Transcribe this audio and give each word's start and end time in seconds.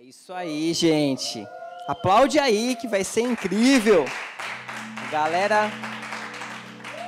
É 0.00 0.04
isso 0.04 0.32
aí, 0.32 0.72
gente. 0.74 1.44
Aplaude 1.88 2.38
aí 2.38 2.76
que 2.76 2.86
vai 2.86 3.02
ser 3.02 3.22
incrível. 3.22 4.04
Galera 5.10 5.68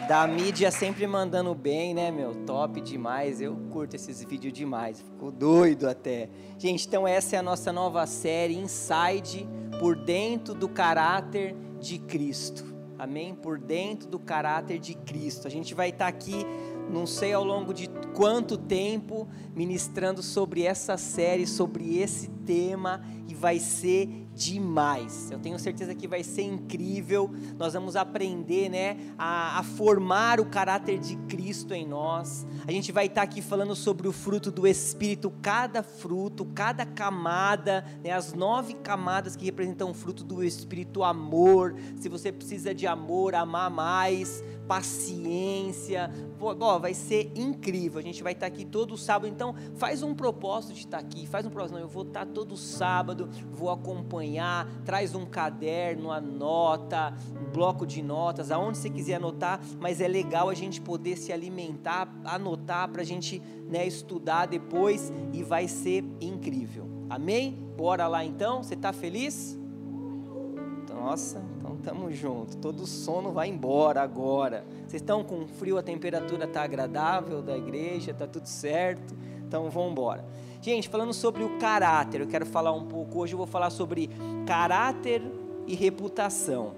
da 0.09 0.27
mídia 0.27 0.73
sempre 0.73 1.07
mandando 1.07 1.55
bem, 1.55 1.95
né, 1.95 2.11
meu? 2.11 2.35
Top 2.45 2.81
demais. 2.81 3.41
Eu 3.41 3.57
curto 3.71 3.95
esses 3.95 4.25
vídeos 4.25 4.53
demais. 4.53 5.01
Fico 5.01 5.31
doido 5.31 5.89
até. 5.89 6.29
Gente, 6.59 6.89
então 6.89 7.07
essa 7.07 7.37
é 7.37 7.39
a 7.39 7.43
nossa 7.45 7.73
nova 7.73 8.05
série 8.09 8.57
Inside 8.57 9.49
por 9.79 9.95
dentro 9.95 10.53
do 10.53 10.69
caráter 10.69 11.55
de 11.79 11.97
Cristo. 11.97 12.75
Amém? 12.99 13.37
Por 13.37 13.57
dentro 13.57 14.09
do 14.09 14.19
caráter 14.19 14.81
de 14.81 14.97
Cristo. 14.97 15.47
A 15.47 15.51
gente 15.51 15.75
vai 15.75 15.91
estar 15.91 16.09
aqui 16.09 16.45
não 16.91 17.07
sei 17.07 17.33
ao 17.33 17.45
longo 17.45 17.73
de 17.73 17.89
quanto 18.15 18.59
tempo, 18.59 19.29
ministrando 19.55 20.23
sobre 20.23 20.65
essa 20.65 20.97
série, 20.97 21.47
sobre 21.47 21.99
esse 21.99 22.29
tema, 22.51 23.01
e 23.29 23.35
vai 23.35 23.61
ser 23.61 24.27
demais. 24.35 25.31
Eu 25.31 25.39
tenho 25.39 25.57
certeza 25.57 25.95
que 25.95 26.09
vai 26.09 26.25
ser 26.25 26.43
incrível. 26.43 27.31
Nós 27.57 27.75
vamos 27.75 27.95
aprender, 27.95 28.69
né, 28.69 28.97
a, 29.17 29.61
a 29.61 29.63
formar 29.63 30.41
o 30.41 30.47
caráter 30.47 30.99
de 30.99 31.15
Cristo 31.29 31.73
em 31.73 31.87
nós. 31.87 32.45
A 32.67 32.73
gente 32.73 32.91
vai 32.91 33.07
estar 33.07 33.23
aqui 33.23 33.41
falando 33.41 33.77
sobre 33.77 34.09
o 34.09 34.13
fruto 34.13 34.51
do 34.51 34.67
Espírito, 34.67 35.33
cada 35.41 35.81
fruto, 35.81 36.45
cada 36.45 36.85
camada, 36.85 37.85
né, 38.03 38.11
as 38.11 38.33
nove 38.33 38.75
camadas 38.75 39.37
que 39.37 39.45
representam 39.45 39.93
o 39.93 39.95
fruto 39.95 40.25
do 40.25 40.43
Espírito, 40.43 41.05
amor. 41.05 41.77
Se 42.01 42.09
você 42.09 42.33
precisa 42.33 42.75
de 42.75 42.85
amor, 42.85 43.37
amar 43.37 43.71
mais, 43.71 44.43
paciência. 44.71 46.13
Pô, 46.39 46.55
vai 46.79 46.95
ser 46.95 47.33
incrível. 47.35 47.99
A 47.99 48.03
gente 48.03 48.23
vai 48.23 48.35
estar 48.35 48.47
aqui 48.47 48.65
todo 48.65 48.97
sábado. 48.97 49.27
Então, 49.27 49.53
faz 49.75 50.01
um 50.01 50.15
propósito 50.15 50.75
de 50.75 50.79
estar 50.79 50.99
aqui. 50.99 51.27
Faz 51.27 51.45
um 51.45 51.51
propósito. 51.51 51.75
Não, 51.75 51.81
eu 51.81 51.89
vou 51.89 52.05
estar 52.05 52.25
todo 52.25 52.57
sábado, 52.57 53.29
vou 53.51 53.69
acompanhar. 53.69 54.69
Traz 54.85 55.13
um 55.13 55.27
caderno, 55.27 56.13
anota, 56.13 57.13
um 57.35 57.51
bloco 57.51 57.85
de 57.85 58.01
notas, 58.01 58.53
aonde 58.53 58.79
você 58.79 58.89
quiser 58.89 59.17
anotar. 59.17 59.61
Mas 59.81 60.01
é 60.01 60.07
legal 60.07 60.49
a 60.49 60.55
gente 60.55 60.81
poder 60.81 61.17
se 61.17 61.33
alimentar, 61.33 62.09
anotar 62.25 62.89
para 62.91 63.03
a 63.03 63.05
gente 63.05 63.43
né, 63.69 63.85
estudar 63.85 64.47
depois 64.47 65.13
e 65.33 65.43
vai 65.43 65.67
ser 65.67 66.05
incrível. 66.21 66.89
Amém? 67.09 67.59
Bora 67.77 68.07
lá 68.07 68.25
então. 68.25 68.63
Você 68.63 68.75
está 68.75 68.93
feliz? 68.93 69.60
Nossa, 71.01 71.43
então 71.59 71.77
tamo 71.77 72.13
junto. 72.13 72.59
Todo 72.59 72.87
sono 72.87 73.33
vai 73.33 73.49
embora 73.49 74.03
agora. 74.03 74.67
Vocês 74.87 75.01
estão 75.01 75.25
com 75.25 75.49
frio, 75.49 75.79
a 75.79 75.83
temperatura 75.83 76.47
tá 76.47 76.63
agradável 76.63 77.41
da 77.41 77.57
igreja, 77.57 78.13
tá 78.13 78.27
tudo 78.27 78.47
certo. 78.47 79.17
Então 79.39 79.71
vamos 79.71 79.93
embora. 79.93 80.23
Gente, 80.61 80.91
falando 80.91 81.15
sobre 81.15 81.43
o 81.43 81.59
caráter, 81.59 82.21
eu 82.21 82.27
quero 82.27 82.45
falar 82.45 82.73
um 82.73 82.85
pouco 82.85 83.21
hoje, 83.21 83.33
eu 83.33 83.39
vou 83.39 83.47
falar 83.47 83.71
sobre 83.71 84.11
caráter 84.47 85.23
e 85.67 85.75
reputação. 85.75 86.75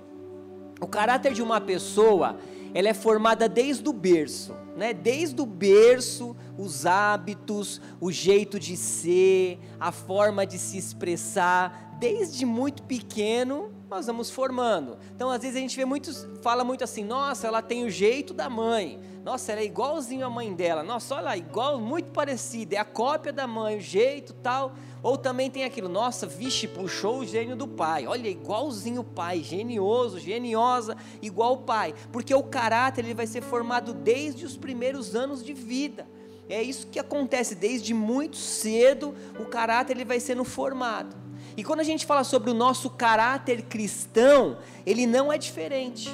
O 0.81 0.87
caráter 0.87 1.33
de 1.33 1.43
uma 1.43 1.61
pessoa, 1.61 2.37
ela 2.73 2.89
é 2.89 2.95
formada 2.95 3.49
desde 3.49 3.89
o 3.89 3.93
berço, 3.93 4.55
né? 4.77 4.95
Desde 4.95 5.43
o 5.43 5.47
berço, 5.47 6.37
os 6.57 6.87
hábitos, 6.87 7.81
o 8.01 8.13
jeito 8.13 8.61
de 8.61 8.77
ser, 8.77 9.59
a 9.81 9.91
forma 9.91 10.47
de 10.47 10.61
se 10.61 10.79
expressar, 10.79 11.97
desde 11.99 12.47
muito 12.47 12.85
pequeno 12.85 13.82
nós 13.93 14.07
vamos 14.07 14.31
formando. 14.31 14.97
Então, 15.15 15.31
às 15.31 15.43
vezes 15.43 15.57
a 15.57 15.61
gente 15.61 15.77
vê 15.77 15.85
muitos, 15.85 16.27
fala 16.41 16.65
muito 16.65 16.83
assim, 16.83 17.05
nossa, 17.05 17.47
ela 17.47 17.61
tem 17.61 17.85
o 17.85 17.91
jeito 17.91 18.33
da 18.33 18.49
mãe. 18.49 18.99
Nossa, 19.23 19.53
ela 19.53 19.61
é 19.61 19.65
igualzinho 19.65 20.25
a 20.25 20.31
mãe 20.31 20.53
dela. 20.55 20.83
Nossa, 20.83 21.15
olha 21.15 21.25
lá, 21.25 21.37
igual, 21.37 21.79
muito 21.79 22.11
parecida, 22.11 22.77
é 22.77 22.79
a 22.79 22.85
cópia 22.85 23.33
da 23.33 23.47
mãe, 23.47 23.77
o 23.77 23.81
jeito 23.81 24.33
tal. 24.33 24.73
Ou 25.03 25.19
também 25.19 25.51
tem 25.51 25.65
aquilo, 25.65 25.91
nossa, 25.91 26.27
vixe, 26.27 26.67
puxou 26.67 27.19
o 27.19 27.27
gênio 27.27 27.55
do 27.55 27.69
pai. 27.69 28.07
Olha, 28.07 28.29
igualzinho 28.29 29.03
o 29.03 29.05
pai, 29.05 29.43
genioso, 29.43 30.19
geniosa, 30.19 30.97
igual 31.21 31.53
o 31.53 31.59
pai. 31.59 31.95
Porque 32.11 32.35
o 32.35 32.43
caráter 32.43 33.05
ele 33.05 33.15
vai 33.15 33.27
ser 33.27 33.43
formado 33.43 33.93
desde 33.93 34.47
os 34.47 34.57
primeiros 34.57 35.15
anos 35.15 35.45
de 35.45 35.53
vida. 35.53 36.09
É 36.49 36.63
isso 36.63 36.87
que 36.87 36.99
acontece 36.99 37.55
desde 37.55 37.93
muito 37.93 38.37
cedo, 38.37 39.15
o 39.39 39.45
caráter 39.45 39.97
ele 39.97 40.05
vai 40.05 40.19
sendo 40.19 40.45
formado. 40.45 41.22
E 41.57 41.63
quando 41.65 41.81
a 41.81 41.85
gente 41.85 42.07
fala 42.07 42.25
sobre 42.25 42.51
o 42.51 42.55
nosso 42.55 42.91
caráter 42.91 43.63
cristão, 43.63 44.59
ele 44.87 45.07
não 45.07 45.33
é 45.33 45.39
diferente. 45.39 46.11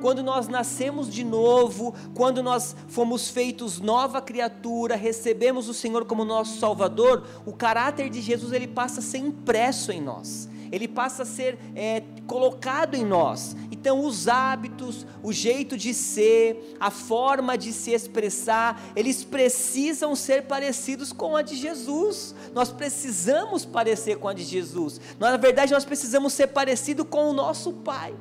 Quando 0.00 0.22
nós 0.22 0.48
nascemos 0.48 1.12
de 1.12 1.22
novo, 1.22 1.94
quando 2.14 2.42
nós 2.42 2.74
fomos 2.88 3.28
feitos 3.28 3.80
nova 3.80 4.22
criatura, 4.22 4.96
recebemos 4.96 5.68
o 5.68 5.74
Senhor 5.74 6.06
como 6.06 6.24
nosso 6.24 6.58
Salvador, 6.58 7.26
o 7.44 7.52
caráter 7.52 8.08
de 8.08 8.20
Jesus 8.22 8.52
ele 8.52 8.66
passa 8.66 9.00
a 9.00 9.02
ser 9.02 9.18
impresso 9.18 9.92
em 9.92 10.00
nós 10.00 10.48
ele 10.70 10.86
passa 10.86 11.22
a 11.22 11.26
ser 11.26 11.58
é, 11.74 12.02
colocado 12.26 12.94
em 12.94 13.04
nós. 13.04 13.56
Então, 13.70 14.04
os 14.04 14.28
hábitos, 14.28 15.06
o 15.22 15.32
jeito 15.32 15.76
de 15.76 15.92
ser, 15.94 16.76
a 16.78 16.90
forma 16.90 17.56
de 17.56 17.72
se 17.72 17.92
expressar, 17.92 18.80
eles 18.94 19.24
precisam 19.24 20.14
ser 20.14 20.42
parecidos 20.42 21.12
com 21.12 21.36
a 21.36 21.42
de 21.42 21.56
Jesus. 21.56 22.34
Nós 22.54 22.70
precisamos 22.70 23.64
parecer 23.64 24.16
com 24.18 24.28
a 24.28 24.34
de 24.34 24.44
Jesus. 24.44 25.00
Na 25.18 25.36
verdade, 25.36 25.72
nós 25.72 25.84
precisamos 25.84 26.32
ser 26.32 26.48
parecido 26.48 27.04
com 27.04 27.30
o 27.30 27.32
nosso 27.32 27.72
Pai. 27.72 28.14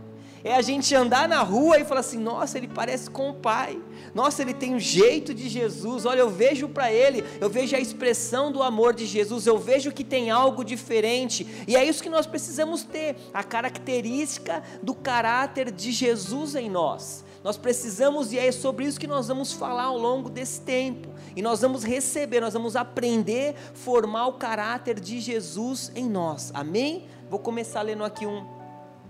É 0.44 0.56
a 0.56 0.62
gente 0.62 0.96
andar 0.96 1.28
na 1.28 1.42
rua 1.42 1.80
e 1.80 1.86
falar 1.86 2.00
assim: 2.00 2.18
nossa, 2.18 2.58
ele 2.58 2.68
parece 2.68 3.10
com 3.10 3.30
o 3.30 3.34
Pai. 3.34 3.80
Nossa, 4.14 4.42
ele 4.42 4.54
tem 4.54 4.74
o 4.74 4.80
jeito 4.80 5.34
de 5.34 5.50
Jesus. 5.50 6.06
Olha, 6.06 6.20
eu 6.20 6.30
vejo 6.30 6.70
para 6.70 6.92
ele, 6.92 7.24
eu 7.40 7.50
vejo 7.50 7.76
a 7.76 7.80
expressão 7.80 8.52
do 8.52 8.64
amor 8.64 8.94
de 8.94 9.06
Jesus, 9.06 9.46
eu 9.46 9.58
vejo 9.58 9.92
que 9.92 10.04
tem 10.04 10.32
algo 10.32 10.64
diferente. 10.64 11.46
E 11.68 11.76
é 11.76 11.84
isso 11.84 12.02
que 12.02 12.10
nós 12.10 12.26
precisamos 12.26 12.84
ter, 12.84 13.16
a 13.34 13.44
característica 13.44 14.64
do 14.82 14.96
caráter 14.96 15.72
de 15.72 15.92
Jesus 15.92 16.56
em 16.56 16.70
nós. 16.70 17.26
Nós 17.44 17.58
precisamos, 17.58 18.34
e 18.34 18.38
é 18.38 18.52
sobre 18.52 18.86
isso 18.86 19.00
que 19.00 19.08
nós 19.08 19.30
vamos 19.30 19.54
falar 19.54 19.84
ao 19.84 19.98
longo 19.98 20.30
desse 20.30 20.60
tempo. 20.62 21.08
E 21.36 21.42
nós 21.42 21.62
vamos 21.62 21.84
receber, 21.84 22.42
nós 22.42 22.54
vamos 22.54 22.76
aprender, 22.76 23.56
formar 23.74 24.28
o 24.28 24.34
caráter 24.34 25.00
de 25.00 25.22
Jesus 25.22 25.92
em 25.96 26.10
nós. 26.10 26.52
Amém? 26.54 27.08
Vou 27.30 27.40
começar 27.40 27.82
lendo 27.82 28.04
aqui 28.04 28.26
um, 28.26 28.46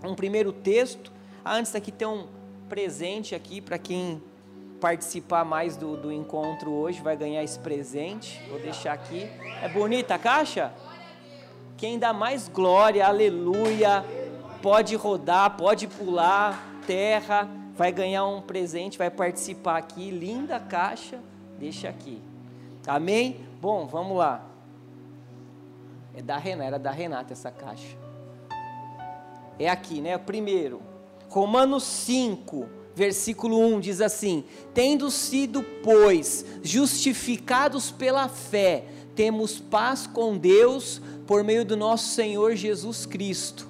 um 0.04 0.14
primeiro 0.14 0.52
texto 0.52 1.19
Antes 1.52 1.74
aqui 1.74 1.92
tem 1.92 2.08
um 2.08 2.28
presente 2.70 3.34
aqui 3.34 3.60
para 3.60 3.80
quem 3.80 4.22
participar 4.80 5.44
mais 5.44 5.76
do, 5.76 5.98
do 5.98 6.14
encontro 6.14 6.70
hoje, 6.72 7.02
vai 7.02 7.18
ganhar 7.18 7.44
esse 7.44 7.58
presente. 7.58 8.40
Vou 8.48 8.60
deixar 8.60 8.94
aqui. 8.94 9.28
É 9.60 9.68
bonita 9.68 10.14
a 10.14 10.20
caixa? 10.20 10.72
Quem 11.76 11.98
dá 11.98 12.14
mais 12.14 12.48
glória, 12.48 13.04
aleluia, 13.04 14.06
pode 14.62 14.96
rodar, 14.96 15.58
pode 15.58 15.88
pular, 15.88 16.64
terra, 16.86 17.50
vai 17.76 17.92
ganhar 17.92 18.28
um 18.28 18.44
presente, 18.44 18.96
vai 18.96 19.10
participar 19.10 19.78
aqui. 19.78 20.12
Linda 20.12 20.60
caixa, 20.60 21.20
deixa 21.58 21.90
aqui. 21.90 22.22
Amém? 22.86 23.44
Bom, 23.60 23.88
vamos 23.88 24.16
lá. 24.16 24.46
É 26.14 26.22
da 26.22 26.38
Renata, 26.38 26.68
era 26.68 26.78
da 26.78 26.92
Renata 26.92 27.34
essa 27.34 27.50
caixa. 27.50 27.98
É 29.58 29.68
aqui, 29.68 30.00
né? 30.00 30.16
Primeiro, 30.20 30.89
Romanos 31.30 31.84
5, 31.84 32.68
versículo 32.96 33.60
1 33.60 33.80
diz 33.80 34.02
assim: 34.02 34.44
Tendo 34.74 35.12
sido, 35.12 35.64
pois, 35.84 36.44
justificados 36.64 37.92
pela 37.92 38.28
fé, 38.28 38.86
temos 39.16 39.60
paz 39.60 40.08
com 40.08 40.38
Deus 40.38 41.02
por 41.28 41.44
meio 41.44 41.64
do 41.64 41.78
nosso 41.78 42.10
Senhor 42.16 42.56
Jesus 42.56 43.06
Cristo. 43.06 43.68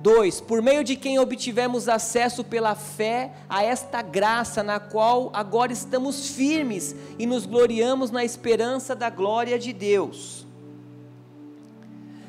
2. 0.00 0.40
Por 0.40 0.62
meio 0.62 0.82
de 0.82 0.96
quem 0.96 1.18
obtivemos 1.18 1.86
acesso 1.86 2.42
pela 2.42 2.74
fé 2.74 3.32
a 3.46 3.62
esta 3.62 4.00
graça 4.00 4.62
na 4.62 4.80
qual 4.80 5.30
agora 5.34 5.74
estamos 5.74 6.30
firmes 6.30 6.96
e 7.18 7.26
nos 7.26 7.44
gloriamos 7.44 8.10
na 8.10 8.24
esperança 8.24 8.96
da 8.96 9.10
glória 9.10 9.58
de 9.58 9.74
Deus. 9.74 10.46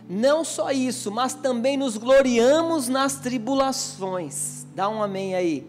Não 0.10 0.44
só 0.44 0.72
isso, 0.72 1.12
mas 1.12 1.34
também 1.34 1.78
nos 1.78 1.98
gloriamos 1.98 2.88
nas 2.88 3.16
tribulações. 3.16 4.66
Dá 4.76 4.90
um 4.90 5.02
amém 5.02 5.36
aí. 5.36 5.68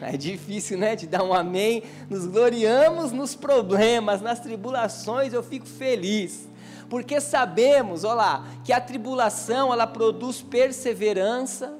É 0.00 0.16
difícil, 0.16 0.78
né, 0.78 0.96
de 0.96 1.06
dar 1.06 1.22
um 1.22 1.32
amém. 1.32 1.82
Nos 2.08 2.26
gloriamos 2.26 3.12
nos 3.12 3.34
problemas, 3.34 4.20
nas 4.20 4.40
tribulações, 4.40 5.32
eu 5.32 5.42
fico 5.42 5.66
feliz. 5.66 6.48
Porque 6.88 7.20
sabemos, 7.20 8.02
olha 8.02 8.14
lá, 8.14 8.44
que 8.64 8.72
a 8.72 8.80
tribulação 8.80 9.72
ela 9.72 9.86
produz 9.86 10.40
perseverança. 10.42 11.74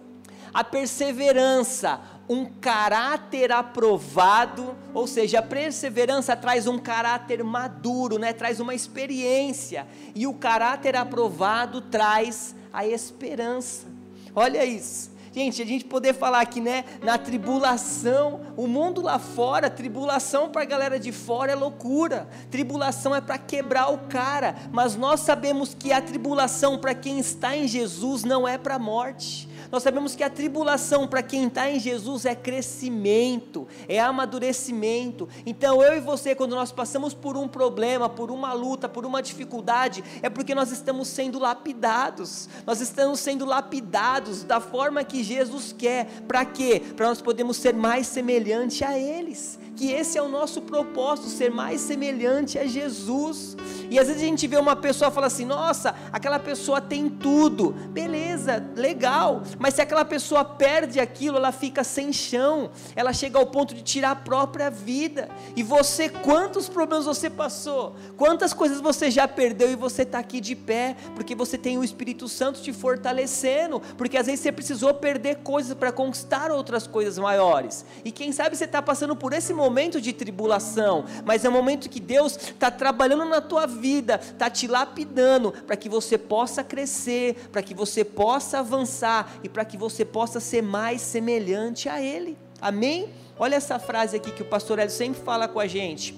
A 0.52 0.62
perseverança 0.62 2.00
um 2.30 2.44
caráter 2.44 3.50
aprovado, 3.50 4.76
ou 4.94 5.04
seja, 5.08 5.40
a 5.40 5.42
perseverança 5.42 6.36
traz 6.36 6.68
um 6.68 6.78
caráter 6.78 7.42
maduro, 7.42 8.20
né? 8.20 8.32
traz 8.32 8.60
uma 8.60 8.72
experiência, 8.72 9.84
e 10.14 10.28
o 10.28 10.34
caráter 10.34 10.94
aprovado 10.94 11.80
traz 11.80 12.54
a 12.72 12.86
esperança. 12.86 13.88
Olha 14.32 14.64
isso. 14.64 15.10
Gente, 15.32 15.60
a 15.60 15.66
gente 15.66 15.84
poder 15.84 16.12
falar 16.12 16.40
aqui, 16.40 16.60
né, 16.60 16.84
na 17.02 17.16
tribulação, 17.16 18.40
o 18.56 18.66
mundo 18.66 19.00
lá 19.00 19.16
fora, 19.18 19.70
tribulação 19.70 20.48
para 20.50 20.62
a 20.62 20.64
galera 20.64 20.98
de 20.98 21.12
fora 21.12 21.52
é 21.52 21.54
loucura. 21.54 22.28
Tribulação 22.50 23.14
é 23.14 23.20
para 23.20 23.38
quebrar 23.38 23.92
o 23.92 23.98
cara, 24.08 24.56
mas 24.72 24.96
nós 24.96 25.20
sabemos 25.20 25.72
que 25.72 25.92
a 25.92 26.00
tribulação 26.00 26.78
para 26.78 26.94
quem 26.94 27.20
está 27.20 27.56
em 27.56 27.68
Jesus 27.68 28.24
não 28.24 28.46
é 28.46 28.58
para 28.58 28.74
a 28.74 28.78
morte. 28.78 29.48
Nós 29.70 29.82
sabemos 29.82 30.16
que 30.16 30.24
a 30.24 30.30
tribulação 30.30 31.06
para 31.06 31.22
quem 31.22 31.46
está 31.46 31.70
em 31.70 31.78
Jesus 31.78 32.24
é 32.24 32.34
crescimento, 32.34 33.68
é 33.88 34.00
amadurecimento. 34.00 35.28
Então 35.46 35.82
eu 35.82 35.96
e 35.96 36.00
você, 36.00 36.34
quando 36.34 36.56
nós 36.56 36.72
passamos 36.72 37.14
por 37.14 37.36
um 37.36 37.46
problema, 37.46 38.08
por 38.08 38.30
uma 38.30 38.52
luta, 38.52 38.88
por 38.88 39.06
uma 39.06 39.22
dificuldade, 39.22 40.02
é 40.22 40.28
porque 40.28 40.54
nós 40.54 40.72
estamos 40.72 41.08
sendo 41.08 41.38
lapidados. 41.38 42.48
Nós 42.66 42.80
estamos 42.80 43.20
sendo 43.20 43.44
lapidados 43.44 44.44
da 44.44 44.60
forma 44.60 45.04
que 45.04 45.22
Jesus 45.22 45.74
quer. 45.76 46.06
Para 46.26 46.44
quê? 46.44 46.82
Para 46.96 47.08
nós 47.08 47.22
podermos 47.22 47.56
ser 47.56 47.74
mais 47.74 48.06
semelhante 48.06 48.84
a 48.84 48.98
eles 48.98 49.58
que 49.80 49.90
esse 49.90 50.18
é 50.18 50.22
o 50.22 50.28
nosso 50.28 50.60
propósito, 50.60 51.30
ser 51.30 51.50
mais 51.50 51.80
semelhante 51.80 52.58
a 52.58 52.66
Jesus. 52.66 53.56
E 53.88 53.98
às 53.98 54.08
vezes 54.08 54.22
a 54.22 54.26
gente 54.26 54.46
vê 54.46 54.58
uma 54.58 54.76
pessoa 54.76 55.10
fala 55.10 55.26
assim: 55.26 55.46
nossa, 55.46 55.94
aquela 56.12 56.38
pessoa 56.38 56.82
tem 56.82 57.08
tudo, 57.08 57.70
beleza, 57.88 58.62
legal, 58.76 59.42
mas 59.58 59.72
se 59.72 59.80
aquela 59.80 60.04
pessoa 60.04 60.44
perde 60.44 61.00
aquilo, 61.00 61.38
ela 61.38 61.50
fica 61.50 61.82
sem 61.82 62.12
chão, 62.12 62.70
ela 62.94 63.14
chega 63.14 63.38
ao 63.38 63.46
ponto 63.46 63.74
de 63.74 63.80
tirar 63.80 64.10
a 64.10 64.16
própria 64.16 64.68
vida. 64.68 65.30
E 65.56 65.62
você, 65.62 66.10
quantos 66.10 66.68
problemas 66.68 67.06
você 67.06 67.30
passou, 67.30 67.96
quantas 68.18 68.52
coisas 68.52 68.82
você 68.82 69.10
já 69.10 69.26
perdeu 69.26 69.70
e 69.70 69.76
você 69.76 70.02
está 70.02 70.18
aqui 70.18 70.42
de 70.42 70.54
pé, 70.54 70.94
porque 71.14 71.34
você 71.34 71.56
tem 71.56 71.78
o 71.78 71.84
Espírito 71.84 72.28
Santo 72.28 72.60
te 72.60 72.70
fortalecendo, 72.70 73.80
porque 73.96 74.18
às 74.18 74.26
vezes 74.26 74.40
você 74.40 74.52
precisou 74.52 74.92
perder 74.92 75.36
coisas 75.36 75.72
para 75.72 75.90
conquistar 75.90 76.50
outras 76.50 76.86
coisas 76.86 77.16
maiores. 77.16 77.82
E 78.04 78.12
quem 78.12 78.30
sabe 78.30 78.54
você 78.54 78.66
está 78.66 78.82
passando 78.82 79.16
por 79.16 79.32
esse 79.32 79.54
momento 79.54 79.69
de 80.00 80.12
tribulação, 80.12 81.04
mas 81.24 81.44
é 81.44 81.48
um 81.48 81.52
momento 81.52 81.88
que 81.88 82.00
Deus 82.00 82.36
está 82.36 82.70
trabalhando 82.70 83.24
na 83.24 83.40
tua 83.40 83.66
vida, 83.66 84.20
está 84.22 84.50
te 84.50 84.66
lapidando 84.66 85.52
para 85.52 85.76
que 85.76 85.88
você 85.88 86.18
possa 86.18 86.64
crescer, 86.64 87.48
para 87.52 87.62
que 87.62 87.74
você 87.74 88.04
possa 88.04 88.58
avançar 88.58 89.32
e 89.42 89.48
para 89.48 89.64
que 89.64 89.76
você 89.76 90.04
possa 90.04 90.40
ser 90.40 90.62
mais 90.62 91.00
semelhante 91.00 91.88
a 91.88 92.00
Ele. 92.00 92.36
Amém? 92.60 93.10
Olha 93.38 93.56
essa 93.56 93.78
frase 93.78 94.16
aqui 94.16 94.30
que 94.32 94.42
o 94.42 94.46
pastor 94.46 94.78
Hélio 94.78 94.92
sempre 94.92 95.22
fala 95.22 95.48
com 95.48 95.60
a 95.60 95.66
gente. 95.66 96.14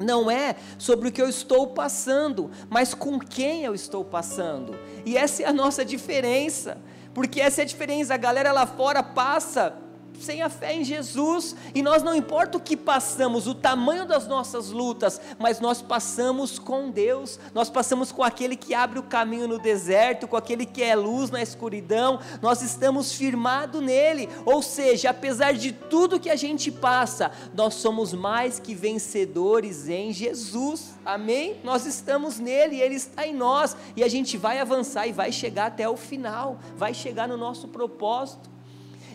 Não 0.00 0.30
é 0.30 0.56
sobre 0.78 1.08
o 1.08 1.12
que 1.12 1.22
eu 1.22 1.28
estou 1.28 1.68
passando, 1.68 2.50
mas 2.68 2.94
com 2.94 3.18
quem 3.18 3.64
eu 3.64 3.74
estou 3.74 4.04
passando. 4.04 4.76
E 5.04 5.16
essa 5.16 5.42
é 5.42 5.46
a 5.46 5.52
nossa 5.52 5.84
diferença. 5.84 6.78
Porque 7.12 7.40
essa 7.40 7.60
é 7.60 7.62
a 7.62 7.66
diferença. 7.66 8.12
A 8.12 8.16
galera 8.16 8.50
lá 8.50 8.66
fora 8.66 9.02
passa 9.02 9.74
sem 10.20 10.42
a 10.42 10.48
fé 10.48 10.74
em 10.74 10.84
Jesus, 10.84 11.54
e 11.74 11.82
nós 11.82 12.02
não 12.02 12.14
importa 12.14 12.58
o 12.58 12.60
que 12.60 12.76
passamos, 12.76 13.46
o 13.46 13.54
tamanho 13.54 14.06
das 14.06 14.26
nossas 14.26 14.70
lutas, 14.70 15.20
mas 15.38 15.60
nós 15.60 15.82
passamos 15.82 16.58
com 16.58 16.90
Deus, 16.90 17.38
nós 17.52 17.68
passamos 17.68 18.10
com 18.10 18.22
aquele 18.22 18.56
que 18.56 18.74
abre 18.74 18.98
o 18.98 19.02
caminho 19.02 19.46
no 19.46 19.58
deserto, 19.58 20.26
com 20.26 20.36
aquele 20.36 20.64
que 20.64 20.82
é 20.82 20.94
luz 20.94 21.30
na 21.30 21.42
escuridão, 21.42 22.18
nós 22.40 22.62
estamos 22.62 23.12
firmados 23.12 23.82
nele, 23.82 24.28
ou 24.44 24.62
seja, 24.62 25.10
apesar 25.10 25.52
de 25.52 25.72
tudo 25.72 26.20
que 26.20 26.30
a 26.30 26.36
gente 26.36 26.70
passa, 26.70 27.30
nós 27.54 27.74
somos 27.74 28.12
mais 28.12 28.58
que 28.58 28.74
vencedores 28.74 29.88
em 29.88 30.12
Jesus, 30.12 30.94
amém? 31.04 31.58
Nós 31.62 31.86
estamos 31.86 32.38
nele, 32.38 32.80
ele 32.80 32.94
está 32.94 33.26
em 33.26 33.34
nós, 33.34 33.76
e 33.96 34.02
a 34.02 34.08
gente 34.08 34.36
vai 34.36 34.58
avançar 34.58 35.06
e 35.06 35.12
vai 35.12 35.30
chegar 35.32 35.66
até 35.66 35.88
o 35.88 35.96
final, 35.96 36.58
vai 36.76 36.94
chegar 36.94 37.28
no 37.28 37.36
nosso 37.36 37.68
propósito. 37.68 38.53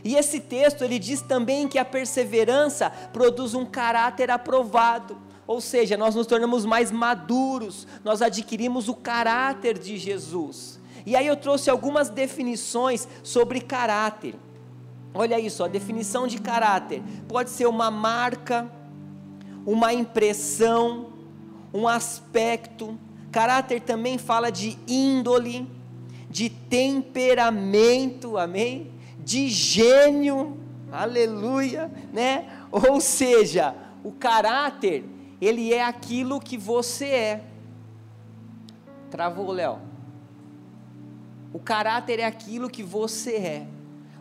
E 0.04 0.16
esse 0.16 0.40
texto 0.40 0.84
ele 0.84 0.98
diz 0.98 1.22
também 1.22 1.68
que 1.68 1.78
a 1.78 1.86
perseverança 1.86 2.90
produz 3.12 3.54
um 3.54 3.66
caráter 3.66 4.32
aprovado. 4.32 5.18
Ou 5.46 5.60
seja, 5.60 5.98
nós 5.98 6.14
nos 6.14 6.28
tornamos 6.28 6.64
mais 6.64 6.92
maduros, 6.92 7.88
nós 8.04 8.22
adquirimos 8.22 8.88
o 8.88 8.94
caráter 8.94 9.80
de 9.80 9.98
Jesus. 9.98 10.80
E 11.06 11.16
aí 11.16 11.26
eu 11.26 11.36
trouxe 11.36 11.70
algumas 11.70 12.10
definições 12.10 13.08
sobre 13.24 13.60
caráter. 13.62 14.36
Olha 15.14 15.40
isso, 15.40 15.64
a 15.64 15.68
definição 15.68 16.28
de 16.28 16.40
caráter 16.40 17.02
pode 17.28 17.50
ser 17.50 17.66
uma 17.66 17.90
marca, 17.90 18.72
uma 19.66 19.92
impressão, 19.92 21.08
um 21.74 21.88
aspecto. 21.88 22.98
Caráter 23.32 23.82
também 23.82 24.18
fala 24.18 24.52
de 24.52 24.78
índole, 24.88 25.68
de 26.30 26.50
temperamento, 26.50 28.38
amém? 28.38 28.92
De 29.30 29.48
gênio, 29.48 30.58
aleluia, 30.92 31.92
né? 32.12 32.66
Ou 32.72 33.00
seja, 33.00 33.76
o 34.04 34.12
caráter, 34.12 35.06
ele 35.40 35.72
é 35.72 35.84
aquilo 35.84 36.40
que 36.40 36.58
você 36.58 37.06
é. 37.06 37.44
Travou, 39.12 39.52
Léo. 39.52 39.78
O 41.54 41.60
caráter 41.60 42.20
é 42.20 42.26
aquilo 42.26 42.72
que 42.72 42.82
você 42.82 43.36
é. 43.36 43.68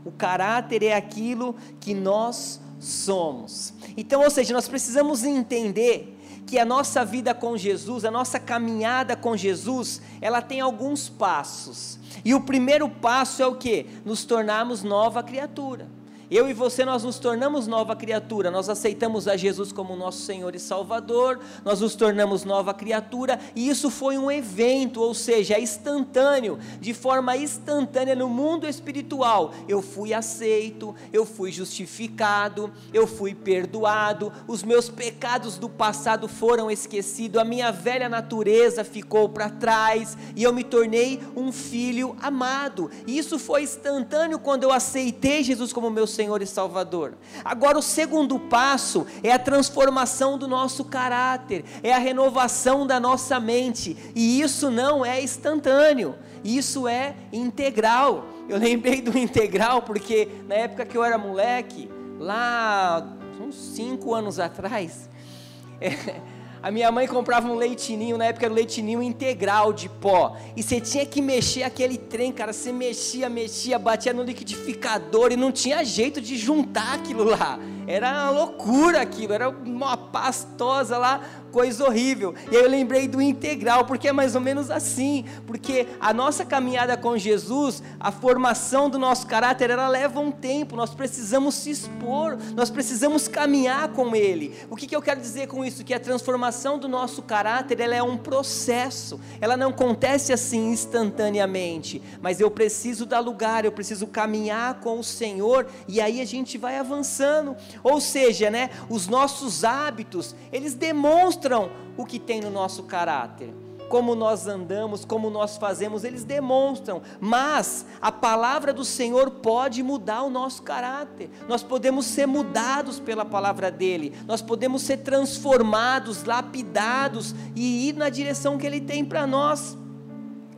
O 0.04 0.12
caráter 0.12 0.82
é 0.82 0.94
aquilo 0.94 1.56
que 1.80 1.94
nós 1.94 2.60
somos. 2.78 3.72
Então, 3.96 4.22
ou 4.22 4.30
seja, 4.30 4.52
nós 4.52 4.68
precisamos 4.68 5.24
entender 5.24 6.17
que 6.48 6.58
a 6.58 6.64
nossa 6.64 7.04
vida 7.04 7.34
com 7.34 7.58
Jesus, 7.58 8.06
a 8.06 8.10
nossa 8.10 8.40
caminhada 8.40 9.14
com 9.14 9.36
Jesus, 9.36 10.00
ela 10.18 10.40
tem 10.40 10.62
alguns 10.62 11.06
passos. 11.06 11.98
E 12.24 12.34
o 12.34 12.40
primeiro 12.40 12.88
passo 12.88 13.42
é 13.42 13.46
o 13.46 13.54
que? 13.54 13.84
Nos 14.02 14.24
tornarmos 14.24 14.82
nova 14.82 15.22
criatura. 15.22 15.86
Eu 16.30 16.46
e 16.46 16.52
você, 16.52 16.84
nós 16.84 17.04
nos 17.04 17.18
tornamos 17.18 17.66
nova 17.66 17.96
criatura, 17.96 18.50
nós 18.50 18.68
aceitamos 18.68 19.26
a 19.26 19.34
Jesus 19.34 19.72
como 19.72 19.96
nosso 19.96 20.20
Senhor 20.20 20.54
e 20.54 20.58
Salvador, 20.58 21.40
nós 21.64 21.80
nos 21.80 21.94
tornamos 21.94 22.44
nova 22.44 22.74
criatura, 22.74 23.40
e 23.56 23.66
isso 23.66 23.88
foi 23.88 24.18
um 24.18 24.30
evento, 24.30 25.00
ou 25.00 25.14
seja, 25.14 25.54
é 25.54 25.60
instantâneo, 25.60 26.58
de 26.82 26.92
forma 26.92 27.34
instantânea 27.34 28.14
no 28.14 28.28
mundo 28.28 28.66
espiritual. 28.66 29.54
Eu 29.66 29.80
fui 29.80 30.12
aceito, 30.12 30.94
eu 31.14 31.24
fui 31.24 31.50
justificado, 31.50 32.70
eu 32.92 33.06
fui 33.06 33.34
perdoado, 33.34 34.30
os 34.46 34.62
meus 34.62 34.90
pecados 34.90 35.56
do 35.56 35.70
passado 35.70 36.28
foram 36.28 36.70
esquecidos, 36.70 37.40
a 37.40 37.44
minha 37.44 37.72
velha 37.72 38.08
natureza 38.08 38.84
ficou 38.84 39.30
para 39.30 39.48
trás, 39.48 40.14
e 40.36 40.42
eu 40.42 40.52
me 40.52 40.62
tornei 40.62 41.22
um 41.34 41.50
filho 41.50 42.14
amado. 42.20 42.90
E 43.06 43.16
isso 43.16 43.38
foi 43.38 43.62
instantâneo 43.62 44.38
quando 44.38 44.64
eu 44.64 44.72
aceitei 44.72 45.42
Jesus 45.42 45.72
como 45.72 45.90
meu 45.90 46.06
Senhor 46.06 46.17
e 46.42 46.46
Salvador. 46.46 47.14
Agora, 47.44 47.78
o 47.78 47.82
segundo 47.82 48.38
passo 48.38 49.06
é 49.22 49.32
a 49.32 49.38
transformação 49.38 50.36
do 50.36 50.48
nosso 50.48 50.84
caráter, 50.84 51.64
é 51.82 51.92
a 51.92 51.98
renovação 51.98 52.86
da 52.86 52.98
nossa 52.98 53.38
mente, 53.38 53.96
e 54.14 54.40
isso 54.40 54.70
não 54.70 55.04
é 55.04 55.22
instantâneo, 55.22 56.16
isso 56.42 56.88
é 56.88 57.14
integral. 57.32 58.26
Eu 58.48 58.58
lembrei 58.58 59.00
do 59.00 59.16
integral 59.16 59.82
porque 59.82 60.28
na 60.46 60.56
época 60.56 60.86
que 60.86 60.96
eu 60.96 61.04
era 61.04 61.16
moleque, 61.16 61.88
lá 62.18 63.16
uns 63.40 63.54
cinco 63.54 64.14
anos 64.14 64.40
atrás, 64.40 65.08
é, 65.80 66.20
a 66.62 66.70
minha 66.70 66.90
mãe 66.90 67.06
comprava 67.06 67.48
um 67.48 67.54
leitinho, 67.54 68.18
na 68.18 68.26
época 68.26 68.46
era 68.46 68.52
um 68.52 68.56
leitinho 68.56 69.02
integral 69.02 69.72
de 69.72 69.88
pó. 69.88 70.36
E 70.56 70.62
você 70.62 70.80
tinha 70.80 71.06
que 71.06 71.22
mexer 71.22 71.62
aquele 71.62 71.96
trem, 71.96 72.32
cara. 72.32 72.52
Você 72.52 72.72
mexia, 72.72 73.28
mexia, 73.28 73.78
batia 73.78 74.12
no 74.12 74.22
liquidificador 74.22 75.32
e 75.32 75.36
não 75.36 75.52
tinha 75.52 75.84
jeito 75.84 76.20
de 76.20 76.36
juntar 76.36 76.94
aquilo 76.94 77.24
lá. 77.24 77.58
Era 77.88 78.12
uma 78.12 78.30
loucura 78.30 79.00
aquilo, 79.00 79.32
era 79.32 79.48
uma 79.48 79.96
pastosa 79.96 80.98
lá 80.98 81.22
coisa 81.50 81.84
horrível. 81.84 82.34
E 82.50 82.56
aí 82.56 82.62
eu 82.62 82.68
lembrei 82.68 83.08
do 83.08 83.20
integral, 83.20 83.84
porque 83.84 84.08
é 84.08 84.12
mais 84.12 84.34
ou 84.34 84.40
menos 84.40 84.70
assim, 84.70 85.24
porque 85.46 85.88
a 85.98 86.12
nossa 86.12 86.44
caminhada 86.44 86.96
com 86.96 87.16
Jesus, 87.16 87.82
a 87.98 88.12
formação 88.12 88.88
do 88.88 88.98
nosso 88.98 89.26
caráter, 89.26 89.70
ela 89.70 89.88
leva 89.88 90.20
um 90.20 90.30
tempo, 90.30 90.76
nós 90.76 90.94
precisamos 90.94 91.54
se 91.54 91.70
expor, 91.70 92.36
nós 92.54 92.70
precisamos 92.70 93.28
caminhar 93.28 93.88
com 93.88 94.14
Ele. 94.14 94.54
O 94.70 94.76
que, 94.76 94.86
que 94.86 94.94
eu 94.94 95.02
quero 95.02 95.20
dizer 95.20 95.48
com 95.48 95.64
isso? 95.64 95.84
Que 95.84 95.94
a 95.94 96.00
transformação 96.00 96.78
do 96.78 96.88
nosso 96.88 97.22
caráter, 97.22 97.80
ela 97.80 97.94
é 97.94 98.02
um 98.02 98.16
processo, 98.16 99.20
ela 99.40 99.56
não 99.56 99.70
acontece 99.70 100.32
assim 100.32 100.70
instantaneamente, 100.70 102.02
mas 102.20 102.40
eu 102.40 102.50
preciso 102.50 103.06
dar 103.06 103.20
lugar, 103.20 103.64
eu 103.64 103.72
preciso 103.72 104.06
caminhar 104.06 104.80
com 104.80 104.98
o 104.98 105.04
Senhor, 105.04 105.66
e 105.86 106.00
aí 106.00 106.20
a 106.20 106.24
gente 106.26 106.58
vai 106.58 106.78
avançando, 106.78 107.56
ou 107.82 108.00
seja, 108.00 108.50
né, 108.50 108.70
os 108.88 109.06
nossos 109.06 109.64
hábitos, 109.64 110.34
eles 110.52 110.74
demonstram 110.74 111.70
o 111.96 112.04
que 112.04 112.18
tem 112.18 112.40
no 112.40 112.50
nosso 112.50 112.84
caráter. 112.84 113.52
Como 113.88 114.14
nós 114.14 114.46
andamos, 114.46 115.04
como 115.04 115.30
nós 115.30 115.56
fazemos, 115.56 116.04
eles 116.04 116.22
demonstram, 116.22 117.00
mas 117.18 117.86
a 118.02 118.12
palavra 118.12 118.70
do 118.72 118.84
Senhor 118.84 119.30
pode 119.30 119.82
mudar 119.82 120.22
o 120.22 120.30
nosso 120.30 120.62
caráter. 120.62 121.30
Nós 121.48 121.62
podemos 121.62 122.04
ser 122.04 122.26
mudados 122.26 123.00
pela 123.00 123.24
palavra 123.24 123.70
dele, 123.70 124.14
nós 124.26 124.42
podemos 124.42 124.82
ser 124.82 124.98
transformados, 124.98 126.24
lapidados 126.24 127.34
e 127.56 127.88
ir 127.88 127.94
na 127.94 128.10
direção 128.10 128.58
que 128.58 128.66
ele 128.66 128.80
tem 128.80 129.02
para 129.04 129.26
nós. 129.26 129.76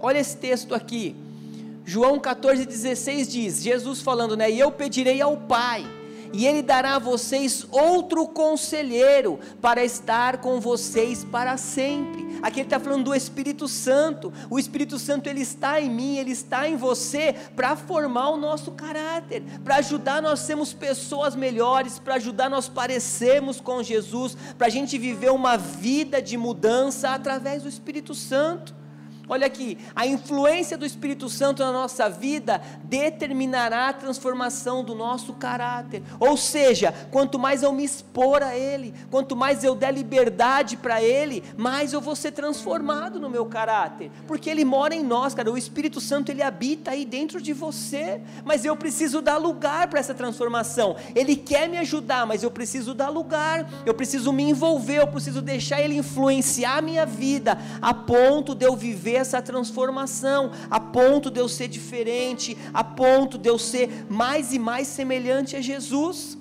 Olha 0.01 0.19
esse 0.19 0.37
texto 0.37 0.75
aqui, 0.75 1.15
João 1.85 2.19
14,16 2.19 3.27
diz: 3.29 3.63
Jesus 3.63 4.01
falando, 4.01 4.37
né? 4.37 4.51
E 4.51 4.59
eu 4.59 4.73
pedirei 4.73 5.21
ao 5.23 5.37
Pai 5.37 6.00
e 6.33 6.47
ele 6.47 6.63
dará 6.63 6.97
a 6.97 6.99
vocês 6.99 7.67
outro 7.71 8.27
conselheiro 8.27 9.39
para 9.61 9.85
estar 9.85 10.39
com 10.39 10.61
vocês 10.61 11.25
para 11.25 11.57
sempre. 11.57 12.39
Aqui 12.43 12.61
ele 12.61 12.67
está 12.67 12.81
falando 12.81 13.05
do 13.05 13.15
Espírito 13.15 13.69
Santo. 13.69 14.33
O 14.49 14.59
Espírito 14.59 14.99
Santo 14.99 15.29
ele 15.29 15.41
está 15.41 15.81
em 15.81 15.91
mim, 15.91 16.17
ele 16.17 16.31
está 16.31 16.69
em 16.69 16.77
você 16.77 17.35
para 17.55 17.77
formar 17.77 18.31
o 18.31 18.37
nosso 18.37 18.71
caráter, 18.73 19.43
para 19.65 19.77
ajudar 19.77 20.23
nós 20.23 20.41
sermos 20.41 20.73
pessoas 20.73 21.35
melhores, 21.35 21.99
para 21.99 22.15
ajudar 22.15 22.49
nós 22.49 22.69
parecermos 22.69 23.61
com 23.61 23.83
Jesus, 23.83 24.37
para 24.57 24.69
a 24.69 24.71
gente 24.71 24.97
viver 24.97 25.31
uma 25.31 25.57
vida 25.57 26.23
de 26.23 26.37
mudança 26.37 27.11
através 27.11 27.63
do 27.63 27.69
Espírito 27.69 28.15
Santo. 28.15 28.80
Olha 29.31 29.47
aqui, 29.47 29.79
a 29.95 30.05
influência 30.09 30.77
do 30.77 30.85
Espírito 30.85 31.29
Santo 31.29 31.63
na 31.63 31.71
nossa 31.71 32.11
vida 32.11 32.61
determinará 32.83 33.89
a 33.89 33.93
transformação 33.93 34.83
do 34.83 34.93
nosso 34.93 35.35
caráter. 35.35 36.03
Ou 36.19 36.37
seja, 36.37 36.93
quanto 37.13 37.39
mais 37.39 37.63
eu 37.63 37.73
me 37.73 37.85
expor 37.85 38.43
a 38.43 38.57
Ele, 38.57 38.93
quanto 39.09 39.37
mais 39.37 39.63
eu 39.63 39.77
der 39.77 39.95
liberdade 39.95 40.77
para 40.77 41.01
Ele, 41.01 41.45
mais 41.57 41.93
eu 41.93 42.01
vou 42.01 42.17
ser 42.17 42.33
transformado 42.33 43.21
no 43.21 43.31
meu 43.31 43.47
caráter. 43.47 44.11
Porque 44.27 44.51
Ele 44.51 44.65
mora 44.65 44.97
em 44.97 45.05
nós, 45.05 45.33
cara. 45.33 45.49
O 45.49 45.57
Espírito 45.57 46.01
Santo 46.01 46.33
ele 46.33 46.43
habita 46.43 46.91
aí 46.91 47.05
dentro 47.05 47.41
de 47.41 47.53
você. 47.53 48.21
Mas 48.45 48.65
eu 48.65 48.77
preciso 48.77 49.23
dar 49.23 49.37
lugar 49.37 49.87
para 49.87 50.01
essa 50.01 50.13
transformação. 50.13 50.97
Ele 51.15 51.37
quer 51.37 51.69
me 51.69 51.79
ajudar, 51.79 52.27
mas 52.27 52.43
eu 52.43 52.51
preciso 52.51 52.95
dar 52.95 53.11
lugar. 53.11 53.71
Eu 53.87 53.95
preciso 53.95 54.33
me 54.33 54.43
envolver. 54.43 54.99
Eu 54.99 55.07
preciso 55.07 55.41
deixar 55.41 55.81
Ele 55.81 55.97
influenciar 55.97 56.79
a 56.79 56.83
minha 56.83 57.07
vida 57.07 57.57
a 57.81 57.95
ponto 57.95 58.57
de 58.57 58.67
eu 58.67 58.75
viver 58.75 59.20
essa 59.21 59.41
transformação, 59.43 60.51
a 60.71 60.81
ponto 60.81 61.31
de 61.31 61.41
eu 61.41 61.49
ser 61.49 61.69
diferente, 61.69 62.57
a 62.73 62.83
ponto 62.83 63.39
de 63.39 63.49
eu 63.49 63.59
ser 63.59 64.07
mais 64.09 64.53
e 64.53 64.59
mais 64.59 64.89
semelhante 64.89 65.57
a 65.57 65.61
Jesus. 65.61 66.39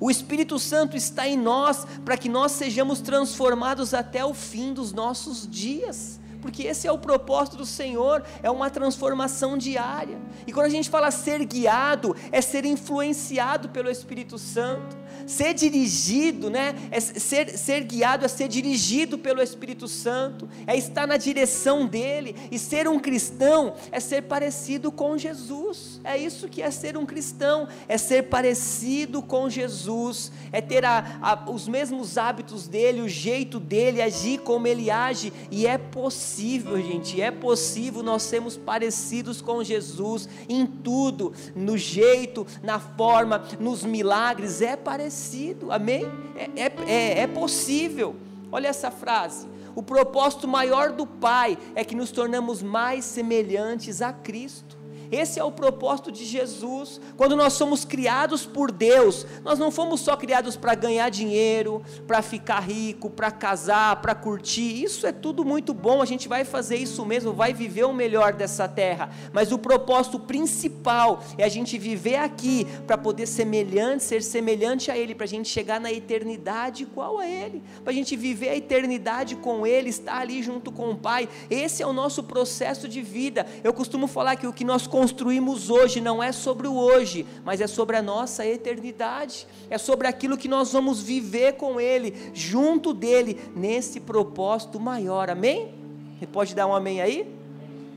O 0.00 0.10
Espírito 0.10 0.58
Santo 0.58 0.96
está 0.96 1.28
em 1.28 1.36
nós 1.36 1.86
para 2.04 2.16
que 2.16 2.28
nós 2.28 2.52
sejamos 2.52 3.00
transformados 3.00 3.94
até 3.94 4.24
o 4.24 4.34
fim 4.34 4.72
dos 4.72 4.92
nossos 4.92 5.46
dias 5.48 6.20
porque 6.42 6.64
esse 6.64 6.88
é 6.88 6.92
o 6.92 6.98
propósito 6.98 7.56
do 7.56 7.64
Senhor, 7.64 8.24
é 8.42 8.50
uma 8.50 8.68
transformação 8.68 9.56
diária. 9.56 10.20
E 10.44 10.52
quando 10.52 10.66
a 10.66 10.70
gente 10.70 10.90
fala 10.90 11.12
ser 11.12 11.44
guiado, 11.44 12.16
é 12.32 12.40
ser 12.40 12.64
influenciado 12.64 13.68
pelo 13.68 13.88
Espírito 13.88 14.36
Santo. 14.36 14.96
Ser 15.26 15.54
dirigido, 15.54 16.50
né? 16.50 16.74
É 16.90 17.00
ser, 17.00 17.56
ser 17.56 17.84
guiado 17.84 18.24
é 18.24 18.28
ser 18.28 18.48
dirigido 18.48 19.18
pelo 19.18 19.42
Espírito 19.42 19.86
Santo, 19.88 20.48
é 20.66 20.76
estar 20.76 21.06
na 21.06 21.16
direção 21.16 21.86
dele. 21.86 22.34
E 22.50 22.58
ser 22.58 22.88
um 22.88 22.98
cristão 22.98 23.74
é 23.90 24.00
ser 24.00 24.22
parecido 24.22 24.90
com 24.90 25.16
Jesus. 25.16 26.00
É 26.04 26.16
isso 26.16 26.48
que 26.48 26.62
é 26.62 26.70
ser 26.70 26.96
um 26.96 27.06
cristão, 27.06 27.68
é 27.88 27.96
ser 27.96 28.24
parecido 28.24 29.22
com 29.22 29.48
Jesus, 29.48 30.32
é 30.50 30.60
ter 30.60 30.84
a, 30.84 31.18
a, 31.22 31.50
os 31.50 31.68
mesmos 31.68 32.18
hábitos 32.18 32.66
dele, 32.66 33.00
o 33.00 33.08
jeito 33.08 33.60
dele, 33.60 34.02
agir 34.02 34.38
como 34.40 34.66
ele 34.66 34.90
age. 34.90 35.32
E 35.50 35.66
é 35.66 35.78
possível, 35.78 36.76
gente, 36.82 37.20
é 37.20 37.30
possível 37.30 38.02
nós 38.02 38.22
sermos 38.22 38.56
parecidos 38.56 39.40
com 39.40 39.62
Jesus 39.62 40.28
em 40.48 40.66
tudo, 40.66 41.32
no 41.54 41.76
jeito, 41.76 42.46
na 42.62 42.78
forma, 42.80 43.44
nos 43.60 43.84
milagres. 43.84 44.60
É 44.60 44.76
parecido 44.76 45.11
parecido, 45.12 45.70
amém? 45.70 46.10
É, 46.34 46.62
é, 46.62 46.72
é, 46.86 47.18
é 47.20 47.26
possível. 47.26 48.16
Olha 48.50 48.68
essa 48.68 48.90
frase. 48.90 49.46
O 49.74 49.82
propósito 49.82 50.48
maior 50.48 50.92
do 50.92 51.06
Pai 51.06 51.58
é 51.74 51.84
que 51.84 51.94
nos 51.94 52.10
tornamos 52.10 52.62
mais 52.62 53.04
semelhantes 53.04 54.00
a 54.00 54.12
Cristo. 54.12 54.71
Esse 55.12 55.38
é 55.38 55.44
o 55.44 55.52
propósito 55.52 56.10
de 56.10 56.24
Jesus. 56.24 56.98
Quando 57.18 57.36
nós 57.36 57.52
somos 57.52 57.84
criados 57.84 58.46
por 58.46 58.72
Deus, 58.72 59.26
nós 59.44 59.58
não 59.58 59.70
fomos 59.70 60.00
só 60.00 60.16
criados 60.16 60.56
para 60.56 60.74
ganhar 60.74 61.10
dinheiro, 61.10 61.82
para 62.06 62.22
ficar 62.22 62.60
rico, 62.60 63.10
para 63.10 63.30
casar, 63.30 64.00
para 64.00 64.14
curtir. 64.14 64.82
Isso 64.82 65.06
é 65.06 65.12
tudo 65.12 65.44
muito 65.44 65.74
bom, 65.74 66.00
a 66.00 66.06
gente 66.06 66.28
vai 66.28 66.46
fazer 66.46 66.76
isso 66.76 67.04
mesmo, 67.04 67.34
vai 67.34 67.52
viver 67.52 67.84
o 67.84 67.92
melhor 67.92 68.32
dessa 68.32 68.66
terra. 68.66 69.10
Mas 69.34 69.52
o 69.52 69.58
propósito 69.58 70.18
principal 70.18 71.22
é 71.36 71.44
a 71.44 71.48
gente 71.48 71.76
viver 71.76 72.16
aqui 72.16 72.66
para 72.86 72.96
poder 72.96 73.26
semelhante, 73.26 74.04
ser 74.04 74.22
semelhante 74.22 74.90
a 74.90 74.96
Ele, 74.96 75.14
para 75.14 75.24
a 75.24 75.28
gente 75.28 75.48
chegar 75.48 75.78
na 75.78 75.92
eternidade 75.92 76.84
igual 76.84 77.18
a 77.18 77.28
Ele, 77.28 77.62
para 77.84 77.92
a 77.92 77.94
gente 77.94 78.16
viver 78.16 78.48
a 78.48 78.56
eternidade 78.56 79.36
com 79.36 79.66
Ele, 79.66 79.90
estar 79.90 80.20
ali 80.20 80.42
junto 80.42 80.72
com 80.72 80.90
o 80.90 80.96
Pai. 80.96 81.28
Esse 81.50 81.82
é 81.82 81.86
o 81.86 81.92
nosso 81.92 82.22
processo 82.22 82.88
de 82.88 83.02
vida. 83.02 83.46
Eu 83.62 83.74
costumo 83.74 84.06
falar 84.06 84.36
que 84.36 84.46
o 84.46 84.52
que 84.54 84.64
nós 84.64 84.86
construímos 85.02 85.68
hoje 85.68 86.00
não 86.00 86.22
é 86.22 86.30
sobre 86.30 86.68
o 86.68 86.76
hoje, 86.76 87.26
mas 87.44 87.60
é 87.60 87.66
sobre 87.66 87.96
a 87.96 88.02
nossa 88.02 88.46
eternidade, 88.46 89.48
é 89.68 89.76
sobre 89.76 90.06
aquilo 90.06 90.36
que 90.36 90.46
nós 90.46 90.72
vamos 90.72 91.02
viver 91.02 91.54
com 91.54 91.80
Ele, 91.80 92.30
junto 92.32 92.94
dele, 92.94 93.36
nesse 93.56 93.98
propósito 93.98 94.78
maior, 94.78 95.28
amém? 95.28 95.74
Você 96.16 96.26
pode 96.28 96.54
dar 96.54 96.68
um 96.68 96.72
amém 96.72 97.00
aí? 97.00 97.28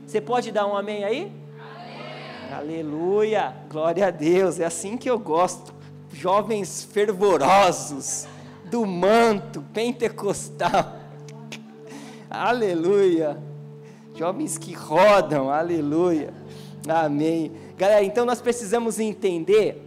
Você 0.04 0.20
pode 0.20 0.50
dar 0.50 0.66
um 0.66 0.76
amém 0.76 1.04
aí? 1.04 1.32
Amém. 2.50 2.58
Aleluia, 2.58 3.54
glória 3.70 4.08
a 4.08 4.10
Deus, 4.10 4.58
é 4.58 4.64
assim 4.64 4.96
que 4.96 5.08
eu 5.08 5.16
gosto, 5.16 5.72
jovens 6.12 6.82
fervorosos, 6.90 8.26
do 8.64 8.84
manto 8.84 9.62
pentecostal, 9.72 10.96
aleluia, 12.28 13.38
jovens 14.12 14.58
que 14.58 14.72
rodam, 14.72 15.48
aleluia. 15.48 16.45
Amém. 16.88 17.52
Galera, 17.76 18.04
então 18.04 18.24
nós 18.24 18.40
precisamos 18.40 18.98
entender 19.00 19.82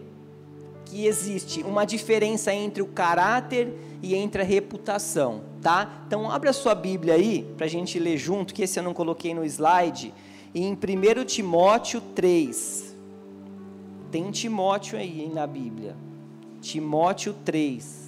que 0.86 1.06
existe 1.06 1.62
uma 1.64 1.86
diferença 1.86 2.54
entre 2.54 2.82
o 2.82 2.88
caráter 2.88 3.72
e 4.02 4.16
entre 4.16 4.42
a 4.42 4.46
reputação, 4.46 5.42
tá? 5.62 6.04
Então 6.08 6.30
abre 6.32 6.50
a 6.50 6.54
sua 6.54 6.74
Bíblia 6.74 7.14
aí 7.14 7.46
para 7.56 7.66
a 7.66 7.70
gente 7.70 8.00
ler 8.00 8.18
junto, 8.18 8.54
que 8.54 8.64
esse 8.64 8.80
eu 8.80 8.84
não 8.84 8.94
coloquei 8.94 9.34
no 9.34 9.46
slide, 9.46 10.14
em 10.54 10.74
1 10.74 11.26
Timóteo 11.26 12.02
3. 12.16 12.96
Tem 14.12 14.32
Timóteo 14.32 14.98
aí 14.98 15.30
na 15.32 15.46
Bíblia. 15.46 15.96
Timóteo 16.62 17.34
3. 17.46 17.99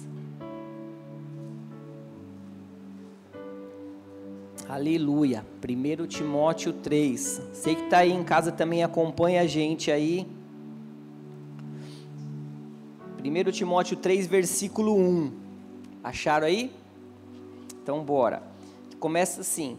Aleluia. 4.72 5.44
1 5.62 6.06
Timóteo 6.06 6.72
3. 6.72 7.42
Sei 7.52 7.74
que 7.74 7.82
está 7.82 7.98
aí 7.98 8.10
em 8.10 8.24
casa 8.24 8.50
também, 8.50 8.82
acompanha 8.82 9.42
a 9.42 9.46
gente 9.46 9.90
aí. 9.90 10.26
1 13.22 13.50
Timóteo 13.50 13.98
3, 13.98 14.26
versículo 14.26 14.96
1. 14.96 15.30
Acharam 16.02 16.46
aí? 16.46 16.72
Então, 17.82 18.02
bora. 18.02 18.42
Começa 18.98 19.42
assim: 19.42 19.76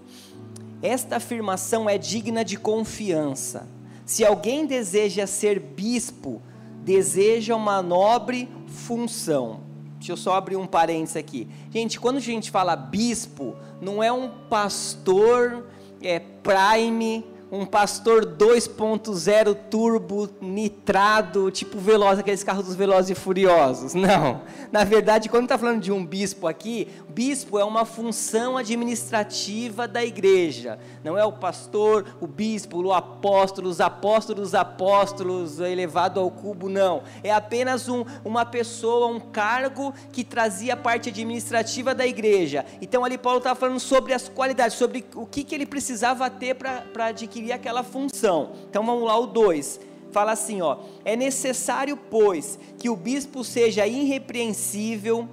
Esta 0.80 1.16
afirmação 1.16 1.90
é 1.90 1.98
digna 1.98 2.46
de 2.46 2.56
confiança. 2.56 3.68
Se 4.06 4.24
alguém 4.24 4.64
deseja 4.68 5.26
ser 5.26 5.60
bispo, 5.60 6.40
deseja 6.86 7.56
uma 7.56 7.82
nobre 7.82 8.48
função 8.68 9.73
Deixa 10.04 10.12
eu 10.12 10.18
só 10.18 10.34
abrir 10.34 10.58
um 10.58 10.68
parênteses 10.68 11.16
aqui. 11.16 11.48
Gente, 11.72 11.98
quando 11.98 12.18
a 12.18 12.20
gente 12.20 12.52
fala 12.52 12.76
bispo, 12.76 13.56
não 13.80 14.04
é 14.04 14.12
um 14.12 14.30
pastor 14.50 15.64
é, 16.02 16.20
prime 16.20 17.24
um 17.54 17.68
pastor 17.68 18.26
2.0 18.26 19.56
turbo 19.70 20.28
nitrado, 20.42 21.52
tipo 21.52 21.78
veloz, 21.78 22.18
aqueles 22.18 22.44
carros 22.44 22.66
dos 22.66 22.74
velozes 22.74 23.12
e 23.12 23.16
furiosos. 23.16 23.94
Não. 23.94 24.42
Na 24.72 24.84
verdade, 24.84 25.30
quando 25.30 25.44
está 25.44 25.56
falando 25.56 25.80
de 25.80 25.92
um 25.92 26.04
bispo 26.04 26.48
aqui, 26.48 26.88
bispo 27.10 27.60
é 27.60 27.64
uma 27.64 27.86
função 27.86 28.58
administrativa 28.58 29.88
da 29.88 30.04
igreja. 30.04 30.80
Não 31.04 31.16
é 31.16 31.24
o 31.24 31.32
pastor, 31.32 32.08
o 32.20 32.26
bispo, 32.26 32.82
o 32.82 32.92
apóstolo, 32.92 33.70
os 33.70 33.80
apóstolos, 33.80 34.48
os 34.48 34.56
apóstolos 34.56 35.60
elevado 35.60 36.20
ao 36.20 36.32
cubo, 36.32 36.68
não. 36.68 37.04
É 37.24 37.32
apenas 37.32 37.88
um, 37.88 38.04
uma 38.26 38.46
pessoa, 38.46 39.06
um 39.06 39.20
cargo 39.20 39.94
que 40.12 40.24
trazia 40.24 40.74
a 40.74 40.78
parte 40.78 41.10
administrativa 41.10 41.94
da 41.94 42.08
igreja. 42.08 42.66
Então 42.82 43.06
ali 43.06 43.16
Paulo 43.16 43.38
está 43.38 43.54
falando 43.54 43.80
sobre 43.80 44.12
as 44.12 44.28
qualidades, 44.28 44.76
sobre 44.76 45.06
o 45.14 45.28
que, 45.28 45.44
que 45.44 45.54
ele 45.54 45.68
precisava 45.68 46.28
ter 46.32 46.56
para 46.56 47.06
adquirir 47.06 47.43
adquirir 47.44 47.52
aquela 47.52 47.84
função. 47.84 48.52
Então 48.70 48.86
vamos 48.86 49.04
lá, 49.04 49.18
o 49.18 49.28
2. 49.28 49.80
Fala 50.12 50.32
assim, 50.32 50.62
ó: 50.62 50.78
"É 51.04 51.16
necessário, 51.16 51.98
pois, 51.98 52.58
que 52.78 52.90
o 52.90 52.96
bispo 52.96 53.44
seja 53.44 53.86
irrepreensível, 53.86 55.28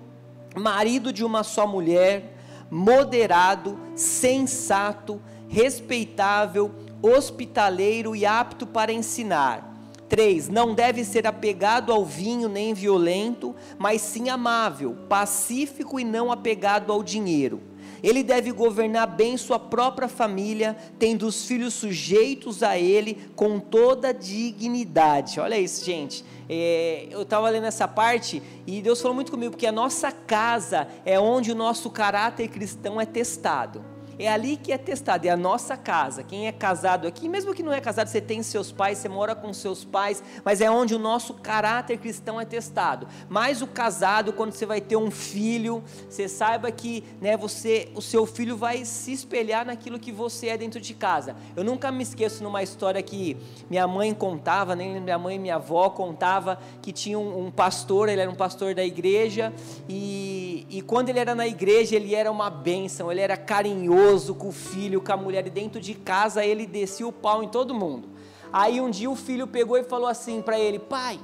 marido 0.56 1.12
de 1.12 1.24
uma 1.24 1.44
só 1.44 1.66
mulher, 1.66 2.34
moderado, 2.70 3.78
sensato, 3.94 5.20
respeitável, 5.48 6.70
hospitaleiro 7.02 8.16
e 8.16 8.26
apto 8.26 8.66
para 8.66 8.92
ensinar. 8.92 9.68
3. 10.08 10.48
Não 10.48 10.74
deve 10.74 11.04
ser 11.04 11.24
apegado 11.24 11.92
ao 11.92 12.04
vinho 12.04 12.48
nem 12.48 12.74
violento, 12.74 13.54
mas 13.78 14.00
sim 14.00 14.28
amável, 14.28 14.96
pacífico 15.08 16.00
e 16.00 16.04
não 16.04 16.32
apegado 16.32 16.92
ao 16.92 17.00
dinheiro 17.02 17.69
Ele 18.02 18.22
deve 18.22 18.52
governar 18.52 19.06
bem 19.06 19.36
sua 19.36 19.58
própria 19.58 20.08
família, 20.08 20.76
tendo 20.98 21.26
os 21.26 21.44
filhos 21.44 21.74
sujeitos 21.74 22.62
a 22.62 22.78
ele 22.78 23.18
com 23.34 23.58
toda 23.58 24.12
dignidade. 24.12 25.40
Olha 25.40 25.58
isso, 25.58 25.84
gente. 25.84 26.24
É, 26.48 27.06
eu 27.10 27.22
estava 27.22 27.48
lendo 27.48 27.66
essa 27.66 27.86
parte 27.86 28.42
e 28.66 28.82
Deus 28.82 29.00
falou 29.00 29.14
muito 29.14 29.30
comigo, 29.30 29.52
porque 29.52 29.66
a 29.66 29.72
nossa 29.72 30.10
casa 30.10 30.88
é 31.04 31.18
onde 31.18 31.52
o 31.52 31.54
nosso 31.54 31.90
caráter 31.90 32.48
cristão 32.48 33.00
é 33.00 33.06
testado. 33.06 33.84
É 34.20 34.28
ali 34.28 34.58
que 34.58 34.70
é 34.70 34.76
testado, 34.76 35.26
é 35.26 35.30
a 35.30 35.36
nossa 35.36 35.78
casa. 35.78 36.22
Quem 36.22 36.46
é 36.46 36.52
casado 36.52 37.08
aqui, 37.08 37.26
mesmo 37.26 37.54
que 37.54 37.62
não 37.62 37.72
é 37.72 37.80
casado, 37.80 38.08
você 38.08 38.20
tem 38.20 38.42
seus 38.42 38.70
pais, 38.70 38.98
você 38.98 39.08
mora 39.08 39.34
com 39.34 39.50
seus 39.54 39.82
pais, 39.82 40.22
mas 40.44 40.60
é 40.60 40.70
onde 40.70 40.94
o 40.94 40.98
nosso 40.98 41.32
caráter 41.32 41.96
cristão 41.96 42.38
é 42.38 42.44
testado. 42.44 43.08
Mas 43.30 43.62
o 43.62 43.66
casado, 43.66 44.30
quando 44.34 44.52
você 44.52 44.66
vai 44.66 44.78
ter 44.78 44.96
um 44.96 45.10
filho, 45.10 45.82
você 46.06 46.28
saiba 46.28 46.70
que 46.70 47.02
né, 47.18 47.34
você, 47.34 47.88
o 47.94 48.02
seu 48.02 48.26
filho 48.26 48.58
vai 48.58 48.84
se 48.84 49.10
espelhar 49.10 49.64
naquilo 49.64 49.98
que 49.98 50.12
você 50.12 50.48
é 50.48 50.58
dentro 50.58 50.82
de 50.82 50.92
casa. 50.92 51.34
Eu 51.56 51.64
nunca 51.64 51.90
me 51.90 52.02
esqueço 52.02 52.44
numa 52.44 52.62
história 52.62 53.02
que 53.02 53.38
minha 53.70 53.88
mãe 53.88 54.12
contava, 54.12 54.76
nem 54.76 55.00
minha 55.00 55.18
mãe 55.18 55.36
e 55.36 55.38
minha 55.38 55.54
avó 55.54 55.88
contava 55.88 56.58
que 56.82 56.92
tinha 56.92 57.18
um, 57.18 57.46
um 57.46 57.50
pastor, 57.50 58.10
ele 58.10 58.20
era 58.20 58.30
um 58.30 58.34
pastor 58.34 58.74
da 58.74 58.84
igreja, 58.84 59.50
e, 59.88 60.66
e 60.68 60.82
quando 60.82 61.08
ele 61.08 61.20
era 61.20 61.34
na 61.34 61.46
igreja, 61.46 61.96
ele 61.96 62.14
era 62.14 62.30
uma 62.30 62.50
bênção, 62.50 63.10
ele 63.10 63.22
era 63.22 63.34
carinhoso 63.34 64.09
esposo, 64.10 64.34
com 64.34 64.48
o 64.48 64.52
filho, 64.52 65.00
com 65.00 65.12
a 65.12 65.16
mulher, 65.16 65.46
e 65.46 65.50
dentro 65.50 65.80
de 65.80 65.94
casa 65.94 66.44
ele 66.44 66.66
descia 66.66 67.06
o 67.06 67.12
pau 67.12 67.42
em 67.42 67.48
todo 67.48 67.74
mundo. 67.74 68.08
Aí 68.52 68.80
um 68.80 68.90
dia 68.90 69.08
o 69.08 69.14
filho 69.14 69.46
pegou 69.46 69.78
e 69.78 69.84
falou 69.84 70.08
assim 70.08 70.42
para 70.42 70.58
ele: 70.58 70.78
Pai, 70.78 71.20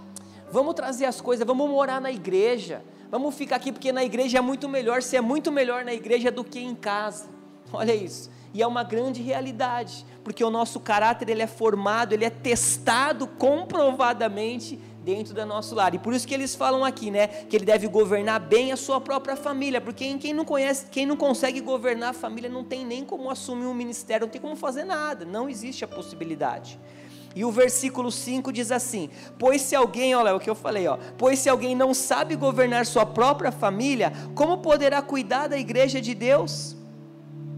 vamos 0.50 0.74
trazer 0.74 1.06
as 1.06 1.20
coisas, 1.20 1.46
vamos 1.46 1.68
morar 1.68 2.00
na 2.00 2.12
igreja, 2.12 2.84
vamos 3.10 3.34
ficar 3.34 3.56
aqui 3.56 3.72
porque 3.72 3.90
na 3.90 4.04
igreja 4.04 4.38
é 4.38 4.40
muito 4.40 4.68
melhor, 4.68 5.02
você 5.02 5.16
é 5.16 5.20
muito 5.20 5.50
melhor 5.50 5.84
na 5.84 5.92
igreja 5.92 6.30
do 6.30 6.44
que 6.44 6.60
em 6.60 6.74
casa. 6.74 7.26
Olha 7.72 7.94
isso. 7.94 8.30
E 8.54 8.62
é 8.62 8.66
uma 8.66 8.84
grande 8.84 9.20
realidade, 9.20 10.06
porque 10.22 10.42
o 10.42 10.50
nosso 10.50 10.78
caráter 10.78 11.28
ele 11.28 11.42
é 11.42 11.46
formado, 11.46 12.12
ele 12.12 12.24
é 12.24 12.30
testado 12.30 13.26
comprovadamente 13.26 14.80
dentro 15.06 15.32
do 15.32 15.46
nosso 15.46 15.72
lar. 15.72 15.94
E 15.94 16.00
por 16.00 16.12
isso 16.12 16.26
que 16.26 16.34
eles 16.34 16.56
falam 16.56 16.84
aqui, 16.84 17.12
né, 17.12 17.28
que 17.28 17.54
ele 17.54 17.64
deve 17.64 17.86
governar 17.86 18.40
bem 18.40 18.72
a 18.72 18.76
sua 18.76 19.00
própria 19.00 19.36
família, 19.36 19.80
porque 19.80 20.18
quem 20.18 20.34
não 20.34 20.44
conhece, 20.44 20.86
quem 20.90 21.06
não 21.06 21.16
consegue 21.16 21.60
governar 21.60 22.10
a 22.10 22.12
família 22.12 22.50
não 22.50 22.64
tem 22.64 22.84
nem 22.84 23.04
como 23.04 23.30
assumir 23.30 23.66
um 23.66 23.72
ministério, 23.72 24.26
não 24.26 24.32
tem 24.32 24.40
como 24.40 24.56
fazer 24.56 24.82
nada, 24.82 25.24
não 25.24 25.48
existe 25.48 25.84
a 25.84 25.88
possibilidade. 25.88 26.76
E 27.36 27.44
o 27.44 27.52
versículo 27.52 28.10
5 28.10 28.52
diz 28.52 28.72
assim: 28.72 29.08
Pois 29.38 29.60
se 29.60 29.76
alguém, 29.76 30.14
olha 30.14 30.34
o 30.34 30.40
que 30.40 30.50
eu 30.50 30.54
falei, 30.54 30.88
ó, 30.88 30.98
pois 31.16 31.38
se 31.38 31.48
alguém 31.48 31.76
não 31.76 31.94
sabe 31.94 32.34
governar 32.34 32.84
sua 32.84 33.06
própria 33.06 33.52
família, 33.52 34.12
como 34.34 34.58
poderá 34.58 35.00
cuidar 35.02 35.46
da 35.46 35.56
igreja 35.56 36.00
de 36.00 36.14
Deus? 36.14 36.75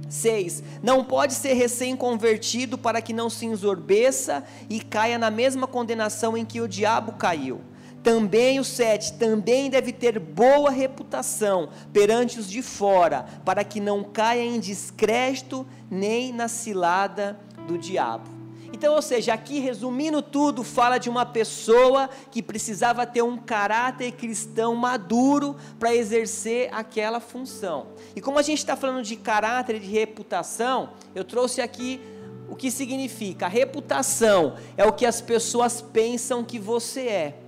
6. 0.09 0.63
Não 0.83 1.05
pode 1.05 1.35
ser 1.35 1.55
recém-convertido 1.55 2.79
para 2.79 3.03
que 3.03 3.13
não 3.13 3.29
se 3.29 3.47
ensorbeça 3.47 4.45
e 4.69 4.81
caia 4.81 5.19
na 5.19 5.31
mesma 5.31 5.67
condenação 5.67 6.37
em 6.37 6.45
que 6.45 6.61
o 6.61 6.69
diabo 6.69 7.13
caiu. 7.13 7.61
Também 8.03 8.61
o 8.61 8.65
7, 8.65 9.15
também 9.15 9.69
deve 9.69 9.93
ter 9.93 10.19
boa 10.19 10.71
reputação 10.71 11.69
perante 11.93 12.39
os 12.39 12.49
de 12.49 12.63
fora, 12.63 13.27
para 13.45 13.65
que 13.65 13.81
não 13.81 14.05
caia 14.05 14.45
em 14.45 14.61
descrédito 14.61 15.67
nem 15.91 16.33
na 16.33 16.49
cilada 16.49 17.39
do 17.67 17.77
diabo. 17.77 18.38
Então, 18.73 18.95
ou 18.95 19.03
seja, 19.03 19.33
aqui 19.33 19.59
resumindo 19.59 20.21
tudo, 20.21 20.63
fala 20.63 20.99
de 20.99 21.09
uma 21.09 21.25
pessoa 21.25 22.09
que 22.31 22.43
precisava 22.43 23.07
ter 23.07 23.23
um 23.23 23.37
caráter 23.37 24.13
cristão 24.13 24.75
maduro 24.75 25.57
para 25.79 25.95
exercer 25.95 26.69
aquela 26.73 27.19
função. 27.19 27.89
E 28.15 28.21
como 28.21 28.39
a 28.39 28.43
gente 28.43 28.59
está 28.59 28.77
falando 28.77 29.03
de 29.03 29.17
caráter 29.17 29.77
e 29.77 29.81
de 29.81 29.91
reputação, 29.91 30.91
eu 31.15 31.25
trouxe 31.25 31.61
aqui 31.61 32.01
o 32.49 32.55
que 32.55 32.71
significa. 32.71 33.47
A 33.47 33.49
reputação 33.49 34.57
é 34.77 34.85
o 34.85 34.93
que 34.93 35.07
as 35.07 35.21
pessoas 35.21 35.81
pensam 35.81 36.45
que 36.45 36.59
você 36.59 37.01
é, 37.01 37.39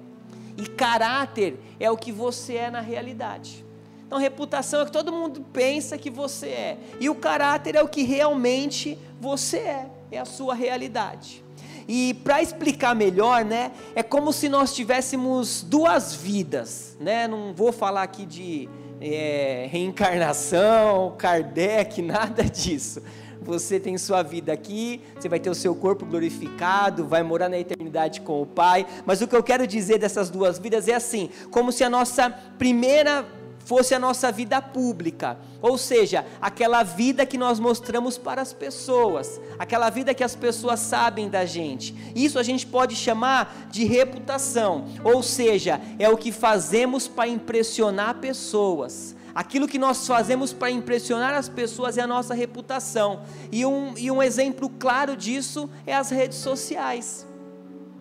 e 0.57 0.67
caráter 0.67 1.59
é 1.79 1.91
o 1.91 1.97
que 1.97 2.11
você 2.11 2.55
é 2.55 2.71
na 2.71 2.81
realidade. 2.81 3.65
Então, 4.07 4.19
reputação 4.19 4.81
é 4.81 4.83
o 4.83 4.87
que 4.87 4.93
todo 4.93 5.12
mundo 5.12 5.41
pensa 5.53 5.97
que 5.97 6.11
você 6.11 6.49
é, 6.49 6.79
e 6.99 7.09
o 7.09 7.15
caráter 7.15 7.77
é 7.77 7.83
o 7.83 7.89
que 7.89 8.03
realmente 8.03 8.99
você 9.21 9.59
é 9.59 10.00
é 10.11 10.19
a 10.19 10.25
sua 10.25 10.55
realidade. 10.55 11.45
E 11.88 12.14
para 12.23 12.40
explicar 12.40 12.95
melhor, 12.95 13.45
né, 13.45 13.73
é 13.95 14.02
como 14.02 14.33
se 14.33 14.49
nós 14.49 14.75
tivéssemos 14.75 15.62
duas 15.62 16.15
vidas, 16.15 16.97
né? 17.00 17.26
Não 17.26 17.52
vou 17.52 17.73
falar 17.73 18.02
aqui 18.02 18.25
de 18.25 18.69
é, 19.00 19.67
reencarnação, 19.71 21.15
Kardec, 21.19 22.00
nada 22.02 22.45
disso. 22.45 23.02
Você 23.43 23.80
tem 23.80 23.97
sua 23.97 24.23
vida 24.23 24.52
aqui, 24.52 25.00
você 25.19 25.28
vai 25.28 25.41
ter 25.41 25.49
o 25.49 25.54
seu 25.54 25.75
corpo 25.75 26.04
glorificado, 26.04 27.06
vai 27.06 27.23
morar 27.23 27.49
na 27.49 27.58
eternidade 27.58 28.21
com 28.21 28.43
o 28.43 28.47
Pai. 28.47 28.87
Mas 29.06 29.23
o 29.23 29.26
que 29.26 29.35
eu 29.35 29.43
quero 29.43 29.67
dizer 29.67 29.99
dessas 29.99 30.28
duas 30.28 30.58
vidas 30.58 30.87
é 30.87 30.95
assim: 30.95 31.30
como 31.50 31.73
se 31.73 31.82
a 31.82 31.91
nossa 31.91 32.30
primeira 32.58 33.26
fosse 33.71 33.95
a 33.95 34.00
nossa 34.00 34.33
vida 34.33 34.61
pública, 34.61 35.39
ou 35.63 35.78
seja, 35.78 36.26
aquela 36.41 36.83
vida 36.83 37.25
que 37.25 37.39
nós 37.39 37.61
mostramos 37.61 38.19
para 38.19 38.43
as 38.43 38.52
pessoas, 38.52 39.41
aquela 39.61 39.89
vida 39.91 40.13
que 40.13 40.25
as 40.25 40.35
pessoas 40.35 40.80
sabem 40.80 41.28
da 41.28 41.45
gente. 41.45 41.95
Isso 42.13 42.37
a 42.37 42.43
gente 42.43 42.67
pode 42.67 42.97
chamar 42.97 43.69
de 43.71 43.85
reputação, 43.85 44.87
ou 45.04 45.23
seja, 45.23 45.80
é 46.00 46.09
o 46.09 46.17
que 46.17 46.33
fazemos 46.33 47.06
para 47.06 47.28
impressionar 47.28 48.17
pessoas. 48.17 49.15
Aquilo 49.33 49.69
que 49.69 49.78
nós 49.78 50.04
fazemos 50.04 50.52
para 50.52 50.73
impressionar 50.73 51.35
as 51.35 51.49
pessoas 51.49 51.97
é 51.97 52.00
a 52.00 52.09
nossa 52.09 52.35
reputação. 52.35 53.23
E 53.52 53.65
um, 53.65 53.97
e 53.97 54.11
um 54.11 54.21
exemplo 54.21 54.69
claro 54.69 55.17
disso 55.17 55.71
é 55.87 55.95
as 55.95 56.11
redes 56.11 56.39
sociais 56.39 57.29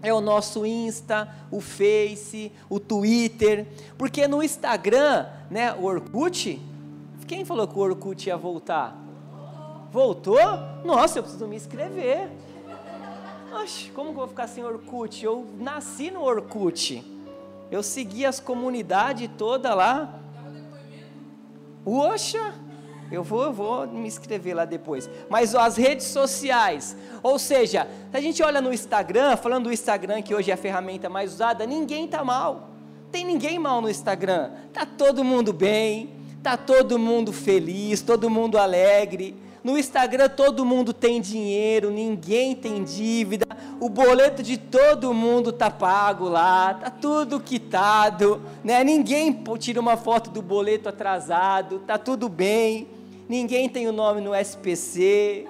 é 0.02 0.14
o 0.14 0.22
nosso 0.22 0.66
Insta, 0.66 1.28
o 1.52 1.60
Face, 1.60 2.52
o 2.70 2.80
Twitter, 2.80 3.68
porque 3.98 4.28
no 4.28 4.42
Instagram, 4.42 5.28
né, 5.50 5.74
o 5.74 5.84
Orkut, 5.84 6.62
quem 7.28 7.46
falou 7.46 7.68
que 7.68 7.78
o 7.78 7.82
Orkut 7.82 8.28
ia 8.28 8.38
voltar? 8.38 8.98
Voltou? 9.92 10.40
Nossa, 10.84 11.20
eu 11.20 11.24
preciso 11.24 11.48
me 11.48 11.56
inscrever. 11.56 12.30
Oxe, 13.52 13.90
como 13.92 14.10
que 14.10 14.16
eu 14.16 14.20
vou 14.20 14.28
ficar 14.28 14.48
sem 14.48 14.64
Orkut? 14.64 15.26
Eu 15.26 15.48
nasci 15.60 16.12
no 16.12 16.24
Orkut. 16.24 17.04
Eu 17.72 17.84
segui 17.84 18.26
as 18.26 18.40
comunidades 18.40 19.30
toda 19.38 19.74
lá. 19.74 20.20
Oxa! 21.86 22.54
Eu 23.12 23.24
vou, 23.24 23.44
eu 23.44 23.54
vou 23.54 23.88
me 23.88 24.08
inscrever 24.08 24.56
lá 24.56 24.66
depois. 24.66 25.10
Mas 25.30 25.56
as 25.56 25.78
redes 25.78 26.06
sociais, 26.08 26.96
ou 27.24 27.40
seja, 27.40 27.88
se 28.12 28.18
a 28.18 28.22
gente 28.22 28.42
olha 28.44 28.62
no 28.62 28.72
Instagram, 28.72 29.36
falando 29.36 29.66
do 29.66 29.74
Instagram 29.74 30.22
que 30.22 30.36
hoje 30.36 30.52
é 30.52 30.54
a 30.54 30.58
ferramenta 30.58 31.10
mais 31.10 31.34
usada, 31.34 31.66
ninguém 31.66 32.06
está 32.06 32.24
mal. 32.24 32.70
Tem 33.12 33.26
ninguém 33.26 33.58
mal 33.58 33.82
no 33.82 33.90
Instagram. 33.90 34.52
Tá 34.72 34.86
todo 34.86 35.24
mundo 35.24 35.52
bem, 35.52 36.12
tá 36.44 36.56
todo 36.56 37.00
mundo 37.00 37.34
feliz, 37.34 38.02
todo 38.02 38.30
mundo 38.30 38.58
alegre. 38.58 39.36
No 39.64 39.78
Instagram 39.78 40.30
todo 40.30 40.64
mundo 40.64 40.94
tem 40.94 41.20
dinheiro, 41.20 41.90
ninguém 41.90 42.56
tem 42.56 42.82
dívida, 42.82 43.46
o 43.80 43.90
boleto 43.90 44.42
de 44.42 44.58
todo 44.58 45.14
mundo 45.14 45.52
tá 45.52 45.70
pago 45.70 46.30
lá, 46.30 46.76
tá 46.76 46.90
tudo 46.90 47.42
quitado, 47.42 48.42
né? 48.64 48.84
Ninguém 48.86 49.44
tira 49.58 49.82
uma 49.82 49.98
foto 49.98 50.30
do 50.30 50.42
boleto 50.42 50.88
atrasado, 50.88 51.80
tá 51.80 51.98
tudo 51.98 52.30
bem 52.30 52.88
ninguém 53.30 53.70
tem 53.70 53.88
o 53.88 53.94
nome 53.94 54.20
no 54.20 54.34
SPC, 54.36 55.46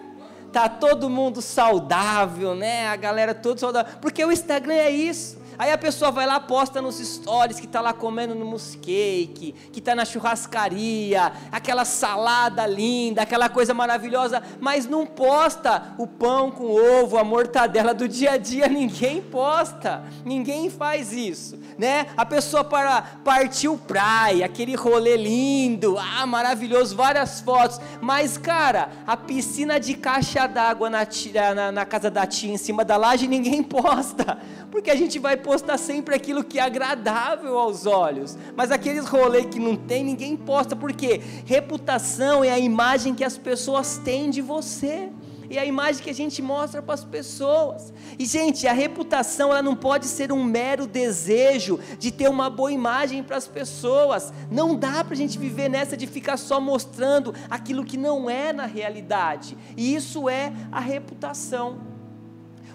tá 0.52 0.68
todo 0.68 1.10
mundo 1.10 1.42
saudável, 1.42 2.54
né? 2.54 2.88
A 2.88 2.96
galera 2.98 3.34
toda 3.34 3.60
saudável, 3.60 3.94
porque 4.02 4.24
o 4.24 4.32
Instagram 4.32 4.76
é 4.76 4.92
isso. 4.92 5.39
Aí 5.60 5.74
a 5.74 5.78
pessoa 5.78 6.10
vai 6.10 6.26
lá, 6.26 6.40
posta 6.40 6.82
nos 6.82 7.00
stories 7.00 7.60
que 7.60 7.66
está 7.66 7.82
lá 7.82 7.92
comendo 7.92 8.34
no 8.34 8.46
mousse 8.46 8.78
cake, 8.78 9.54
que 9.74 9.80
está 9.80 9.94
na 9.94 10.06
churrascaria, 10.06 11.34
aquela 11.52 11.84
salada 11.84 12.66
linda, 12.66 13.24
aquela 13.24 13.50
coisa 13.50 13.74
maravilhosa, 13.74 14.42
mas 14.62 14.88
não 14.88 15.06
posta 15.06 15.94
o 15.98 16.08
pão 16.08 16.50
com 16.50 16.72
ovo, 16.72 17.18
a 17.18 17.26
mortadela 17.26 17.94
do 17.94 18.08
dia 18.08 18.32
a 18.32 18.38
dia, 18.38 18.70
ninguém 18.72 19.22
posta, 19.22 20.02
ninguém 20.24 20.70
faz 20.70 21.12
isso 21.12 21.60
né? 21.80 22.08
A 22.18 22.26
pessoa 22.26 22.62
para 22.62 23.02
partiu 23.24 23.78
praia, 23.78 24.46
aquele 24.46 24.76
rolê 24.76 25.16
lindo, 25.16 25.98
ah, 25.98 26.26
maravilhoso, 26.28 26.94
várias 26.94 27.40
fotos. 27.40 27.80
Mas, 28.02 28.38
cara, 28.38 28.90
a 29.08 29.16
piscina 29.16 29.80
de 29.80 29.94
caixa 29.94 30.46
d'água 30.46 30.90
na, 30.90 31.08
na, 31.56 31.72
na, 31.72 31.86
casa 31.86 32.12
da 32.12 32.28
tia, 32.28 32.52
em 32.52 32.58
cima 32.58 32.84
da 32.84 32.98
laje, 32.98 33.30
ninguém 33.30 33.64
posta. 33.64 34.38
Porque 34.70 34.92
a 34.92 34.96
gente 34.96 35.18
vai 35.20 35.38
sempre 35.78 36.16
aquilo 36.16 36.44
que 36.44 36.60
é 36.60 36.62
agradável 36.62 37.58
aos 37.58 37.86
olhos. 37.86 38.38
Mas 38.56 38.72
aqueles 38.72 39.06
rolês 39.06 39.46
que 39.48 39.60
não 39.60 39.76
tem, 39.76 40.04
ninguém 40.04 40.36
posta. 40.36 40.76
Por 40.76 40.94
quê? 40.94 41.22
Reputação 41.46 42.44
é 42.44 42.52
a 42.52 42.60
imagem 42.60 43.16
que 43.16 43.24
as 43.24 43.38
pessoas 43.38 43.98
têm 43.98 44.30
de 44.30 44.42
você 44.42 45.10
é 45.58 45.62
a 45.62 45.66
imagem 45.66 46.04
que 46.04 46.10
a 46.10 46.14
gente 46.14 46.42
mostra 46.42 46.82
para 46.82 46.94
as 46.94 47.04
pessoas. 47.04 47.94
E 48.18 48.26
gente, 48.26 48.68
a 48.68 48.74
reputação 48.74 49.50
ela 49.50 49.62
não 49.62 49.76
pode 49.76 50.06
ser 50.06 50.32
um 50.32 50.44
mero 50.44 50.86
desejo 50.86 51.80
de 51.98 52.12
ter 52.12 52.30
uma 52.30 52.50
boa 52.50 52.72
imagem 52.72 53.24
para 53.24 53.38
as 53.38 53.48
pessoas. 53.48 54.32
Não 54.52 54.76
dá 54.76 55.04
para 55.04 55.14
a 55.14 55.18
gente 55.18 55.38
viver 55.38 55.70
nessa 55.70 55.98
de 55.98 56.06
ficar 56.06 56.38
só 56.38 56.60
mostrando 56.60 57.34
aquilo 57.50 57.84
que 57.84 57.98
não 57.98 58.30
é 58.30 58.54
na 58.54 58.66
realidade. 58.66 59.58
E 59.76 59.96
isso 59.96 60.30
é 60.30 60.54
a 60.72 60.80
reputação. 60.80 61.89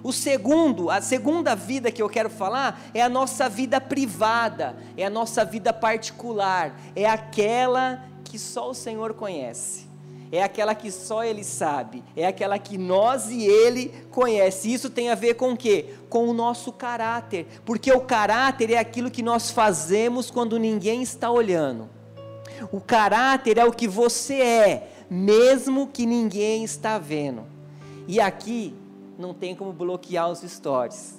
O 0.05 0.13
segundo, 0.13 0.91
a 0.91 1.01
segunda 1.01 1.57
vida 1.57 1.91
que 1.91 2.03
eu 2.03 2.11
quero 2.11 2.29
falar 2.29 2.79
é 2.93 3.01
a 3.01 3.09
nossa 3.09 3.49
vida 3.49 3.81
privada, 3.81 4.77
é 4.99 5.07
a 5.07 5.09
nossa 5.09 5.47
vida 5.47 5.73
particular, 5.73 6.79
é 6.95 7.07
aquela 7.07 8.05
que 8.23 8.39
só 8.39 8.69
o 8.69 8.75
Senhor 8.75 9.15
conhece. 9.15 9.89
É 10.31 10.43
aquela 10.43 10.75
que 10.75 10.91
só 10.91 11.25
Ele 11.25 11.43
sabe, 11.43 12.05
é 12.15 12.27
aquela 12.27 12.59
que 12.59 12.77
nós 12.77 13.31
e 13.31 13.45
Ele 13.45 13.95
conhece. 14.11 14.71
Isso 14.71 14.91
tem 14.91 15.09
a 15.09 15.15
ver 15.15 15.35
com 15.35 15.53
o 15.53 15.57
quê? 15.57 15.95
Com 16.11 16.29
o 16.29 16.35
nosso 16.35 16.71
caráter, 16.71 17.47
porque 17.65 17.91
o 17.91 18.03
caráter 18.03 18.73
é 18.73 18.79
aquilo 18.79 19.11
que 19.11 19.23
nós 19.23 19.51
fazemos 19.51 20.31
quando 20.31 20.59
ninguém 20.59 21.03
está 21.03 21.31
olhando. 21.31 21.89
O 22.71 22.79
caráter 22.79 23.57
é 23.57 23.65
o 23.65 23.73
que 23.73 23.89
você 23.89 24.35
é, 24.35 24.89
mesmo 25.09 25.87
que 25.87 26.05
ninguém 26.05 26.63
está 26.63 26.99
vendo. 26.99 27.47
E 28.07 28.21
aqui 28.21 28.75
não 29.19 29.35
tem 29.35 29.55
como 29.55 29.73
bloquear 29.73 30.31
os 30.31 30.41
stories. 30.41 31.19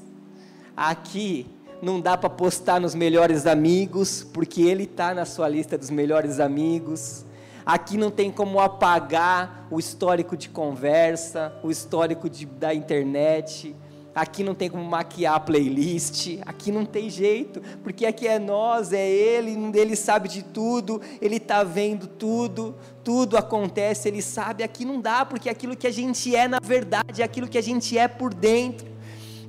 Aqui 0.76 1.48
não 1.82 2.00
dá 2.02 2.18
para 2.18 2.30
postar 2.30 2.80
nos 2.80 2.96
melhores 2.96 3.46
amigos, 3.46 4.24
porque 4.34 4.62
ele 4.62 4.84
está 4.84 5.14
na 5.14 5.26
sua 5.26 5.48
lista 5.48 5.78
dos 5.78 5.90
melhores 5.90 6.40
amigos. 6.40 7.26
Aqui 7.66 7.98
não 7.98 8.12
tem 8.12 8.32
como 8.32 8.60
apagar 8.60 9.68
o 9.72 9.80
histórico 9.80 10.38
de 10.38 10.50
conversa, 10.50 11.54
o 11.64 11.72
histórico 11.72 12.30
de, 12.30 12.46
da 12.46 12.74
internet. 12.74 13.76
Aqui 14.16 14.44
não 14.44 14.56
tem 14.56 14.70
como 14.70 14.84
maquiar 14.84 15.36
a 15.36 15.40
playlist. 15.40 16.40
Aqui 16.46 16.72
não 16.72 16.86
tem 16.86 17.10
jeito, 17.10 17.62
porque 17.84 18.06
aqui 18.06 18.28
é 18.28 18.40
nós, 18.40 18.94
é 18.94 19.08
ele, 19.08 19.52
ele 19.78 19.96
sabe 19.96 20.30
de 20.30 20.42
tudo, 20.42 21.02
ele 21.22 21.36
está 21.36 21.64
vendo 21.64 22.08
tudo, 22.08 22.76
tudo 23.04 23.38
acontece, 23.38 24.08
ele 24.08 24.22
sabe. 24.22 24.64
Aqui 24.64 24.86
não 24.86 25.02
dá, 25.02 25.26
porque 25.26 25.50
aquilo 25.50 25.76
que 25.76 25.86
a 25.86 25.92
gente 25.92 26.36
é 26.36 26.48
na 26.48 26.60
verdade 26.64 27.22
é 27.22 27.26
aquilo 27.26 27.48
que 27.48 27.58
a 27.58 27.64
gente 27.64 27.98
é 27.98 28.08
por 28.08 28.34
dentro. 28.34 28.88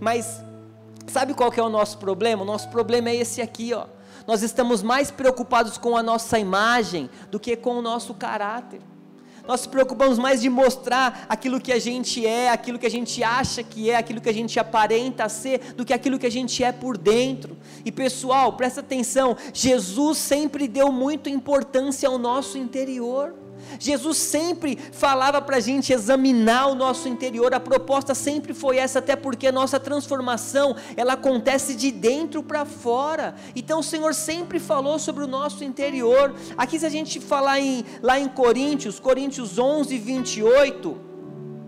Mas 0.00 0.44
Sabe 1.06 1.34
qual 1.34 1.50
que 1.52 1.60
é 1.60 1.62
o 1.62 1.68
nosso 1.68 1.98
problema? 1.98 2.42
O 2.42 2.46
nosso 2.46 2.68
problema 2.68 3.10
é 3.10 3.16
esse 3.16 3.40
aqui, 3.40 3.72
ó. 3.72 3.86
Nós 4.26 4.42
estamos 4.42 4.82
mais 4.82 5.10
preocupados 5.10 5.78
com 5.78 5.96
a 5.96 6.02
nossa 6.02 6.38
imagem 6.38 7.08
do 7.30 7.38
que 7.38 7.56
com 7.56 7.78
o 7.78 7.82
nosso 7.82 8.12
caráter. 8.12 8.80
Nós 9.46 9.60
nos 9.60 9.66
preocupamos 9.66 10.18
mais 10.18 10.40
de 10.40 10.48
mostrar 10.48 11.26
aquilo 11.28 11.60
que 11.60 11.72
a 11.72 11.78
gente 11.78 12.26
é, 12.26 12.50
aquilo 12.50 12.78
que 12.78 12.86
a 12.86 12.90
gente 12.90 13.22
acha 13.22 13.62
que 13.62 13.90
é, 13.90 13.96
aquilo 13.96 14.20
que 14.20 14.28
a 14.28 14.34
gente 14.34 14.58
aparenta 14.58 15.28
ser, 15.28 15.74
do 15.74 15.84
que 15.84 15.92
aquilo 15.92 16.18
que 16.18 16.26
a 16.26 16.30
gente 16.30 16.64
é 16.64 16.72
por 16.72 16.98
dentro. 16.98 17.56
E 17.84 17.92
pessoal, 17.92 18.52
presta 18.52 18.80
atenção: 18.80 19.36
Jesus 19.52 20.18
sempre 20.18 20.66
deu 20.66 20.90
muita 20.90 21.30
importância 21.30 22.08
ao 22.08 22.18
nosso 22.18 22.58
interior. 22.58 23.45
Jesus 23.78 24.16
sempre 24.18 24.76
falava 24.92 25.40
para 25.40 25.56
a 25.56 25.60
gente 25.60 25.92
examinar 25.92 26.68
o 26.68 26.74
nosso 26.74 27.08
interior, 27.08 27.54
a 27.54 27.60
proposta 27.60 28.14
sempre 28.14 28.54
foi 28.54 28.78
essa, 28.78 28.98
até 28.98 29.16
porque 29.16 29.46
a 29.46 29.52
nossa 29.52 29.78
transformação, 29.78 30.76
ela 30.96 31.14
acontece 31.14 31.74
de 31.74 31.90
dentro 31.90 32.42
para 32.42 32.64
fora, 32.64 33.34
então 33.54 33.80
o 33.80 33.82
Senhor 33.82 34.14
sempre 34.14 34.58
falou 34.58 34.98
sobre 34.98 35.24
o 35.24 35.26
nosso 35.26 35.64
interior, 35.64 36.34
aqui 36.56 36.78
se 36.78 36.86
a 36.86 36.90
gente 36.90 37.20
falar 37.20 37.60
em, 37.60 37.84
lá 38.02 38.18
em 38.18 38.28
Coríntios, 38.28 39.00
Coríntios 39.00 39.58
11, 39.58 39.98
28, 39.98 41.00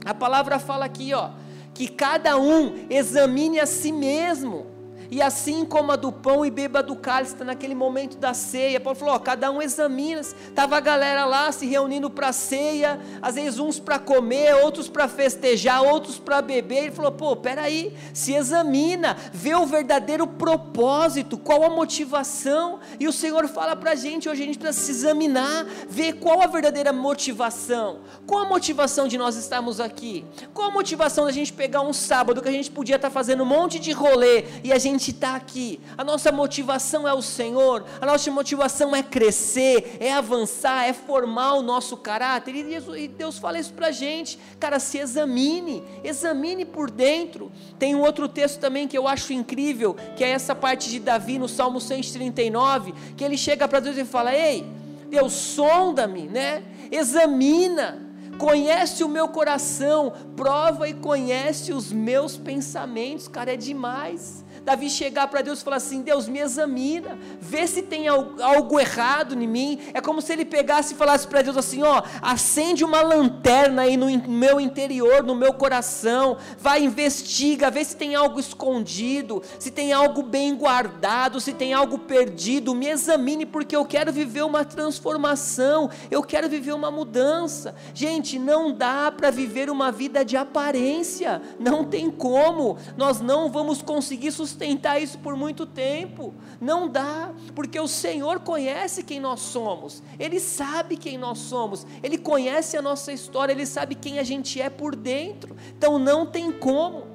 a 0.05 0.15
palavra 0.15 0.59
fala 0.59 0.85
aqui 0.85 1.13
ó, 1.13 1.31
que 1.75 1.89
cada 1.89 2.39
um 2.39 2.87
examine 2.89 3.61
a 3.61 3.67
si 3.67 3.93
mesmo, 3.93 4.78
e 5.11 5.23
assim 5.23 5.65
como 5.65 5.93
a 5.93 5.97
do 5.97 6.13
pão 6.13 6.45
e 6.45 6.51
beba 6.51 6.83
do 6.83 6.95
cálice, 6.95 7.35
tá 7.35 7.45
naquele 7.45 7.75
momento 7.75 8.19
da 8.19 8.35
ceia. 8.35 8.79
Paulo 8.79 8.99
falou: 8.99 9.15
ó, 9.15 9.19
cada 9.19 9.51
um 9.51 9.63
examina. 9.63 10.21
Estava 10.21 10.77
a 10.77 10.81
galera 10.81 11.25
lá 11.25 11.51
se 11.51 11.67
reunindo 11.67 12.11
para 12.11 12.33
ceia, 12.33 13.01
às 13.23 13.37
vezes 13.37 13.59
uns 13.59 13.79
para 13.79 13.99
comer, 13.99 14.55
outros 14.57 14.89
para 14.89 15.09
festejar, 15.09 15.83
outros 15.83 16.19
para 16.19 16.43
beber. 16.43 16.85
Ele 16.85 16.91
falou: 16.91 17.13
pô, 17.13 17.35
peraí, 17.37 17.95
se 18.13 18.35
examina, 18.35 19.17
vê 19.33 19.55
o 19.55 19.65
verdadeiro 19.65 20.27
propósito, 20.27 21.39
qual 21.39 21.65
a 21.65 21.71
motivação. 21.71 22.81
E 23.01 23.09
o 23.09 23.13
Senhor 23.13 23.49
fala 23.49 23.75
para 23.75 23.93
a 23.93 23.95
gente: 23.95 24.29
hoje 24.29 24.43
a 24.43 24.47
gente 24.47 24.59
precisa 24.59 24.85
se 24.85 24.91
examinar, 24.91 25.65
ver 25.89 26.15
qual 26.15 26.43
a 26.43 26.47
verdadeira 26.47 26.93
motivação. 26.93 28.01
Qual 28.27 28.45
a 28.45 28.49
motivação 28.49 29.09
de 29.09 29.17
nós 29.17 29.37
estarmos 29.37 29.81
aqui? 29.81 30.25
Qual 30.53 30.69
a 30.69 30.73
motivação 30.73 31.25
da 31.25 31.33
gente 31.33 31.53
pegar 31.53 31.81
um 31.81 31.95
sábado 31.95 32.43
que 32.43 32.49
a 32.49 32.53
gente 32.53 32.71
podia 32.71 32.97
estar 32.97 33.09
tá 33.09 33.15
fazendo 33.15 33.43
um 33.43 33.47
monte 33.47 33.79
de 33.79 33.93
rolê 33.93 34.45
e 34.63 34.71
a 34.71 34.79
gente 34.79 34.98
gente 34.99 35.13
está 35.13 35.37
aqui, 35.37 35.81
a 35.97 36.03
nossa 36.03 36.33
motivação 36.33 37.07
é 37.07 37.15
o 37.15 37.23
Senhor, 37.23 37.85
a 38.01 38.05
nossa 38.05 38.31
motivação 38.31 38.95
é 38.95 39.03
crescer, 39.03 39.97
é 40.01 40.13
avançar, 40.13 40.85
é 40.85 40.93
formar 40.93 41.55
o 41.55 41.63
nosso 41.63 41.97
caráter. 41.97 42.55
E 42.55 43.09
Deus 43.09 43.39
fala 43.39 43.59
isso 43.59 43.73
para 43.73 43.87
a 43.87 43.93
gente, 43.93 44.39
cara, 44.59 44.81
se 44.81 44.99
examine, 44.99 45.85
examine 46.03 46.65
por 46.65 46.91
dentro. 46.91 47.51
Tem 47.79 47.95
um 47.95 48.01
outro 48.01 48.29
texto 48.29 48.59
também 48.59 48.89
que 48.89 48.99
eu 48.99 49.07
acho 49.07 49.33
incrível, 49.33 49.97
que 50.17 50.25
é 50.25 50.31
essa 50.31 50.55
parte 50.55 50.91
de 50.91 50.99
Davi 50.99 51.39
no 51.39 51.49
Salmo 51.49 51.81
139, 51.81 52.93
que 53.17 53.23
ele 53.23 53.39
chega 53.39 53.69
para 53.69 53.81
Deus 53.81 53.97
e 53.97 54.05
fala: 54.05 54.35
Ei, 54.35 54.67
Deus, 55.09 55.33
sonda-me, 55.33 56.23
né? 56.23 56.65
Examina 56.91 58.09
conhece 58.39 59.03
o 59.03 59.09
meu 59.09 59.29
coração, 59.29 60.13
prova 60.37 60.89
e 60.89 60.95
conhece 60.95 61.73
os 61.73 61.93
meus 61.93 62.37
pensamentos, 62.37 63.27
cara, 63.27 63.53
é 63.53 63.57
demais. 63.57 64.45
Davi 64.69 64.91
chegar 64.91 65.29
para 65.29 65.41
Deus 65.41 65.61
e 65.61 65.65
falar 65.65 65.79
assim: 65.79 66.03
Deus, 66.03 66.29
me 66.29 66.41
examina, 66.41 67.19
vê 67.41 67.67
se 67.67 67.81
tem 67.81 68.07
algo 68.07 68.79
errado 68.79 69.35
em 69.35 69.47
mim. 69.47 69.79
É 69.95 70.01
como 70.03 70.21
se 70.21 70.31
ele 70.31 70.45
pegasse 70.45 70.93
e 70.93 70.97
falasse 70.97 71.27
para 71.27 71.41
Deus 71.41 71.57
assim: 71.57 71.83
Ó, 71.83 72.03
acende 72.21 72.85
uma 72.85 73.01
lanterna 73.01 73.83
aí 73.83 73.97
no 73.97 74.11
meu 74.29 74.61
interior, 74.61 75.23
no 75.25 75.35
meu 75.35 75.55
coração, 75.55 76.37
vai, 76.59 76.85
investiga, 76.85 77.71
vê 77.71 77.83
se 77.83 77.97
tem 77.97 78.15
algo 78.15 78.39
escondido, 78.39 79.43
se 79.59 79.71
tem 79.71 79.91
algo 79.91 80.23
bem 80.23 80.55
guardado, 80.55 81.41
se 81.41 81.55
tem 81.55 81.73
algo 81.73 82.01
perdido. 82.01 82.75
Me 82.75 82.89
examine, 82.89 83.47
porque 83.47 83.75
eu 83.75 83.87
quero 83.87 84.13
viver 84.13 84.43
uma 84.43 84.67
transformação, 84.67 85.89
eu 86.11 86.23
quero 86.23 86.47
viver 86.47 86.75
uma 86.75 86.91
mudança. 86.91 87.75
Gente, 87.95 88.39
não 88.39 88.71
dá 88.71 89.11
para 89.11 89.31
viver 89.31 89.71
uma 89.71 89.91
vida 89.91 90.23
de 90.23 90.37
aparência, 90.37 91.41
não 91.59 91.87
tem 91.87 92.11
como, 92.11 92.77
nós 92.99 93.19
não 93.19 93.51
vamos 93.51 93.81
conseguir 93.81 94.31
sustentar 94.31 94.58
sustentar 94.59 95.01
isso 95.01 95.19
por 95.19 95.37
muito 95.37 95.65
tempo. 95.65 96.35
Não 96.61 96.89
dá, 96.89 97.33
porque 97.55 97.79
o 97.79 97.87
Senhor 97.87 98.41
conhece 98.41 99.05
quem 99.05 99.21
nós 99.21 99.41
somos, 99.41 100.03
Ele 100.19 100.41
sabe 100.41 100.97
quem 100.97 101.17
nós 101.17 101.39
somos, 101.39 101.87
Ele 102.03 102.19
conhece 102.19 102.77
a 102.77 102.83
nossa 102.83 103.13
história, 103.13 103.53
Ele 103.53 103.65
sabe 103.65 103.95
quem 103.95 104.19
a 104.19 104.25
gente 104.25 104.61
é 104.61 104.69
por 104.69 104.97
dentro. 104.97 105.57
Então 105.77 105.99
não 105.99 106.27
tem 106.27 106.51
como. 106.51 107.07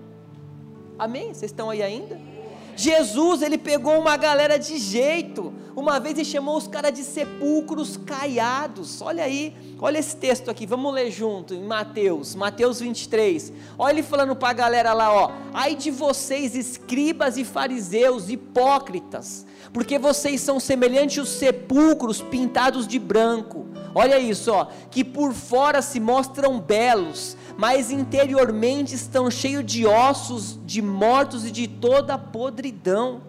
Amém? 0.98 1.34
Vocês 1.34 1.52
estão 1.52 1.70
aí 1.70 1.84
ainda? 1.84 2.33
Jesus, 2.76 3.42
ele 3.42 3.58
pegou 3.58 4.00
uma 4.00 4.18
galera 4.18 4.58
de 4.58 4.78
jeito. 4.78 5.54
Uma 5.76 6.00
vez 6.00 6.16
ele 6.16 6.26
chamou 6.26 6.58
os 6.58 6.68
caras 6.68 6.94
de 6.94 7.04
sepulcros 7.04 7.98
caiados. 7.98 9.02
Olha 9.02 9.24
aí, 9.24 9.56
olha 9.80 9.98
esse 9.98 10.16
texto 10.16 10.50
aqui, 10.50 10.66
vamos 10.66 10.94
ler 10.94 11.12
junto 11.12 11.54
em 11.54 11.64
Mateus, 11.64 12.36
Mateus 12.36 12.80
23. 12.80 13.52
Olha 13.78 13.94
ele 13.94 14.04
falando 14.04 14.36
para 14.36 14.50
a 14.50 14.54
galera 14.54 14.94
lá, 14.94 15.12
ó: 15.14 15.32
"Ai 15.54 15.76
de 15.76 15.90
vocês, 15.90 16.56
escribas 16.56 17.38
e 17.38 17.44
fariseus, 17.44 18.30
hipócritas, 18.30 19.46
porque 19.72 19.98
vocês 19.98 20.42
são 20.42 20.60
semelhantes 20.60 21.20
aos 21.20 21.30
sepulcros 21.30 22.22
pintados 22.22 22.88
de 22.88 23.00
branco. 23.00 23.73
Olha 23.96 24.18
isso, 24.18 24.52
ó, 24.52 24.68
que 24.90 25.04
por 25.04 25.34
fora 25.34 25.82
se 25.82 26.00
mostram 26.00 26.60
belos, 26.60 27.38
mas 27.58 27.92
interiormente 27.92 28.96
estão 28.96 29.30
cheios 29.30 29.66
de 29.66 29.86
ossos, 29.86 30.60
de 30.66 30.82
mortos 30.82 31.46
e 31.46 31.52
de 31.52 31.68
toda 31.68 32.18
podridão. 32.18 33.22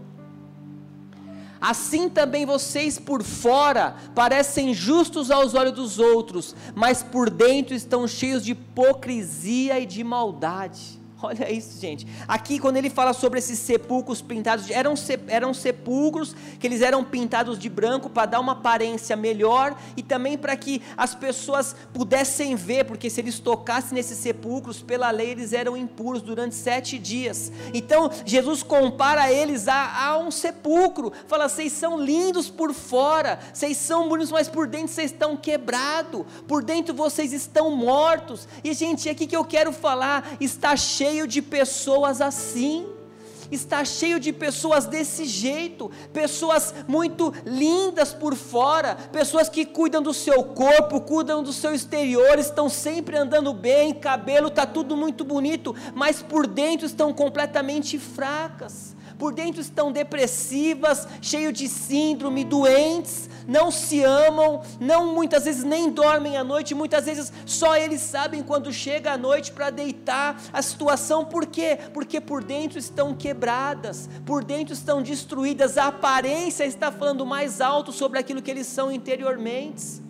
Assim 1.61 2.11
também 2.11 2.45
vocês 2.45 2.99
por 2.99 3.23
fora 3.23 3.97
parecem 4.15 4.75
justos 4.75 5.31
aos 5.31 5.55
olhos 5.55 5.73
dos 5.73 5.99
outros, 5.99 6.55
mas 6.75 7.03
por 7.03 7.31
dentro 7.31 7.75
estão 7.75 8.07
cheios 8.07 8.45
de 8.45 8.53
hipocrisia 8.53 9.81
e 9.81 9.87
de 9.87 10.05
maldade. 10.05 11.04
Olha 11.35 11.51
isso, 11.51 11.81
gente. 11.81 12.07
Aqui, 12.29 12.59
quando 12.59 12.77
ele 12.77 12.91
fala 12.91 13.13
sobre 13.13 13.39
esses 13.39 13.59
sepulcros 13.59 14.21
pintados, 14.21 14.71
eram, 14.71 14.95
eram 15.29 15.55
sepulcros 15.55 16.35
que 16.61 16.67
eles 16.67 16.83
eram 16.83 17.03
pintados 17.03 17.59
de 17.59 17.69
branco 17.69 18.11
para 18.11 18.27
dar 18.27 18.41
uma 18.41 18.53
aparência 18.53 19.17
melhor 19.17 19.77
e 19.97 20.03
também 20.03 20.37
para 20.37 20.55
que 20.57 20.83
as 20.97 21.15
pessoas 21.15 21.75
pudessem 21.93 22.55
ver, 22.55 22.85
porque 22.85 23.09
se 23.09 23.21
eles 23.21 23.39
tocassem 23.39 23.95
nesses 23.95 24.19
sepulcros, 24.19 24.83
pela 24.83 25.11
lei 25.11 25.31
eles 25.31 25.53
eram 25.53 25.77
impuros 25.77 26.21
durante 26.21 26.55
sete 26.55 26.99
dias. 26.99 27.51
Então, 27.73 28.11
Jesus 28.27 28.63
compara 28.63 29.33
eles 29.33 29.67
a, 29.67 30.07
a 30.07 30.19
um 30.19 30.31
sepulcro, 30.31 31.13
fala: 31.27 31.49
vocês 31.49 31.73
são 31.73 31.99
lindos 31.99 32.51
por 32.51 32.73
fora, 32.75 33.39
vocês 33.53 33.77
são 33.77 34.09
bonitos, 34.09 34.33
mas 34.33 34.49
por 34.49 34.67
dentro 34.67 34.89
vocês 34.89 35.11
estão 35.11 35.37
quebrados, 35.37 36.25
por 36.47 36.63
dentro 36.63 36.95
vocês 36.95 37.33
estão 37.33 37.71
mortos. 37.71 38.47
E, 38.63 38.73
gente, 38.75 39.09
é 39.09 39.13
aqui 39.13 39.27
que 39.27 39.37
eu 39.37 39.45
quero 39.45 39.73
falar, 39.73 40.37
está 40.41 40.77
cheio 40.77 41.14
de 41.27 41.41
pessoas 41.41 42.21
assim. 42.21 42.87
Está 43.51 43.85
cheio 43.85 44.19
de 44.19 44.33
pessoas 44.33 44.87
desse 44.87 45.27
jeito, 45.27 45.91
pessoas 46.13 46.75
muito 46.89 47.33
lindas 47.45 48.13
por 48.13 48.35
fora, 48.35 48.97
pessoas 49.13 49.49
que 49.49 49.65
cuidam 49.65 50.03
do 50.03 50.15
seu 50.15 50.43
corpo, 50.43 51.01
cuidam 51.03 51.43
do 51.43 51.53
seu 51.53 51.73
exterior, 51.75 52.39
estão 52.39 52.69
sempre 52.69 53.17
andando 53.17 53.53
bem, 53.53 53.95
cabelo 53.95 54.49
está 54.49 54.67
tudo 54.67 54.97
muito 54.97 55.25
bonito, 55.25 55.77
mas 55.95 56.23
por 56.23 56.47
dentro 56.47 56.87
estão 56.87 57.13
completamente 57.13 57.99
fracas 57.99 58.94
por 59.19 59.33
dentro 59.33 59.61
estão 59.61 59.93
depressivas, 59.93 61.07
cheios 61.21 61.53
de 61.53 61.69
síndrome, 61.69 62.45
doentes, 62.45 63.29
não 63.47 63.71
se 63.71 64.03
amam, 64.03 64.63
não 64.81 65.15
muitas 65.15 65.45
vezes 65.45 65.65
nem 65.65 65.91
dormem 65.91 66.37
à 66.37 66.45
noite, 66.45 66.75
muitas 66.75 67.05
vezes 67.05 67.33
só 67.47 67.77
eles 67.77 68.01
sabem 68.01 68.43
quando 68.43 68.73
chega 68.73 69.13
a 69.13 69.19
noite 69.19 69.53
para 69.53 69.71
deitar 69.71 70.41
a 70.53 70.63
situação, 70.63 71.25
por 71.25 71.47
quê? 71.47 71.79
Porque 71.93 72.21
por 72.21 72.43
dentro 72.43 72.79
estão 72.79 73.15
quebradas, 73.15 74.09
por 74.25 74.45
dentro 74.45 74.75
estão 74.75 75.03
destruídas, 75.03 75.79
a 75.79 75.89
aparência 75.89 76.65
está 76.65 76.91
falando 76.91 77.27
mais 77.27 77.61
alto 77.61 77.93
sobre 77.93 78.19
aquilo 78.19 78.43
que 78.43 78.51
eles 78.51 78.67
são 78.67 78.91
interiormente. 78.91 80.04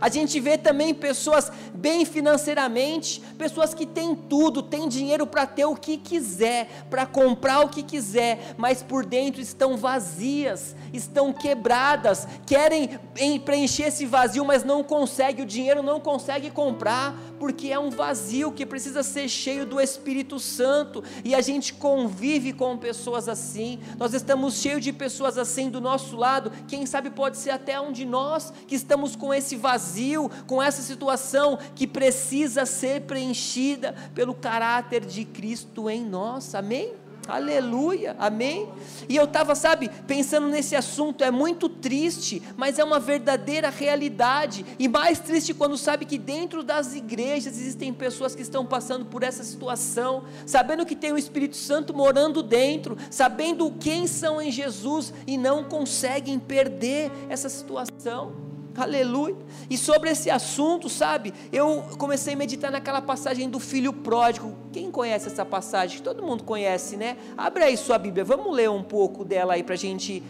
A 0.00 0.08
gente 0.08 0.38
vê 0.40 0.56
também 0.56 0.94
pessoas 0.94 1.50
bem 1.74 2.04
financeiramente, 2.04 3.20
pessoas 3.36 3.74
que 3.74 3.86
têm 3.86 4.14
tudo, 4.14 4.62
têm 4.62 4.88
dinheiro 4.88 5.26
para 5.26 5.46
ter 5.46 5.64
o 5.64 5.74
que 5.74 5.96
quiser, 5.96 6.68
para 6.90 7.06
comprar 7.06 7.60
o 7.60 7.68
que 7.68 7.82
quiser, 7.82 8.54
mas 8.56 8.82
por 8.82 9.04
dentro 9.04 9.40
estão 9.40 9.76
vazias, 9.76 10.76
estão 10.92 11.32
quebradas, 11.32 12.26
querem 12.46 12.98
preencher 13.44 13.84
esse 13.84 14.06
vazio, 14.06 14.44
mas 14.44 14.64
não 14.64 14.82
consegue, 14.82 15.42
o 15.42 15.46
dinheiro 15.46 15.82
não 15.82 16.00
consegue 16.00 16.50
comprar, 16.50 17.14
porque 17.38 17.68
é 17.68 17.78
um 17.78 17.90
vazio 17.90 18.52
que 18.52 18.66
precisa 18.66 19.02
ser 19.02 19.28
cheio 19.28 19.64
do 19.64 19.80
Espírito 19.80 20.38
Santo, 20.38 21.02
e 21.24 21.34
a 21.34 21.40
gente 21.40 21.72
convive 21.74 22.52
com 22.52 22.76
pessoas 22.76 23.28
assim. 23.28 23.78
Nós 23.96 24.14
estamos 24.14 24.54
cheios 24.54 24.82
de 24.82 24.92
pessoas 24.92 25.38
assim 25.38 25.70
do 25.70 25.80
nosso 25.80 26.16
lado, 26.16 26.52
quem 26.66 26.86
sabe 26.86 27.10
pode 27.10 27.36
ser 27.36 27.50
até 27.50 27.80
um 27.80 27.92
de 27.92 28.04
nós 28.04 28.52
que 28.66 28.74
estamos 28.74 29.16
com 29.16 29.32
esse 29.32 29.56
vazio, 29.56 30.30
com 30.46 30.62
essa 30.62 30.82
situação 30.82 31.58
que 31.74 31.86
precisa 31.86 32.66
ser 32.66 33.02
preenchida 33.02 33.94
pelo 34.14 34.34
caráter 34.34 35.04
de 35.04 35.24
Cristo 35.24 35.88
em 35.88 36.04
nós. 36.04 36.54
Amém? 36.54 37.07
Aleluia, 37.28 38.16
amém? 38.18 38.70
E 39.06 39.14
eu 39.14 39.24
estava, 39.24 39.54
sabe, 39.54 39.90
pensando 40.06 40.46
nesse 40.46 40.74
assunto, 40.74 41.22
é 41.22 41.30
muito 41.30 41.68
triste, 41.68 42.42
mas 42.56 42.78
é 42.78 42.84
uma 42.84 42.98
verdadeira 42.98 43.68
realidade. 43.68 44.64
E 44.78 44.88
mais 44.88 45.20
triste 45.20 45.52
quando 45.52 45.76
sabe 45.76 46.06
que 46.06 46.16
dentro 46.16 46.62
das 46.62 46.94
igrejas 46.94 47.58
existem 47.58 47.92
pessoas 47.92 48.34
que 48.34 48.40
estão 48.40 48.64
passando 48.64 49.04
por 49.04 49.22
essa 49.22 49.44
situação, 49.44 50.24
sabendo 50.46 50.86
que 50.86 50.96
tem 50.96 51.12
o 51.12 51.18
Espírito 51.18 51.56
Santo 51.56 51.92
morando 51.92 52.42
dentro, 52.42 52.96
sabendo 53.10 53.70
quem 53.78 54.06
são 54.06 54.40
em 54.40 54.50
Jesus 54.50 55.12
e 55.26 55.36
não 55.36 55.64
conseguem 55.64 56.38
perder 56.38 57.12
essa 57.28 57.50
situação. 57.50 58.57
Aleluia. 58.78 59.36
E 59.68 59.76
sobre 59.76 60.10
esse 60.10 60.30
assunto, 60.30 60.88
sabe, 60.88 61.34
eu 61.52 61.82
comecei 61.98 62.34
a 62.34 62.36
meditar 62.36 62.70
naquela 62.70 63.02
passagem 63.02 63.50
do 63.50 63.58
filho 63.58 63.92
pródigo. 63.92 64.54
Quem 64.72 64.90
conhece 64.90 65.26
essa 65.26 65.44
passagem? 65.44 66.00
Todo 66.00 66.22
mundo 66.22 66.44
conhece, 66.44 66.96
né? 66.96 67.16
Abre 67.36 67.64
aí 67.64 67.76
sua 67.76 67.98
Bíblia, 67.98 68.24
vamos 68.24 68.54
ler 68.54 68.70
um 68.70 68.82
pouco 68.82 69.24
dela 69.24 69.54
aí 69.54 69.62
para 69.62 69.74
gente, 69.74 70.22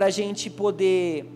a 0.00 0.10
gente 0.10 0.48
poder 0.48 1.28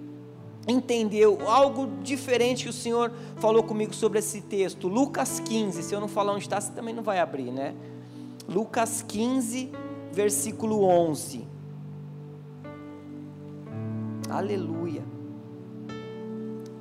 entender 0.68 1.24
algo 1.46 1.88
diferente 2.02 2.64
que 2.64 2.70
o 2.70 2.72
Senhor 2.72 3.12
falou 3.36 3.62
comigo 3.62 3.94
sobre 3.94 4.20
esse 4.20 4.40
texto. 4.42 4.86
Lucas 4.86 5.40
15, 5.40 5.82
se 5.82 5.94
eu 5.94 6.00
não 6.00 6.08
falar 6.08 6.32
onde 6.32 6.44
está, 6.44 6.60
você 6.60 6.70
também 6.72 6.94
não 6.94 7.02
vai 7.02 7.18
abrir, 7.18 7.50
né? 7.50 7.74
Lucas 8.48 9.02
15, 9.02 9.72
versículo 10.12 10.84
11. 10.84 11.46
Aleluia. 14.28 15.02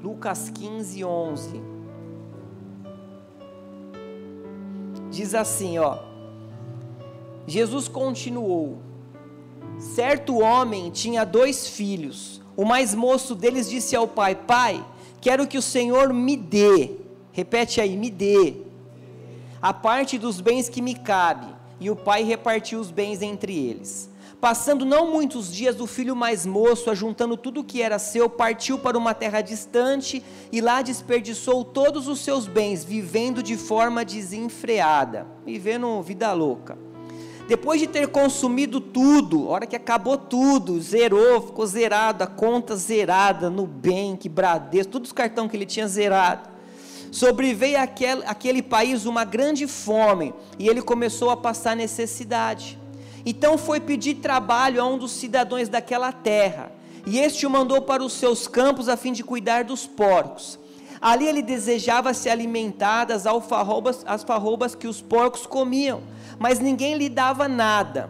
Lucas 0.02 0.50
15, 0.50 1.04
11. 1.04 1.62
Diz 5.12 5.36
assim, 5.36 5.78
ó. 5.78 5.98
Jesus 7.46 7.88
continuou: 7.88 8.78
Certo 9.78 10.40
homem 10.40 10.90
tinha 10.92 11.26
dois 11.26 11.68
filhos. 11.68 12.42
O 12.56 12.64
mais 12.64 12.94
moço 12.94 13.36
deles 13.36 13.70
disse 13.70 13.96
ao 13.96 14.08
pai: 14.08 14.36
Pai, 14.36 14.86
quero 15.20 15.48
que 15.48 15.58
o 15.58 15.62
Senhor 15.62 16.14
me 16.14 16.38
dê. 16.38 16.92
Repete 17.32 17.82
aí, 17.82 17.98
me 17.98 18.10
dê. 18.10 18.56
A 19.62 19.74
parte 19.74 20.18
dos 20.18 20.40
bens 20.40 20.70
que 20.70 20.82
me 20.82 20.96
cabe. 20.96 21.48
E 21.80 21.90
o 21.90 21.96
pai 21.96 22.24
repartiu 22.24 22.80
os 22.80 22.92
bens 22.92 23.22
entre 23.22 23.58
eles. 23.58 24.09
Passando 24.42 24.86
não 24.86 25.12
muitos 25.12 25.52
dias, 25.52 25.82
o 25.82 25.86
filho 25.86 26.16
mais 26.16 26.46
moço, 26.46 26.90
ajuntando 26.90 27.36
tudo 27.36 27.60
o 27.60 27.64
que 27.64 27.82
era 27.82 28.00
seu, 28.00 28.30
partiu 28.30 28.80
para 28.80 28.98
uma 28.98 29.14
terra 29.14 29.42
distante 29.42 30.24
e 30.50 30.62
lá 30.62 30.82
desperdiçou 30.82 31.66
todos 31.66 32.08
os 32.08 32.22
seus 32.22 32.48
bens, 32.48 32.86
vivendo 32.86 33.44
de 33.44 33.58
forma 33.58 34.06
desenfreada, 34.06 35.28
vivendo 35.46 36.02
vida 36.02 36.32
louca. 36.32 36.78
Depois 37.50 37.82
de 37.82 37.88
ter 37.88 38.08
consumido 38.08 38.80
tudo, 38.80 39.50
hora 39.50 39.66
que 39.66 39.76
acabou 39.76 40.16
tudo, 40.16 40.80
zerou, 40.80 41.42
ficou 41.42 41.66
zerado, 41.66 42.24
a 42.24 42.28
conta 42.28 42.78
zerada, 42.78 43.50
Nubank, 43.50 44.30
Bradesco, 44.30 44.94
todos 44.94 45.10
os 45.10 45.14
cartões 45.14 45.52
que 45.52 45.58
ele 45.58 45.66
tinha 45.66 45.88
zerado. 45.88 46.48
Sobreveio 47.12 47.78
aquele, 47.78 48.24
aquele 48.26 48.62
país 48.62 49.06
uma 49.06 49.26
grande 49.26 49.68
fome 49.68 50.34
e 50.58 50.70
ele 50.70 50.82
começou 50.82 51.30
a 51.30 51.36
passar 51.36 51.76
necessidade. 51.76 52.79
Então 53.26 53.58
foi 53.58 53.80
pedir 53.80 54.16
trabalho 54.16 54.82
a 54.82 54.86
um 54.86 54.98
dos 54.98 55.12
cidadãos 55.12 55.70
daquela 55.70 56.12
terra, 56.12 56.72
e 57.06 57.20
este 57.20 57.46
o 57.46 57.50
mandou 57.50 57.82
para 57.82 58.04
os 58.04 58.14
seus 58.14 58.48
campos 58.48 58.90
a 58.90 58.98
fim 58.98 59.12
de 59.12 59.24
cuidar 59.24 59.64
dos 59.64 59.88
porcos. 59.88 60.60
Ali 61.02 61.26
ele 61.26 61.42
desejava 61.42 62.14
se 62.14 62.30
alimentar 62.30 63.06
das 63.06 63.26
alfarrobas, 63.26 64.04
as 64.06 64.24
farrobas 64.24 64.76
que 64.76 64.88
os 64.88 65.02
porcos 65.02 65.46
comiam, 65.46 66.02
mas 66.38 66.60
ninguém 66.60 66.96
lhe 66.96 67.08
dava 67.08 67.48
nada. 67.48 68.10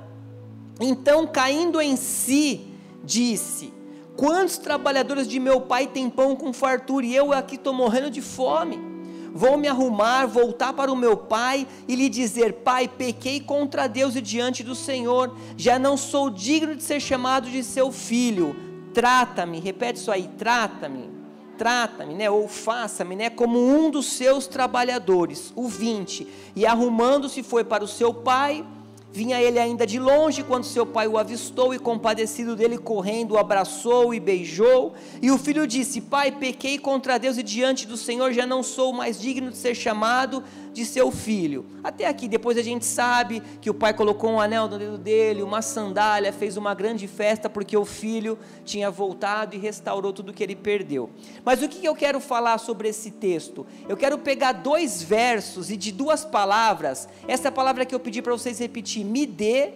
Então, 0.80 1.28
caindo 1.28 1.80
em 1.80 1.95
si, 1.95 2.67
disse: 3.04 3.72
Quantos 4.17 4.58
trabalhadores 4.58 5.28
de 5.28 5.39
meu 5.39 5.62
pai 5.62 5.86
têm 5.86 6.10
pão 6.10 6.36
com 6.36 6.52
fartura 6.52 7.06
e 7.06 7.15
eu 7.15 7.32
aqui 7.32 7.56
estou 7.56 7.74
morrendo 7.74 8.10
de 8.10 8.22
fome? 8.22 8.88
Vou 9.34 9.58
me 9.58 9.68
arrumar, 9.68 10.26
voltar 10.26 10.74
para 10.74 10.92
o 10.92 10.96
meu 10.96 11.15
pai 11.15 11.68
e 11.88 11.96
lhe 11.96 12.10
dizer: 12.10 12.54
Pai, 12.54 12.88
pequei 12.88 13.39
contra 13.39 13.88
Deus 13.88 14.15
e 14.15 14.22
diante 14.22 14.63
do 14.63 14.76
Senhor, 14.76 15.36
já 15.56 15.78
não 15.78 15.96
sou 15.98 16.30
digno 16.30 16.76
de 16.76 16.84
ser 16.84 17.00
chamado 17.00 17.50
de 17.50 17.63
seu 17.63 17.92
filho. 17.92 18.56
Trata-me, 18.94 19.60
repete 19.60 20.00
isso 20.00 20.12
aí: 20.12 20.30
trata-me, 20.38 21.10
trata-me, 21.58 22.13
né? 22.15 22.30
Ou 22.30 22.48
faça-me, 22.48 23.15
né? 23.15 23.30
Como 23.30 23.60
um 23.60 23.92
dos 23.92 24.08
seus 24.08 24.48
trabalhadores. 24.48 25.54
O 25.56 25.68
20. 25.68 26.28
E 26.56 26.65
arrumando-se 26.65 27.44
foi 27.44 27.63
para 27.63 27.84
o 27.84 27.88
seu 27.88 28.13
pai 28.13 28.65
Vinha 29.12 29.41
ele 29.41 29.58
ainda 29.58 29.88
de 29.88 30.00
longe 30.00 30.43
quando 30.43 30.63
seu 30.63 30.86
pai 30.86 31.08
o 31.08 31.17
avistou 31.17 31.74
e, 31.74 31.80
compadecido 31.80 32.56
dele, 32.56 32.78
correndo, 32.78 33.32
o 33.32 33.38
abraçou 33.39 34.13
e 34.13 34.19
beijou. 34.19 34.93
E 35.19 35.32
o 35.32 35.38
filho 35.39 35.65
disse: 35.65 36.00
Pai, 36.00 36.32
pequei 36.32 36.78
contra 36.78 37.17
Deus 37.17 37.36
e 37.38 37.43
diante 37.43 37.88
do 37.88 37.98
Senhor 37.98 38.32
já 38.32 38.45
não 38.45 38.62
sou 38.62 38.93
mais 38.93 39.19
digno 39.19 39.50
de 39.50 39.58
ser 39.58 39.74
chamado 39.74 40.43
de 40.73 40.86
seu 40.86 41.12
filho. 41.12 41.65
Até 41.84 42.08
aqui, 42.08 42.27
depois 42.27 42.58
a 42.58 42.62
gente 42.62 42.86
sabe 42.86 43.41
que 43.62 43.69
o 43.69 43.73
pai 43.73 43.93
colocou 43.93 44.32
um 44.32 44.39
anel 44.39 44.67
no 44.67 44.77
dedo 44.77 44.97
dele, 44.97 45.43
uma 45.43 45.62
sandália, 45.62 46.32
fez 46.32 46.58
uma 46.58 46.73
grande 46.73 47.08
festa 47.08 47.49
porque 47.49 47.75
o 47.75 47.86
filho 47.86 48.38
tinha 48.63 48.89
voltado 48.91 49.55
e 49.55 49.60
restaurou 49.60 50.13
tudo 50.13 50.34
que 50.34 50.43
ele 50.43 50.55
perdeu. 50.55 51.10
Mas 51.43 51.62
o 51.62 51.69
que 51.69 51.86
eu 51.86 51.95
quero 51.95 52.19
falar 52.19 52.58
sobre 52.58 52.89
esse 52.89 53.12
texto? 53.12 53.65
Eu 53.88 53.97
quero 53.97 54.17
pegar 54.17 54.53
dois 54.53 55.01
versos 55.01 55.69
e 55.71 55.77
de 55.77 55.91
duas 55.91 56.25
palavras, 56.25 57.08
essa 57.27 57.51
palavra 57.51 57.86
que 57.86 57.95
eu 57.95 57.99
pedi 57.99 58.21
para 58.21 58.34
vocês 58.34 58.60
repetir: 58.60 59.03
me 59.03 59.25
dê 59.25 59.71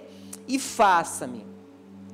e 0.48 0.60
faça-me. 0.60 1.53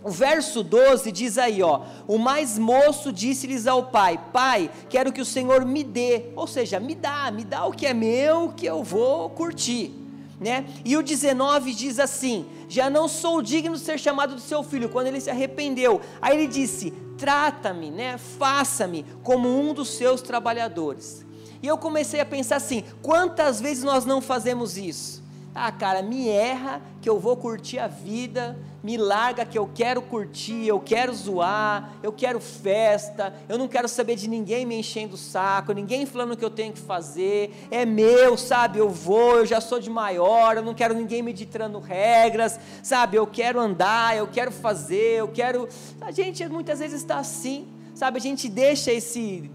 O 0.03 0.09
verso 0.09 0.63
12 0.63 1.11
diz 1.11 1.37
aí, 1.37 1.61
ó: 1.61 1.81
O 2.07 2.17
mais 2.17 2.57
moço 2.57 3.11
disse-lhes 3.11 3.67
ao 3.67 3.87
pai: 3.87 4.19
Pai, 4.31 4.71
quero 4.89 5.11
que 5.11 5.21
o 5.21 5.25
Senhor 5.25 5.65
me 5.65 5.83
dê, 5.83 6.27
ou 6.35 6.47
seja, 6.47 6.79
me 6.79 6.95
dá, 6.95 7.29
me 7.31 7.43
dá 7.43 7.65
o 7.65 7.71
que 7.71 7.85
é 7.85 7.93
meu, 7.93 8.53
que 8.55 8.65
eu 8.65 8.81
vou 8.83 9.29
curtir. 9.29 9.91
né? 10.39 10.65
E 10.85 10.95
o 10.95 11.03
19 11.03 11.73
diz 11.73 11.99
assim: 11.99 12.45
Já 12.69 12.89
não 12.89 13.09
sou 13.09 13.41
digno 13.41 13.75
de 13.75 13.81
ser 13.81 13.99
chamado 13.99 14.35
de 14.35 14.41
seu 14.41 14.63
filho, 14.63 14.87
quando 14.87 15.07
ele 15.07 15.19
se 15.19 15.29
arrependeu. 15.29 15.99
Aí 16.21 16.37
ele 16.37 16.47
disse: 16.47 16.91
Trata-me, 17.17 17.91
né? 17.91 18.17
Faça-me 18.17 19.05
como 19.21 19.49
um 19.49 19.73
dos 19.73 19.89
seus 19.89 20.21
trabalhadores. 20.21 21.25
E 21.61 21.67
eu 21.67 21.77
comecei 21.77 22.21
a 22.21 22.25
pensar 22.25 22.55
assim: 22.55 22.85
quantas 23.01 23.59
vezes 23.59 23.83
nós 23.83 24.05
não 24.05 24.21
fazemos 24.21 24.77
isso? 24.77 25.21
Ah, 25.53 25.71
cara, 25.73 26.01
me 26.01 26.29
erra 26.29 26.81
que 27.01 27.09
eu 27.09 27.19
vou 27.19 27.35
curtir 27.35 27.79
a 27.79 27.87
vida, 27.87 28.57
me 28.83 28.97
larga 28.97 29.45
que 29.45 29.57
eu 29.57 29.69
quero 29.73 30.01
curtir, 30.01 30.65
eu 30.65 30.79
quero 30.79 31.13
zoar, 31.13 31.93
eu 32.01 32.11
quero 32.11 32.39
festa, 32.39 33.33
eu 33.47 33.57
não 33.57 33.67
quero 33.67 33.87
saber 33.87 34.15
de 34.15 34.27
ninguém 34.27 34.65
me 34.65 34.75
enchendo 34.75 35.15
o 35.15 35.17
saco, 35.17 35.73
ninguém 35.73 36.05
falando 36.05 36.33
o 36.33 36.37
que 36.37 36.45
eu 36.45 36.49
tenho 36.49 36.73
que 36.73 36.79
fazer, 36.79 37.53
é 37.69 37.85
meu, 37.85 38.37
sabe? 38.37 38.79
Eu 38.79 38.89
vou, 38.89 39.37
eu 39.37 39.45
já 39.45 39.59
sou 39.59 39.79
de 39.79 39.89
maior, 39.89 40.57
eu 40.57 40.63
não 40.63 40.73
quero 40.73 40.93
ninguém 40.93 41.21
me 41.21 41.33
ditando 41.33 41.79
regras, 41.79 42.59
sabe? 42.81 43.17
Eu 43.17 43.27
quero 43.27 43.59
andar, 43.59 44.15
eu 44.15 44.27
quero 44.27 44.51
fazer, 44.51 45.19
eu 45.19 45.27
quero. 45.27 45.67
A 46.01 46.11
gente 46.11 46.47
muitas 46.47 46.79
vezes 46.79 47.01
está 47.01 47.17
assim, 47.17 47.67
sabe? 47.93 48.17
A 48.17 48.21
gente 48.21 48.47
deixa 48.47 48.91
esse 48.91 49.49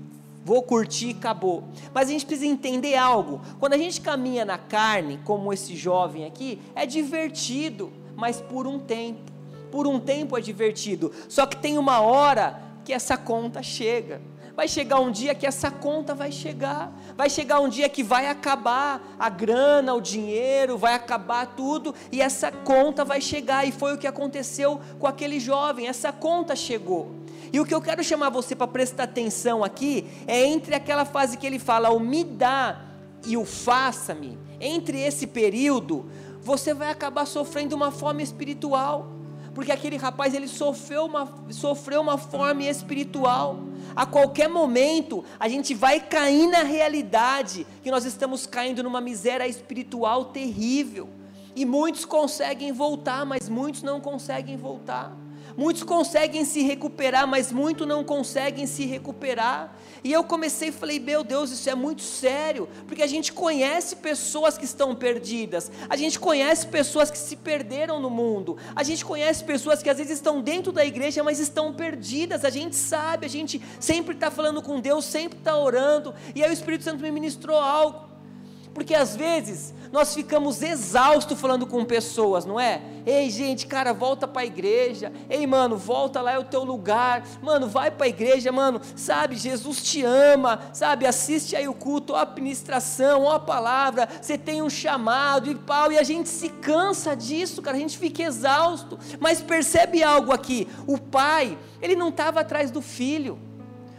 vou 0.45 0.63
curtir, 0.63 1.17
acabou. 1.19 1.65
Mas 1.93 2.09
a 2.09 2.13
gente 2.13 2.27
precisa 2.27 2.47
entender 2.47 2.95
algo. 2.97 3.41
Quando 3.59 3.73
a 3.73 3.79
gente 3.79 4.01
caminha 4.01 4.45
na 4.45 4.59
carne, 4.59 5.19
como 5.25 5.53
esse 5.53 5.75
jovem 5.75 6.27
aqui, 6.27 6.61
é 6.75 6.85
divertido, 6.85 7.91
mas 8.25 8.41
por 8.41 8.67
um 8.67 8.79
tempo. 8.79 9.31
Por 9.71 9.87
um 9.87 10.01
tempo 10.01 10.35
é 10.35 10.41
divertido. 10.41 11.13
Só 11.29 11.45
que 11.45 11.59
tem 11.59 11.77
uma 11.77 12.01
hora 12.01 12.59
que 12.83 12.91
essa 12.91 13.19
conta 13.19 13.63
chega. 13.63 14.19
Vai 14.57 14.67
chegar 14.67 14.99
um 14.99 15.11
dia 15.11 15.35
que 15.35 15.47
essa 15.47 15.71
conta 15.71 16.15
vai 16.15 16.33
chegar. 16.33 16.91
Vai 17.19 17.29
chegar 17.29 17.61
um 17.61 17.69
dia 17.69 17.87
que 17.87 18.03
vai 18.03 18.27
acabar 18.27 19.15
a 19.19 19.29
grana, 19.29 19.93
o 19.93 20.01
dinheiro, 20.01 20.79
vai 20.79 20.95
acabar 20.95 21.55
tudo 21.55 21.95
e 22.11 22.23
essa 22.23 22.51
conta 22.51 23.05
vai 23.05 23.21
chegar. 23.21 23.69
E 23.69 23.73
foi 23.73 23.93
o 23.93 23.99
que 23.99 24.07
aconteceu 24.07 24.81
com 24.99 25.07
aquele 25.07 25.39
jovem. 25.39 25.87
Essa 25.87 26.11
conta 26.11 26.57
chegou. 26.57 27.11
E 27.53 27.61
o 27.61 27.67
que 27.67 27.75
eu 27.75 27.83
quero 27.83 28.03
chamar 28.03 28.31
você 28.31 28.57
para 28.57 28.67
prestar 28.67 29.03
atenção 29.03 29.63
aqui 29.63 30.07
é 30.27 30.47
entre 30.47 30.75
aquela 30.75 31.05
fase 31.05 31.37
que 31.37 31.47
ele 31.47 31.59
fala, 31.59 31.91
o 31.91 32.01
me 32.01 32.25
dá 32.25 32.81
e 33.27 33.37
o 33.37 33.45
faça-me. 33.45 34.39
Entre 34.59 34.99
esse 34.99 35.27
período, 35.27 36.07
você 36.45 36.75
vai 36.75 36.91
acabar 36.91 37.27
sofrendo 37.27 37.75
uma 37.75 37.91
fome 37.91 38.23
espiritual. 38.23 39.09
Porque 39.55 39.73
aquele 39.73 39.97
rapaz 39.97 40.35
ele 40.35 40.49
sofreu 40.49 41.07
uma, 41.07 41.33
sofreu 41.51 42.03
uma 42.03 42.19
fome 42.19 42.69
espiritual. 42.69 43.61
A 43.97 44.05
qualquer 44.05 44.49
momento 44.49 45.25
a 45.41 45.49
gente 45.49 45.73
vai 45.75 46.01
cair 46.01 46.47
na 46.49 46.63
realidade 46.63 47.67
que 47.83 47.91
nós 47.91 48.05
estamos 48.05 48.47
caindo 48.47 48.83
numa 48.83 49.01
miséria 49.01 49.47
espiritual 49.47 50.27
terrível. 50.27 51.09
E 51.57 51.65
muitos 51.65 52.05
conseguem 52.05 52.73
voltar, 52.73 53.25
mas 53.25 53.49
muitos 53.49 53.83
não 53.83 54.01
conseguem 54.01 54.57
voltar. 54.57 55.24
Muitos 55.57 55.85
conseguem 55.85 56.45
se 56.45 56.63
recuperar, 56.63 57.27
mas 57.27 57.53
muitos 57.53 57.87
não 57.87 58.03
conseguem 58.03 58.67
se 58.67 58.85
recuperar. 58.87 59.77
E 60.03 60.13
eu 60.13 60.25
comecei 60.25 60.69
e 60.69 60.73
falei: 60.73 60.99
Meu 60.99 61.23
Deus, 61.23 61.51
isso 61.51 61.71
é 61.71 61.75
muito 61.75 62.03
sério, 62.03 62.69
porque 62.87 63.03
a 63.03 63.07
gente 63.07 63.33
conhece 63.33 63.97
pessoas 63.97 64.59
que 64.59 64.65
estão 64.65 64.95
perdidas, 64.95 65.71
a 65.89 65.97
gente 65.97 66.19
conhece 66.19 66.67
pessoas 66.67 67.11
que 67.11 67.19
se 67.19 67.37
perderam 67.37 68.01
no 68.01 68.11
mundo, 68.11 68.59
a 68.75 68.83
gente 68.83 69.05
conhece 69.05 69.45
pessoas 69.45 69.83
que 69.83 69.89
às 69.89 69.97
vezes 69.97 70.15
estão 70.15 70.43
dentro 70.43 70.73
da 70.73 70.85
igreja, 70.85 71.23
mas 71.23 71.39
estão 71.39 71.73
perdidas. 71.73 72.45
A 72.45 72.51
gente 72.51 72.77
sabe, 72.77 73.25
a 73.25 73.31
gente 73.31 73.63
sempre 73.79 74.15
está 74.15 74.31
falando 74.31 74.61
com 74.61 74.81
Deus, 74.81 75.05
sempre 75.05 75.39
está 75.39 75.57
orando, 75.57 76.15
e 76.35 76.43
aí 76.43 76.51
o 76.51 76.53
Espírito 76.53 76.85
Santo 76.85 77.03
me 77.03 77.11
ministrou 77.11 77.59
algo. 77.59 78.14
Porque 78.75 78.95
às 78.95 79.15
vezes 79.15 79.73
nós 79.93 80.13
ficamos 80.13 80.61
exaustos 80.61 81.41
falando 81.41 81.69
com 81.69 81.85
pessoas, 81.85 82.45
não 82.45 82.59
é? 82.59 82.83
Ei, 83.07 83.31
gente, 83.31 83.65
cara, 83.65 83.93
volta 83.93 84.27
para 84.27 84.43
a 84.43 84.45
igreja. 84.45 85.13
Ei, 85.31 85.47
mano, 85.47 85.77
volta 85.77 86.21
lá 86.21 86.33
é 86.33 86.39
o 86.39 86.43
teu 86.45 86.65
lugar. 86.65 87.25
Mano, 87.41 87.69
vai 87.69 87.93
para 87.93 88.07
a 88.07 88.09
igreja, 88.09 88.51
mano. 88.51 88.81
Sabe, 88.97 89.37
Jesus 89.37 89.81
te 89.85 90.03
ama, 90.03 90.59
sabe? 90.73 91.07
Assiste 91.07 91.55
aí 91.55 91.69
o 91.69 91.75
culto, 91.75 92.15
ó 92.15 92.17
a 92.17 92.23
administração, 92.23 93.23
ó 93.23 93.35
a 93.35 93.41
palavra. 93.41 94.09
Você 94.21 94.37
tem 94.37 94.61
um 94.63 94.69
chamado 94.71 95.49
e 95.49 95.55
pau 95.55 95.93
e 95.93 95.99
a 95.99 96.03
gente 96.03 96.29
se 96.29 96.49
cansa 96.49 97.15
disso, 97.15 97.63
cara. 97.63 97.77
A 97.77 97.81
gente 97.81 97.97
fica 97.97 98.25
exausto. 98.25 98.99
Mas 99.21 99.41
percebe 99.41 100.03
algo 100.03 100.33
aqui? 100.33 100.67
O 100.89 100.99
pai, 100.99 101.57
ele 101.81 101.95
não 101.95 102.09
estava 102.09 102.41
atrás 102.41 102.73
do 102.73 102.83
filho. 102.83 103.39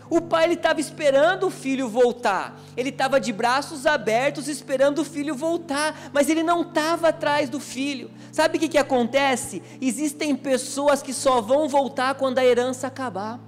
O 0.09 0.21
pai 0.21 0.53
estava 0.53 0.79
esperando 0.79 1.47
o 1.47 1.51
filho 1.51 1.89
voltar. 1.89 2.59
Ele 2.77 2.89
estava 2.89 3.19
de 3.19 3.33
braços 3.33 3.85
abertos 3.85 4.47
esperando 4.47 4.99
o 4.99 5.05
filho 5.05 5.35
voltar, 5.35 6.09
mas 6.13 6.29
ele 6.29 6.43
não 6.43 6.61
estava 6.61 7.09
atrás 7.09 7.49
do 7.49 7.59
filho. 7.59 8.11
Sabe 8.31 8.57
o 8.57 8.59
que, 8.59 8.69
que 8.69 8.77
acontece? 8.77 9.63
Existem 9.81 10.35
pessoas 10.35 11.01
que 11.01 11.13
só 11.13 11.41
vão 11.41 11.67
voltar 11.67 12.15
quando 12.15 12.37
a 12.37 12.45
herança 12.45 12.87
acabar. 12.87 13.39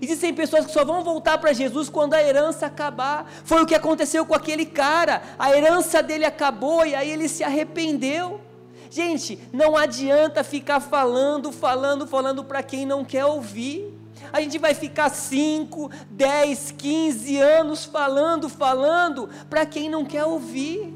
Existem 0.00 0.34
pessoas 0.34 0.66
que 0.66 0.72
só 0.72 0.84
vão 0.84 1.02
voltar 1.02 1.38
para 1.38 1.54
Jesus 1.54 1.88
quando 1.88 2.12
a 2.12 2.22
herança 2.22 2.66
acabar. 2.66 3.30
Foi 3.44 3.62
o 3.62 3.66
que 3.66 3.74
aconteceu 3.74 4.26
com 4.26 4.34
aquele 4.34 4.66
cara. 4.66 5.22
A 5.38 5.56
herança 5.56 6.02
dele 6.02 6.26
acabou 6.26 6.84
e 6.84 6.94
aí 6.94 7.10
ele 7.10 7.28
se 7.28 7.42
arrependeu. 7.42 8.40
Gente, 8.90 9.38
não 9.50 9.76
adianta 9.76 10.44
ficar 10.44 10.80
falando, 10.80 11.50
falando, 11.50 12.06
falando 12.06 12.44
para 12.44 12.62
quem 12.62 12.84
não 12.84 13.04
quer 13.04 13.24
ouvir 13.24 13.95
a 14.32 14.40
gente 14.40 14.58
vai 14.58 14.74
ficar 14.74 15.08
5, 15.08 15.90
10, 16.10 16.74
15 16.76 17.38
anos 17.38 17.84
falando, 17.84 18.48
falando, 18.48 19.28
para 19.48 19.66
quem 19.66 19.88
não 19.88 20.04
quer 20.04 20.24
ouvir, 20.24 20.92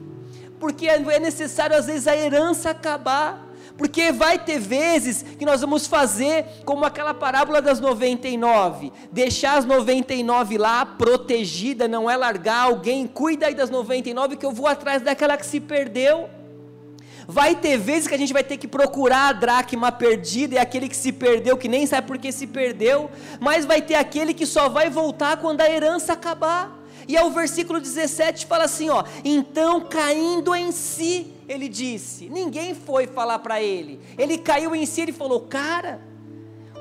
porque 0.58 0.86
é 0.86 1.18
necessário 1.18 1.76
às 1.76 1.86
vezes 1.86 2.06
a 2.06 2.16
herança 2.16 2.70
acabar. 2.70 3.50
Porque 3.76 4.12
vai 4.12 4.38
ter 4.38 4.58
vezes 4.58 5.22
que 5.22 5.46
nós 5.46 5.62
vamos 5.62 5.86
fazer 5.86 6.44
como 6.66 6.84
aquela 6.84 7.14
parábola 7.14 7.62
das 7.62 7.80
99, 7.80 8.92
deixar 9.10 9.56
as 9.56 9.64
99 9.64 10.58
lá 10.58 10.84
protegida, 10.84 11.88
não 11.88 12.10
é 12.10 12.14
largar 12.14 12.64
alguém, 12.64 13.06
cuida 13.06 13.46
aí 13.46 13.54
das 13.54 13.70
99 13.70 14.36
que 14.36 14.44
eu 14.44 14.52
vou 14.52 14.66
atrás 14.66 15.00
daquela 15.00 15.34
que 15.38 15.46
se 15.46 15.60
perdeu. 15.60 16.28
Vai 17.30 17.54
ter 17.54 17.78
vezes 17.78 18.08
que 18.08 18.14
a 18.14 18.18
gente 18.18 18.32
vai 18.32 18.42
ter 18.42 18.56
que 18.56 18.66
procurar 18.66 19.28
a 19.28 19.32
dracma 19.32 19.92
perdida, 19.92 20.56
e 20.56 20.58
aquele 20.58 20.88
que 20.88 20.96
se 20.96 21.12
perdeu, 21.12 21.56
que 21.56 21.68
nem 21.68 21.86
sabe 21.86 22.04
por 22.04 22.18
que 22.18 22.32
se 22.32 22.44
perdeu, 22.44 23.08
mas 23.38 23.64
vai 23.64 23.80
ter 23.80 23.94
aquele 23.94 24.34
que 24.34 24.44
só 24.44 24.68
vai 24.68 24.90
voltar 24.90 25.36
quando 25.36 25.60
a 25.60 25.70
herança 25.70 26.12
acabar. 26.12 26.76
E 27.06 27.16
aí 27.16 27.24
o 27.24 27.30
versículo 27.30 27.80
17 27.80 28.46
fala 28.46 28.64
assim, 28.64 28.90
ó: 28.90 29.04
"Então 29.24 29.80
caindo 29.82 30.52
em 30.56 30.72
si, 30.72 31.32
ele 31.48 31.68
disse: 31.68 32.28
Ninguém 32.28 32.74
foi 32.74 33.06
falar 33.06 33.38
para 33.38 33.62
ele. 33.62 34.00
Ele 34.18 34.36
caiu 34.36 34.74
em 34.74 34.84
si 34.84 35.02
e 35.02 35.12
falou: 35.12 35.42
"Cara, 35.42 36.00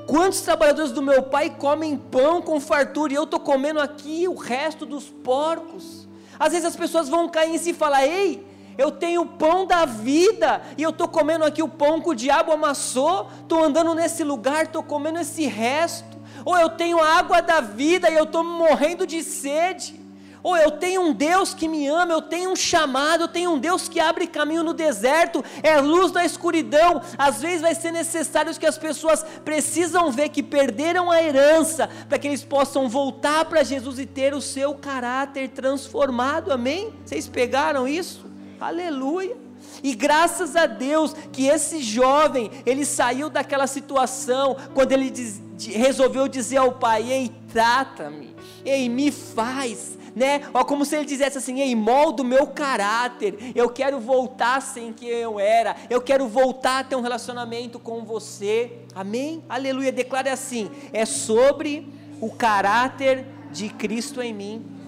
quantos 0.08 0.40
trabalhadores 0.40 0.90
do 0.90 1.00
meu 1.00 1.22
pai 1.22 1.50
comem 1.50 1.96
pão 1.96 2.42
com 2.42 2.58
fartura 2.58 3.12
e 3.12 3.16
eu 3.16 3.26
tô 3.26 3.38
comendo 3.38 3.78
aqui 3.78 4.26
o 4.26 4.34
resto 4.34 4.84
dos 4.84 5.08
porcos?" 5.08 6.08
Às 6.36 6.52
vezes 6.52 6.66
as 6.66 6.76
pessoas 6.76 7.08
vão 7.08 7.28
cair 7.28 7.54
em 7.54 7.58
si 7.58 7.70
e 7.70 7.74
falar: 7.74 8.04
"Ei, 8.04 8.49
eu 8.78 8.90
tenho 8.90 9.22
o 9.22 9.26
pão 9.26 9.66
da 9.66 9.84
vida 9.84 10.62
e 10.76 10.82
eu 10.82 10.90
estou 10.90 11.08
comendo 11.08 11.44
aqui 11.44 11.62
o 11.62 11.68
pão 11.68 12.00
que 12.00 12.08
o 12.08 12.14
diabo 12.14 12.52
amassou, 12.52 13.28
estou 13.42 13.62
andando 13.62 13.94
nesse 13.94 14.24
lugar, 14.24 14.64
estou 14.64 14.82
comendo 14.82 15.18
esse 15.18 15.46
resto. 15.46 16.18
Ou 16.44 16.56
eu 16.56 16.70
tenho 16.70 16.98
a 16.98 17.18
água 17.18 17.42
da 17.42 17.60
vida 17.60 18.08
e 18.10 18.16
eu 18.16 18.24
estou 18.24 18.42
morrendo 18.42 19.06
de 19.06 19.22
sede. 19.22 20.00
Ou 20.42 20.56
eu 20.56 20.70
tenho 20.70 21.02
um 21.02 21.12
Deus 21.12 21.52
que 21.52 21.68
me 21.68 21.86
ama, 21.86 22.12
eu 22.14 22.22
tenho 22.22 22.50
um 22.50 22.56
chamado, 22.56 23.24
eu 23.24 23.28
tenho 23.28 23.52
um 23.52 23.58
Deus 23.58 23.88
que 23.88 24.00
abre 24.00 24.26
caminho 24.26 24.62
no 24.62 24.72
deserto, 24.72 25.44
é 25.62 25.78
luz 25.80 26.10
da 26.12 26.24
escuridão. 26.24 27.02
Às 27.18 27.42
vezes 27.42 27.60
vai 27.60 27.74
ser 27.74 27.92
necessário 27.92 28.54
que 28.58 28.66
as 28.66 28.78
pessoas 28.78 29.22
precisam 29.44 30.10
ver 30.10 30.30
que 30.30 30.42
perderam 30.42 31.10
a 31.10 31.22
herança, 31.22 31.90
para 32.08 32.18
que 32.18 32.28
eles 32.28 32.42
possam 32.42 32.88
voltar 32.88 33.44
para 33.44 33.62
Jesus 33.62 33.98
e 33.98 34.06
ter 34.06 34.32
o 34.32 34.40
seu 34.40 34.74
caráter 34.74 35.50
transformado. 35.50 36.50
Amém? 36.50 36.94
Vocês 37.04 37.28
pegaram 37.28 37.86
isso? 37.86 38.29
Aleluia. 38.60 39.36
E 39.82 39.94
graças 39.94 40.56
a 40.56 40.66
Deus 40.66 41.14
que 41.32 41.46
esse 41.46 41.82
jovem, 41.82 42.50
ele 42.66 42.84
saiu 42.84 43.30
daquela 43.30 43.66
situação, 43.66 44.56
quando 44.74 44.92
ele 44.92 45.10
diz, 45.10 45.40
resolveu 45.58 46.28
dizer 46.28 46.58
ao 46.58 46.72
pai: 46.72 47.10
Ei, 47.10 47.32
trata-me, 47.52 48.34
ei, 48.64 48.88
me 48.88 49.10
faz, 49.10 49.98
né? 50.14 50.42
Ó, 50.52 50.64
como 50.64 50.84
se 50.84 50.96
ele 50.96 51.06
dissesse 51.06 51.38
assim: 51.38 51.60
Ei, 51.60 51.74
molda 51.74 52.22
o 52.22 52.26
meu 52.26 52.48
caráter, 52.48 53.52
eu 53.54 53.68
quero 53.70 53.98
voltar 53.98 54.56
a 54.56 54.60
ser 54.60 54.92
quem 54.94 55.08
eu 55.08 55.40
era, 55.40 55.76
eu 55.88 56.00
quero 56.00 56.28
voltar 56.28 56.80
a 56.80 56.84
ter 56.84 56.96
um 56.96 57.00
relacionamento 57.00 57.78
com 57.78 58.04
você, 58.04 58.72
amém? 58.94 59.42
Aleluia. 59.48 59.92
Declare 59.92 60.28
assim: 60.28 60.70
É 60.92 61.06
sobre 61.06 61.88
o 62.20 62.30
caráter 62.30 63.26
de 63.50 63.68
Cristo 63.68 64.20
em 64.20 64.34
mim. 64.34 64.79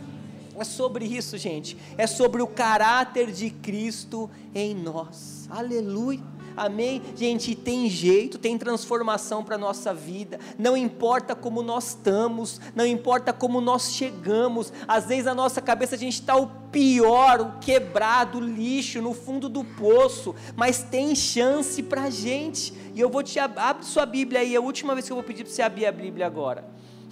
É 0.58 0.64
sobre 0.64 1.04
isso, 1.04 1.38
gente. 1.38 1.76
É 1.96 2.06
sobre 2.06 2.42
o 2.42 2.46
caráter 2.46 3.32
de 3.32 3.50
Cristo 3.50 4.30
em 4.54 4.74
nós. 4.74 5.48
Aleluia. 5.50 6.20
Amém? 6.56 7.02
Gente, 7.16 7.54
tem 7.54 7.88
jeito, 7.88 8.38
tem 8.38 8.58
transformação 8.58 9.42
para 9.42 9.54
a 9.54 9.58
nossa 9.58 9.94
vida. 9.94 10.38
Não 10.58 10.76
importa 10.76 11.34
como 11.34 11.62
nós 11.62 11.88
estamos, 11.88 12.60
não 12.74 12.84
importa 12.86 13.32
como 13.32 13.60
nós 13.60 13.92
chegamos. 13.92 14.72
Às 14.86 15.06
vezes 15.06 15.26
a 15.26 15.34
nossa 15.34 15.62
cabeça 15.62 15.94
a 15.94 15.98
gente 15.98 16.14
está 16.14 16.36
o 16.36 16.46
pior, 16.70 17.40
o 17.40 17.58
quebrado, 17.58 18.38
o 18.38 18.40
lixo, 18.40 19.00
no 19.00 19.14
fundo 19.14 19.48
do 19.48 19.64
poço. 19.64 20.34
Mas 20.54 20.82
tem 20.82 21.14
chance 21.14 21.82
para 21.82 22.02
a 22.02 22.10
gente. 22.10 22.74
E 22.94 23.00
eu 23.00 23.08
vou 23.08 23.22
te 23.22 23.38
abrir 23.38 23.84
sua 23.86 24.04
Bíblia 24.04 24.40
aí, 24.40 24.54
é 24.54 24.58
a 24.58 24.60
última 24.60 24.94
vez 24.94 25.06
que 25.06 25.12
eu 25.12 25.16
vou 25.16 25.24
pedir 25.24 25.44
para 25.44 25.52
você 25.52 25.62
abrir 25.62 25.86
a 25.86 25.92
Bíblia 25.92 26.26
agora. 26.26 26.64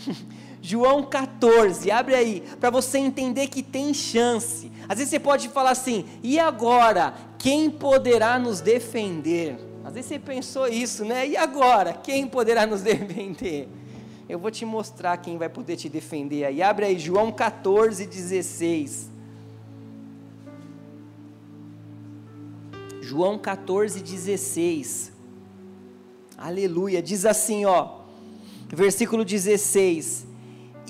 João 0.63 1.03
14, 1.05 1.91
abre 1.91 2.15
aí, 2.15 2.43
para 2.61 2.69
você 2.69 2.99
entender 2.99 3.49
que 3.49 3.63
tem 3.63 3.95
chance. 3.95 4.71
Às 4.89 4.99
vezes 4.99 5.11
você 5.11 5.19
pode 5.19 5.49
falar 5.49 5.71
assim: 5.71 6.05
e 6.23 6.39
agora? 6.39 7.15
Quem 7.39 7.71
poderá 7.71 8.39
nos 8.39 8.61
defender? 8.61 9.59
Às 9.83 9.95
vezes 9.95 10.09
você 10.09 10.19
pensou 10.19 10.69
isso, 10.69 11.05
né? 11.05 11.27
E 11.27 11.37
agora? 11.37 11.95
Quem 11.95 12.27
poderá 12.27 12.67
nos 12.67 12.83
defender? 12.83 13.69
Eu 14.29 14.39
vou 14.39 14.51
te 14.51 14.65
mostrar 14.65 15.17
quem 15.17 15.39
vai 15.39 15.49
poder 15.49 15.77
te 15.77 15.89
defender 15.89 16.45
aí. 16.45 16.63
Abre 16.63 16.87
aí, 16.87 16.99
João 16.99 17.33
14, 17.33 18.07
16. 18.07 19.11
João 23.01 23.39
14, 23.39 24.01
16. 24.01 25.13
Aleluia. 26.37 27.03
Diz 27.03 27.25
assim, 27.25 27.65
ó. 27.65 28.01
Versículo 28.69 29.25
16: 29.25 30.30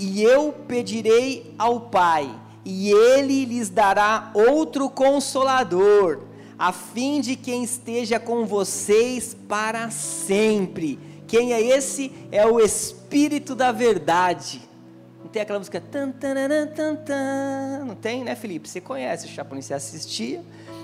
E 0.03 0.23
eu 0.23 0.51
pedirei 0.67 1.55
ao 1.59 1.79
Pai, 1.79 2.35
e 2.65 2.91
ele 2.91 3.45
lhes 3.45 3.69
dará 3.69 4.31
outro 4.33 4.89
consolador, 4.89 6.21
a 6.59 6.73
fim 6.73 7.21
de 7.21 7.37
quem 7.37 7.63
esteja 7.63 8.19
com 8.19 8.47
vocês 8.47 9.37
para 9.47 9.91
sempre. 9.91 10.99
Quem 11.27 11.53
é 11.53 11.61
esse? 11.61 12.11
É 12.33 12.47
o 12.47 12.59
Espírito 12.59 13.55
da 13.55 13.73
Verdade. 13.73 14.63
Não 15.23 15.29
tem 15.29 15.43
aquela 15.43 15.59
música. 15.59 15.83
Tan, 15.83 16.13
tan, 16.13 16.35
tan, 16.75 16.97
tan, 16.97 17.85
Não 17.85 17.95
tem, 17.95 18.25
né, 18.25 18.35
Felipe? 18.35 18.71
Você 18.71 18.81
conhece 18.81 19.27
o 19.27 19.29
Chapolin, 19.29 19.61
você 19.61 19.75
assistia 19.75 20.43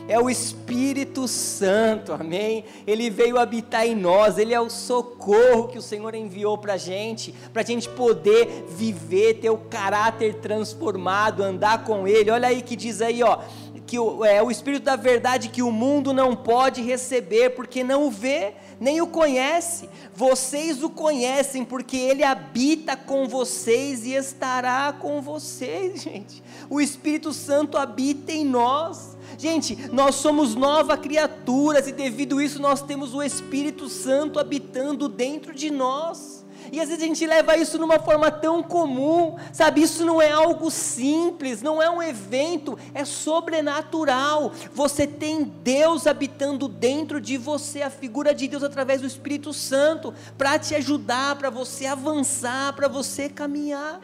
é 0.09 0.21
o 0.21 0.31
Espírito 0.31 1.27
Santo, 1.27 2.13
amém? 2.13 2.65
Ele 2.87 3.11
veio 3.11 3.39
habitar 3.39 3.87
em 3.87 3.95
nós, 3.95 4.39
ele 4.39 4.55
é 4.55 4.61
o 4.61 4.71
socorro 4.71 5.69
que 5.69 5.79
o 5.79 5.83
Senhor 5.83 6.15
enviou 6.15 6.57
para 6.57 6.75
a 6.75 6.77
gente, 6.77 7.35
para 7.53 7.63
a 7.63 7.65
gente 7.65 7.89
poder 7.89 8.67
viver, 8.69 9.35
ter 9.41 9.51
o 9.51 9.59
caráter 9.59 10.35
transformado, 10.35 11.43
andar 11.43 11.85
com 11.85 12.07
Ele. 12.07 12.31
Olha 12.31 12.49
aí 12.49 12.63
que 12.63 12.77
diz 12.77 13.03
aí, 13.03 13.23
ó, 13.23 13.41
que 13.87 13.99
o, 13.99 14.25
é 14.25 14.43
o 14.43 14.51
Espírito 14.51 14.85
da 14.85 14.97
verdade 14.97 15.49
que 15.49 15.63
o 15.63 15.71
mundo 15.71 16.13
não 16.13 16.35
pode 16.35 16.83
receber, 16.83 17.51
porque 17.51 17.85
não 17.85 18.07
o 18.07 18.11
vê, 18.11 18.55
nem 18.81 19.01
o 19.01 19.07
conhece. 19.07 19.89
Vocês 20.15 20.83
o 20.83 20.91
conhecem, 20.91 21.65
porque 21.65 21.97
ele 21.97 22.25
habita 22.25 22.97
com 22.97 23.29
vocês 23.29 24.05
e 24.05 24.15
estará 24.15 24.93
com 24.93 25.23
vocês, 25.23 26.03
gente. 26.03 26.43
O 26.69 26.81
Espírito 26.81 27.33
Santo 27.33 27.79
habita 27.79 28.33
em 28.33 28.45
nós. 28.45 29.16
Gente, 29.39 29.77
nós 29.93 30.17
somos 30.17 30.55
nova 30.55 30.97
criaturas 30.97 31.87
e 31.87 31.93
devido 31.93 32.41
isso 32.41 32.61
nós 32.61 32.83
temos 32.83 33.15
o 33.15 33.23
Espírito 33.23 33.89
Santo 33.89 34.39
habitando 34.39 35.09
dentro 35.09 35.55
de 35.55 35.71
nós. 35.71 36.47
E 36.73 36.81
às 36.81 36.89
vezes 36.89 37.03
a 37.03 37.07
gente 37.07 37.27
leva 37.27 37.57
isso 37.57 37.79
numa 37.79 37.99
forma 37.99 38.31
tão 38.31 38.63
comum, 38.63 39.37
sabe? 39.53 39.83
Isso 39.83 40.05
não 40.05 40.21
é 40.21 40.31
algo 40.31 40.71
simples, 40.71 41.63
não 41.63 41.81
é 41.81 41.89
um 41.89 42.03
evento, 42.03 42.79
é 42.93 43.05
sobrenatural. 43.05 44.53
Você 44.73 45.07
tem 45.07 45.45
Deus 45.45 46.07
habitando 46.07 46.67
dentro 46.67 47.21
de 47.21 47.37
você, 47.37 47.83
a 47.83 47.91
figura 47.91 48.35
de 48.35 48.49
Deus 48.49 48.63
através 48.63 49.01
do 49.01 49.07
Espírito 49.07 49.53
Santo, 49.53 50.13
para 50.37 50.59
te 50.59 50.75
ajudar, 50.75 51.37
para 51.37 51.51
você 51.51 51.87
avançar, 51.87 52.73
para 52.75 52.89
você 52.89 53.29
caminhar. 53.29 54.01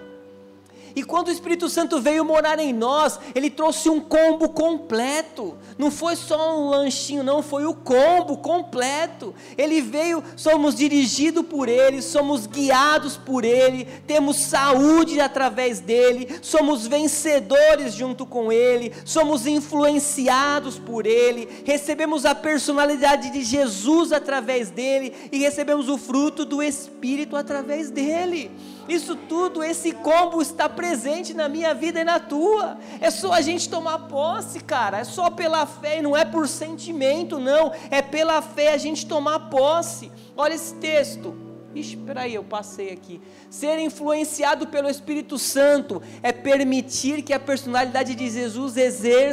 E 0.94 1.02
quando 1.02 1.28
o 1.28 1.32
Espírito 1.32 1.68
Santo 1.68 2.00
veio 2.00 2.24
morar 2.24 2.58
em 2.58 2.72
nós, 2.72 3.18
ele 3.34 3.50
trouxe 3.50 3.88
um 3.88 4.00
combo 4.00 4.48
completo. 4.48 5.56
Não 5.78 5.90
foi 5.90 6.16
só 6.16 6.58
um 6.58 6.68
lanchinho, 6.68 7.22
não, 7.22 7.42
foi 7.42 7.64
o 7.64 7.74
combo 7.74 8.38
completo. 8.38 9.34
Ele 9.56 9.80
veio, 9.80 10.22
somos 10.36 10.74
dirigidos 10.74 11.44
por 11.46 11.68
ele, 11.68 12.02
somos 12.02 12.46
guiados 12.46 13.16
por 13.16 13.44
ele, 13.44 13.86
temos 14.06 14.36
saúde 14.36 15.20
através 15.20 15.80
dele, 15.80 16.28
somos 16.42 16.86
vencedores 16.86 17.94
junto 17.94 18.26
com 18.26 18.52
ele, 18.52 18.92
somos 19.04 19.46
influenciados 19.46 20.78
por 20.78 21.06
ele, 21.06 21.48
recebemos 21.64 22.24
a 22.24 22.34
personalidade 22.34 23.30
de 23.30 23.42
Jesus 23.42 24.12
através 24.12 24.70
dele 24.70 25.14
e 25.30 25.38
recebemos 25.38 25.88
o 25.88 25.98
fruto 25.98 26.44
do 26.44 26.62
Espírito 26.62 27.36
através 27.36 27.90
dele. 27.90 28.50
Isso 28.88 29.14
tudo, 29.14 29.62
esse 29.62 29.92
combo 29.92 30.42
está 30.42 30.68
presente 30.68 31.32
na 31.34 31.48
minha 31.48 31.72
vida 31.74 32.00
e 32.00 32.04
na 32.04 32.18
tua. 32.18 32.78
É 33.00 33.10
só 33.10 33.32
a 33.32 33.40
gente 33.40 33.68
tomar 33.68 34.00
posse, 34.00 34.60
cara. 34.60 34.98
É 34.98 35.04
só 35.04 35.30
pela 35.30 35.64
fé 35.66 35.98
e 35.98 36.02
não 36.02 36.16
é 36.16 36.24
por 36.24 36.48
sentimento, 36.48 37.38
não. 37.38 37.72
É 37.90 38.02
pela 38.02 38.42
fé 38.42 38.72
a 38.72 38.76
gente 38.76 39.06
tomar 39.06 39.50
posse. 39.50 40.10
Olha 40.36 40.54
esse 40.54 40.74
texto. 40.74 41.34
Ixi, 41.74 41.96
peraí, 41.96 42.34
eu 42.34 42.44
passei 42.44 42.90
aqui. 42.90 43.20
Ser 43.48 43.78
influenciado 43.78 44.66
pelo 44.66 44.90
Espírito 44.90 45.38
Santo 45.38 46.02
é 46.22 46.30
permitir 46.30 47.22
que 47.22 47.32
a 47.32 47.40
personalidade 47.40 48.14
de 48.14 48.28
Jesus, 48.28 48.74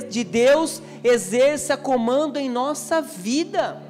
de 0.10 0.24
Deus, 0.24 0.82
exerça 1.04 1.76
comando 1.76 2.38
em 2.38 2.50
nossa 2.50 3.02
vida. 3.02 3.88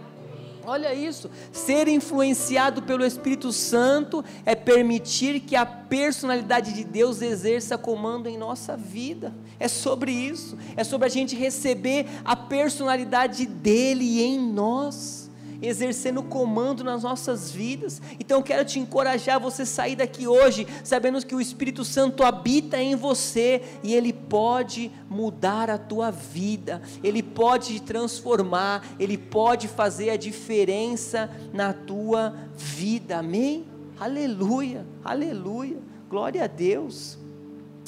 Olha 0.70 0.94
isso, 0.94 1.32
ser 1.52 1.88
influenciado 1.88 2.84
pelo 2.84 3.04
Espírito 3.04 3.52
Santo 3.52 4.24
é 4.46 4.54
permitir 4.54 5.40
que 5.40 5.56
a 5.56 5.66
personalidade 5.66 6.74
de 6.74 6.84
Deus 6.84 7.24
exerça 7.24 7.76
comando 7.76 8.30
em 8.30 8.38
nossa 8.38 8.78
vida. 8.78 9.34
É 9.60 9.68
sobre 9.68 10.12
isso, 10.12 10.56
é 10.78 10.84
sobre 10.84 11.08
a 11.08 11.10
gente 11.10 11.36
receber 11.36 12.06
a 12.24 12.36
personalidade 12.36 13.48
dele 13.48 14.22
em 14.22 14.40
nós 14.40 15.19
exercendo 15.62 16.24
comando 16.24 16.84
nas 16.84 17.04
nossas 17.04 17.52
vidas. 17.52 18.02
Então 18.20 18.38
eu 18.40 18.44
quero 18.44 18.66
te 18.66 18.80
encorajar 18.80 19.36
a 19.36 19.40
você 19.40 19.66
sair 19.66 19.96
daqui 19.96 20.28
hoje, 20.28 20.68
sabendo 20.84 21.26
que 21.26 21.36
o 21.36 21.42
Espírito 21.42 21.84
Santo 21.84 22.24
habita 22.24 22.78
em 22.78 22.96
você 22.96 23.62
e 23.84 23.94
ele 23.94 24.14
pode 24.14 24.92
mudar 25.10 25.70
a 25.70 25.78
tua 25.78 26.12
vida, 26.12 26.82
ele 27.04 27.22
pode 27.22 27.74
te 27.74 27.82
transformar, 27.82 28.86
ele 29.00 29.18
pode 29.18 29.68
fazer 29.68 30.12
a 30.12 30.18
diferença 30.18 31.30
na 31.54 31.74
tua 31.74 32.34
vida. 32.56 33.18
Amém? 33.20 33.66
Aleluia, 34.00 34.86
aleluia. 35.04 35.78
Glória 36.10 36.44
a 36.44 36.48
Deus. 36.48 37.18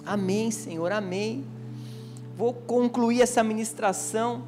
Amém, 0.06 0.52
Senhor, 0.52 0.92
amém. 0.92 1.46
Vou 2.38 2.54
concluir 2.54 3.22
essa 3.22 3.44
ministração 3.44 4.44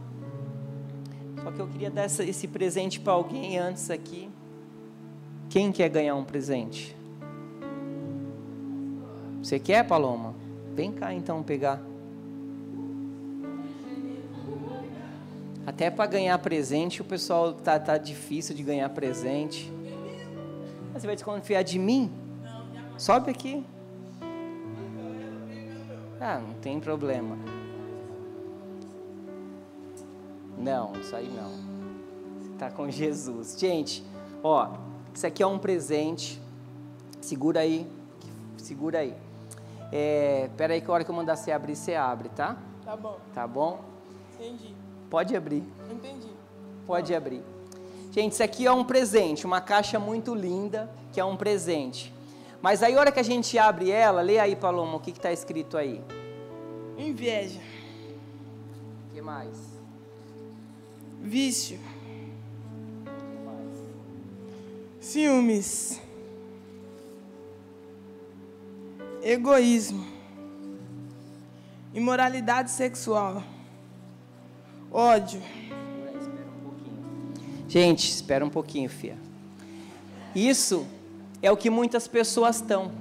só 1.44 1.52
que 1.52 1.60
eu 1.60 1.68
queria 1.68 1.92
dar 1.92 2.04
essa, 2.04 2.24
esse 2.24 2.48
presente 2.48 3.00
para 3.00 3.14
alguém 3.14 3.58
antes 3.58 3.90
aqui. 3.90 4.30
Quem 5.50 5.72
quer 5.72 5.90
ganhar 5.90 6.16
um 6.16 6.24
presente? 6.24 6.96
Você 9.42 9.60
quer, 9.60 9.86
Paloma? 9.86 10.34
Vem 10.74 10.92
cá 10.92 11.14
então 11.14 11.44
pegar. 11.44 11.82
Até 15.66 15.90
para 15.90 16.06
ganhar 16.06 16.38
presente, 16.40 17.02
o 17.02 17.06
pessoal 17.06 17.54
tá, 17.54 17.80
tá 17.80 17.98
difícil 17.98 18.56
de 18.56 18.64
ganhar 18.64 18.90
presente. 18.90 19.72
Você 20.94 21.06
vai 21.06 21.16
desconfiar 21.16 21.64
de 21.64 21.78
mim? 21.78 22.12
Sobe 22.98 23.32
aqui. 23.32 23.66
Ah, 26.20 26.40
não 26.40 26.54
tem 26.56 26.80
problema. 26.80 27.38
Não, 30.58 30.94
isso 30.94 31.16
aí 31.16 31.30
não. 31.30 31.50
Você 32.42 32.54
está 32.54 32.72
com 32.72 32.90
Jesus. 32.90 33.58
Gente, 33.60 34.04
ó, 34.44 34.70
isso 35.14 35.26
aqui 35.26 35.44
é 35.44 35.48
um 35.48 35.60
presente. 35.60 36.42
Segura 37.22 37.62
aí. 37.62 37.88
Segura 38.58 39.00
aí. 39.00 39.16
É, 39.92 40.50
pera 40.58 40.74
aí 40.74 40.82
que 40.82 40.90
a 40.90 40.94
hora 40.94 41.04
que 41.04 41.12
eu 41.12 41.16
mandar 41.16 41.36
você 41.36 41.52
abrir, 41.52 41.76
você 41.76 41.96
abre, 41.96 42.30
tá? 42.30 42.58
Tá 42.84 42.96
bom. 42.96 43.18
Tá 43.34 43.48
bom? 43.48 43.84
Entendi. 44.34 44.76
Pode 45.10 45.36
abrir. 45.36 45.64
Entendi. 45.92 46.30
Pode 46.88 47.14
abrir. 47.14 47.44
Gente, 48.12 48.34
isso 48.34 48.44
aqui 48.44 48.66
é 48.66 48.72
um 48.72 48.84
presente, 48.84 49.46
uma 49.46 49.62
caixa 49.62 50.00
muito 50.00 50.36
linda, 50.36 50.90
que 51.12 51.20
é 51.20 51.26
um 51.26 51.36
presente. 51.36 52.14
Mas 52.62 52.82
aí 52.82 52.96
a 52.96 53.00
hora 53.00 53.12
que 53.12 53.20
a 53.20 53.24
gente 53.24 53.58
abre 53.58 53.92
ela, 53.92 54.22
lê 54.22 54.40
aí, 54.40 54.56
Paloma, 54.56 54.96
o 54.96 55.00
que 55.00 55.12
está 55.12 55.32
escrito 55.32 55.78
aí? 55.78 56.04
Inveja. 56.98 57.60
O 59.10 59.14
que 59.14 59.22
mais? 59.22 59.73
Vício, 61.24 61.80
ciúmes, 65.00 66.02
egoísmo, 69.22 70.06
imoralidade 71.94 72.72
sexual, 72.72 73.42
ódio. 74.92 75.42
Gente, 77.70 78.12
espera 78.12 78.46
um 78.46 78.50
pouquinho, 78.50 78.90
Fia. 78.90 79.18
Isso 80.36 80.86
é 81.42 81.50
o 81.50 81.56
que 81.58 81.70
muitas 81.70 82.06
pessoas 82.06 82.58
estão. 82.58 82.92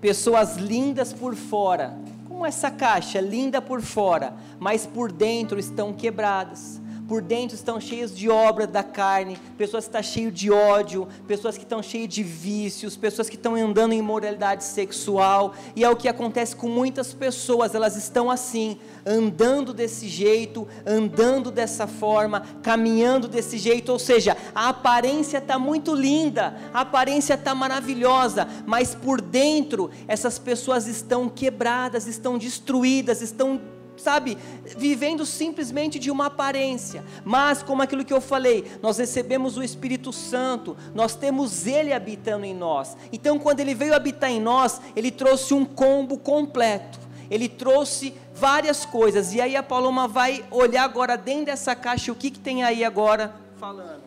Pessoas 0.00 0.56
lindas 0.56 1.12
por 1.12 1.34
fora, 1.34 1.98
como 2.28 2.44
essa 2.44 2.70
caixa, 2.70 3.20
linda 3.20 3.60
por 3.62 3.80
fora, 3.80 4.34
mas 4.58 4.86
por 4.86 5.10
dentro 5.10 5.58
estão 5.58 5.92
quebradas 5.92 6.80
por 7.10 7.20
dentro 7.20 7.56
estão 7.56 7.80
cheios 7.80 8.16
de 8.16 8.30
obra 8.30 8.68
da 8.68 8.84
carne, 8.84 9.36
pessoas 9.58 9.82
que 9.82 9.88
estão 9.88 10.00
cheias 10.00 10.32
de 10.32 10.48
ódio, 10.48 11.08
pessoas 11.26 11.56
que 11.58 11.64
estão 11.64 11.82
cheias 11.82 12.08
de 12.08 12.22
vícios, 12.22 12.96
pessoas 12.96 13.28
que 13.28 13.34
estão 13.34 13.56
andando 13.56 13.92
em 13.92 13.98
imoralidade 13.98 14.62
sexual, 14.62 15.52
e 15.74 15.82
é 15.82 15.90
o 15.90 15.96
que 15.96 16.06
acontece 16.06 16.54
com 16.54 16.68
muitas 16.68 17.12
pessoas, 17.12 17.74
elas 17.74 17.96
estão 17.96 18.30
assim, 18.30 18.78
andando 19.04 19.74
desse 19.74 20.06
jeito, 20.06 20.68
andando 20.86 21.50
dessa 21.50 21.84
forma, 21.88 22.46
caminhando 22.62 23.26
desse 23.26 23.58
jeito, 23.58 23.90
ou 23.90 23.98
seja, 23.98 24.36
a 24.54 24.68
aparência 24.68 25.38
está 25.38 25.58
muito 25.58 25.92
linda, 25.96 26.56
a 26.72 26.82
aparência 26.82 27.34
está 27.34 27.56
maravilhosa, 27.56 28.46
mas 28.64 28.94
por 28.94 29.20
dentro 29.20 29.90
essas 30.06 30.38
pessoas 30.38 30.86
estão 30.86 31.28
quebradas, 31.28 32.06
estão 32.06 32.38
destruídas, 32.38 33.20
estão 33.20 33.60
sabe, 34.00 34.36
vivendo 34.76 35.24
simplesmente 35.26 35.98
de 35.98 36.10
uma 36.10 36.26
aparência, 36.26 37.04
mas 37.24 37.62
como 37.62 37.82
aquilo 37.82 38.04
que 38.04 38.12
eu 38.12 38.20
falei, 38.20 38.64
nós 38.82 38.98
recebemos 38.98 39.56
o 39.56 39.62
Espírito 39.62 40.12
Santo, 40.12 40.76
nós 40.94 41.14
temos 41.14 41.66
Ele 41.66 41.92
habitando 41.92 42.44
em 42.44 42.54
nós. 42.54 42.96
Então, 43.12 43.38
quando 43.38 43.60
Ele 43.60 43.74
veio 43.74 43.94
habitar 43.94 44.30
em 44.30 44.40
nós, 44.40 44.80
Ele 44.96 45.10
trouxe 45.10 45.54
um 45.54 45.64
combo 45.64 46.18
completo. 46.18 46.98
Ele 47.30 47.48
trouxe 47.48 48.12
várias 48.34 48.84
coisas. 48.84 49.32
E 49.32 49.40
aí 49.40 49.54
a 49.54 49.62
Paloma 49.62 50.08
vai 50.08 50.44
olhar 50.50 50.82
agora 50.82 51.16
dentro 51.16 51.46
dessa 51.46 51.76
caixa 51.76 52.10
o 52.10 52.16
que, 52.16 52.30
que 52.30 52.40
tem 52.40 52.64
aí 52.64 52.84
agora 52.84 53.32
falando. 53.56 54.02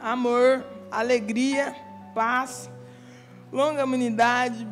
Amor, 0.00 0.64
alegria, 0.90 1.76
paz, 2.14 2.70
longanimidade, 3.52 4.66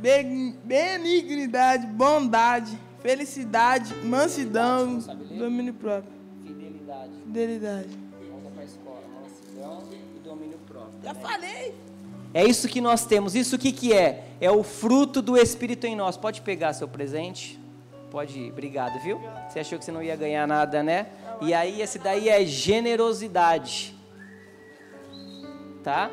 benignidade, 0.64 1.86
bondade 1.86 2.78
Felicidade, 3.02 3.92
mansidão, 4.04 4.98
domínio 5.36 5.74
próprio. 5.74 6.12
Fidelidade. 6.46 7.10
Fidelidade. 7.24 7.88
Volta 8.30 8.50
para 8.50 8.62
a 8.62 8.64
escola. 8.64 9.02
Mansidão 9.20 9.82
e 9.92 10.18
domínio 10.20 10.58
próprio. 10.68 10.94
Já 11.02 11.12
falei. 11.12 11.74
É 12.32 12.44
isso 12.44 12.68
que 12.68 12.80
nós 12.80 13.04
temos. 13.04 13.34
Isso 13.34 13.56
o 13.56 13.58
que, 13.58 13.72
que 13.72 13.92
é? 13.92 14.28
É 14.40 14.50
o 14.50 14.62
fruto 14.62 15.20
do 15.20 15.36
Espírito 15.36 15.84
em 15.84 15.96
nós. 15.96 16.16
Pode 16.16 16.42
pegar 16.42 16.72
seu 16.74 16.86
presente? 16.86 17.58
Pode 18.08 18.38
ir. 18.38 18.52
Obrigado, 18.52 19.02
viu? 19.02 19.20
Você 19.48 19.58
achou 19.58 19.78
que 19.78 19.84
você 19.84 19.90
não 19.90 20.02
ia 20.02 20.14
ganhar 20.14 20.46
nada, 20.46 20.80
né? 20.82 21.08
E 21.40 21.52
aí, 21.52 21.82
esse 21.82 21.98
daí 21.98 22.28
é 22.28 22.44
generosidade. 22.44 23.96
Tá? 25.82 26.08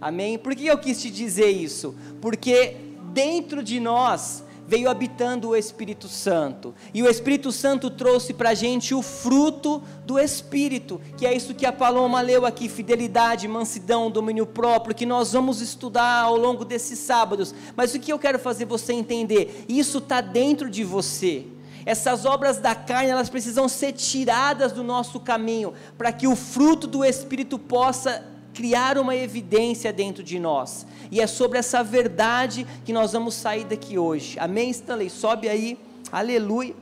Amém? 0.00 0.36
Por 0.36 0.54
que 0.54 0.66
eu 0.66 0.76
quis 0.76 1.00
te 1.00 1.10
dizer 1.10 1.48
isso? 1.48 1.94
Porque 2.20 2.83
dentro 3.14 3.62
de 3.62 3.78
nós 3.78 4.44
veio 4.66 4.90
habitando 4.90 5.50
o 5.50 5.56
Espírito 5.56 6.08
Santo. 6.08 6.74
E 6.92 7.02
o 7.02 7.08
Espírito 7.08 7.52
Santo 7.52 7.90
trouxe 7.90 8.32
para 8.32 8.50
a 8.50 8.54
gente 8.54 8.94
o 8.94 9.02
fruto 9.02 9.82
do 10.04 10.18
Espírito, 10.18 11.00
que 11.16 11.26
é 11.26 11.34
isso 11.34 11.54
que 11.54 11.66
a 11.66 11.72
Paloma 11.72 12.20
leu 12.20 12.44
aqui: 12.44 12.68
fidelidade, 12.68 13.46
mansidão, 13.46 14.10
domínio 14.10 14.46
próprio, 14.46 14.94
que 14.94 15.06
nós 15.06 15.32
vamos 15.32 15.60
estudar 15.60 16.22
ao 16.22 16.36
longo 16.36 16.64
desses 16.64 16.98
sábados. 16.98 17.54
Mas 17.76 17.94
o 17.94 18.00
que 18.00 18.12
eu 18.12 18.18
quero 18.18 18.38
fazer 18.38 18.64
você 18.64 18.92
entender? 18.92 19.64
Isso 19.68 19.98
está 19.98 20.20
dentro 20.20 20.68
de 20.68 20.82
você. 20.82 21.46
Essas 21.86 22.24
obras 22.24 22.56
da 22.56 22.74
carne, 22.74 23.10
elas 23.10 23.28
precisam 23.28 23.68
ser 23.68 23.92
tiradas 23.92 24.72
do 24.72 24.82
nosso 24.82 25.20
caminho, 25.20 25.74
para 25.98 26.10
que 26.10 26.26
o 26.26 26.34
fruto 26.34 26.86
do 26.86 27.04
Espírito 27.04 27.58
possa 27.58 28.33
criar 28.54 28.96
uma 28.96 29.14
evidência 29.14 29.92
dentro 29.92 30.22
de 30.22 30.38
nós. 30.38 30.86
E 31.10 31.20
é 31.20 31.26
sobre 31.26 31.58
essa 31.58 31.82
verdade 31.82 32.66
que 32.84 32.92
nós 32.92 33.12
vamos 33.12 33.34
sair 33.34 33.64
daqui 33.64 33.98
hoje. 33.98 34.38
Amém, 34.38 34.70
Stanley? 34.70 35.10
Sobe 35.10 35.48
aí. 35.48 35.78
Aleluia. 36.10 36.74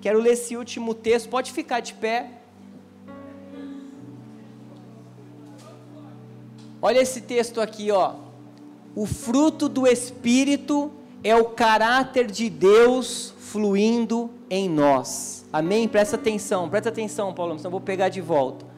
Quero 0.00 0.18
ler 0.18 0.32
esse 0.32 0.56
último 0.56 0.92
texto. 0.92 1.28
Pode 1.28 1.52
ficar 1.52 1.80
de 1.80 1.94
pé. 1.94 2.30
Olha 6.82 7.00
esse 7.00 7.20
texto 7.20 7.60
aqui, 7.60 7.90
ó. 7.90 8.14
O 8.94 9.06
fruto 9.06 9.68
do 9.68 9.86
Espírito 9.86 10.90
é 11.22 11.36
o 11.36 11.44
caráter 11.44 12.26
de 12.26 12.50
Deus 12.50 13.34
fluindo 13.38 14.30
em 14.48 14.68
nós. 14.68 15.44
Amém? 15.52 15.86
Presta 15.86 16.16
atenção, 16.16 16.68
presta 16.68 16.88
atenção, 16.88 17.32
Paulo, 17.34 17.56
senão 17.58 17.68
eu 17.68 17.72
vou 17.72 17.80
pegar 17.80 18.08
de 18.08 18.20
volta. 18.20 18.69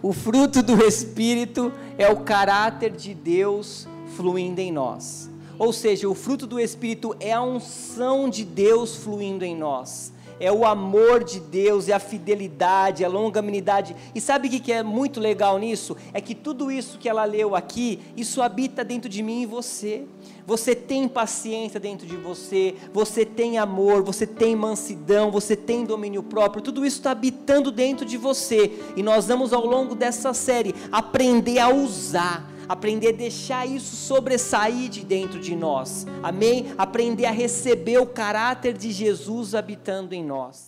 O 0.00 0.12
fruto 0.12 0.62
do 0.62 0.84
Espírito 0.84 1.72
é 1.96 2.08
o 2.08 2.20
caráter 2.20 2.92
de 2.92 3.14
Deus 3.14 3.88
fluindo 4.16 4.60
em 4.60 4.70
nós. 4.70 5.28
Ou 5.58 5.72
seja, 5.72 6.08
o 6.08 6.14
fruto 6.14 6.46
do 6.46 6.60
Espírito 6.60 7.16
é 7.18 7.32
a 7.32 7.42
unção 7.42 8.28
de 8.28 8.44
Deus 8.44 8.94
fluindo 8.94 9.44
em 9.44 9.56
nós. 9.56 10.12
É 10.40 10.52
o 10.52 10.64
amor 10.64 11.24
de 11.24 11.40
Deus, 11.40 11.88
é 11.88 11.92
a 11.92 11.98
fidelidade, 11.98 13.04
a 13.04 13.08
longanimidade. 13.08 13.94
E 14.14 14.20
sabe 14.20 14.48
o 14.48 14.50
que 14.50 14.72
é 14.72 14.82
muito 14.82 15.20
legal 15.20 15.58
nisso? 15.58 15.96
É 16.12 16.20
que 16.20 16.34
tudo 16.34 16.70
isso 16.70 16.98
que 16.98 17.08
ela 17.08 17.24
leu 17.24 17.54
aqui, 17.56 18.00
isso 18.16 18.42
habita 18.42 18.84
dentro 18.84 19.08
de 19.08 19.22
mim 19.22 19.42
e 19.42 19.46
você 19.46 20.04
você 20.48 20.74
tem 20.74 21.06
paciência 21.06 21.78
dentro 21.78 22.06
de 22.06 22.16
você, 22.16 22.74
você 22.90 23.22
tem 23.22 23.58
amor, 23.58 24.02
você 24.02 24.26
tem 24.26 24.56
mansidão, 24.56 25.30
você 25.30 25.54
tem 25.54 25.84
domínio 25.84 26.22
próprio, 26.22 26.62
tudo 26.62 26.86
isso 26.86 26.96
está 26.96 27.10
habitando 27.10 27.70
dentro 27.70 28.06
de 28.06 28.16
você. 28.16 28.72
E 28.96 29.02
nós 29.02 29.26
vamos 29.26 29.52
ao 29.52 29.66
longo 29.66 29.94
dessa 29.94 30.32
série 30.32 30.74
aprender 30.90 31.58
a 31.58 31.68
usar 31.68 32.50
aprender 32.68 33.08
a 33.08 33.16
deixar 33.16 33.66
isso 33.66 33.96
sobressair 33.96 34.88
de 34.88 35.04
dentro 35.04 35.40
de 35.40 35.56
nós, 35.56 36.06
amém? 36.22 36.72
Aprender 36.76 37.26
a 37.26 37.30
receber 37.30 37.98
o 37.98 38.06
caráter 38.06 38.74
de 38.74 38.90
Jesus 38.90 39.54
habitando 39.54 40.14
em 40.14 40.24
nós. 40.24 40.67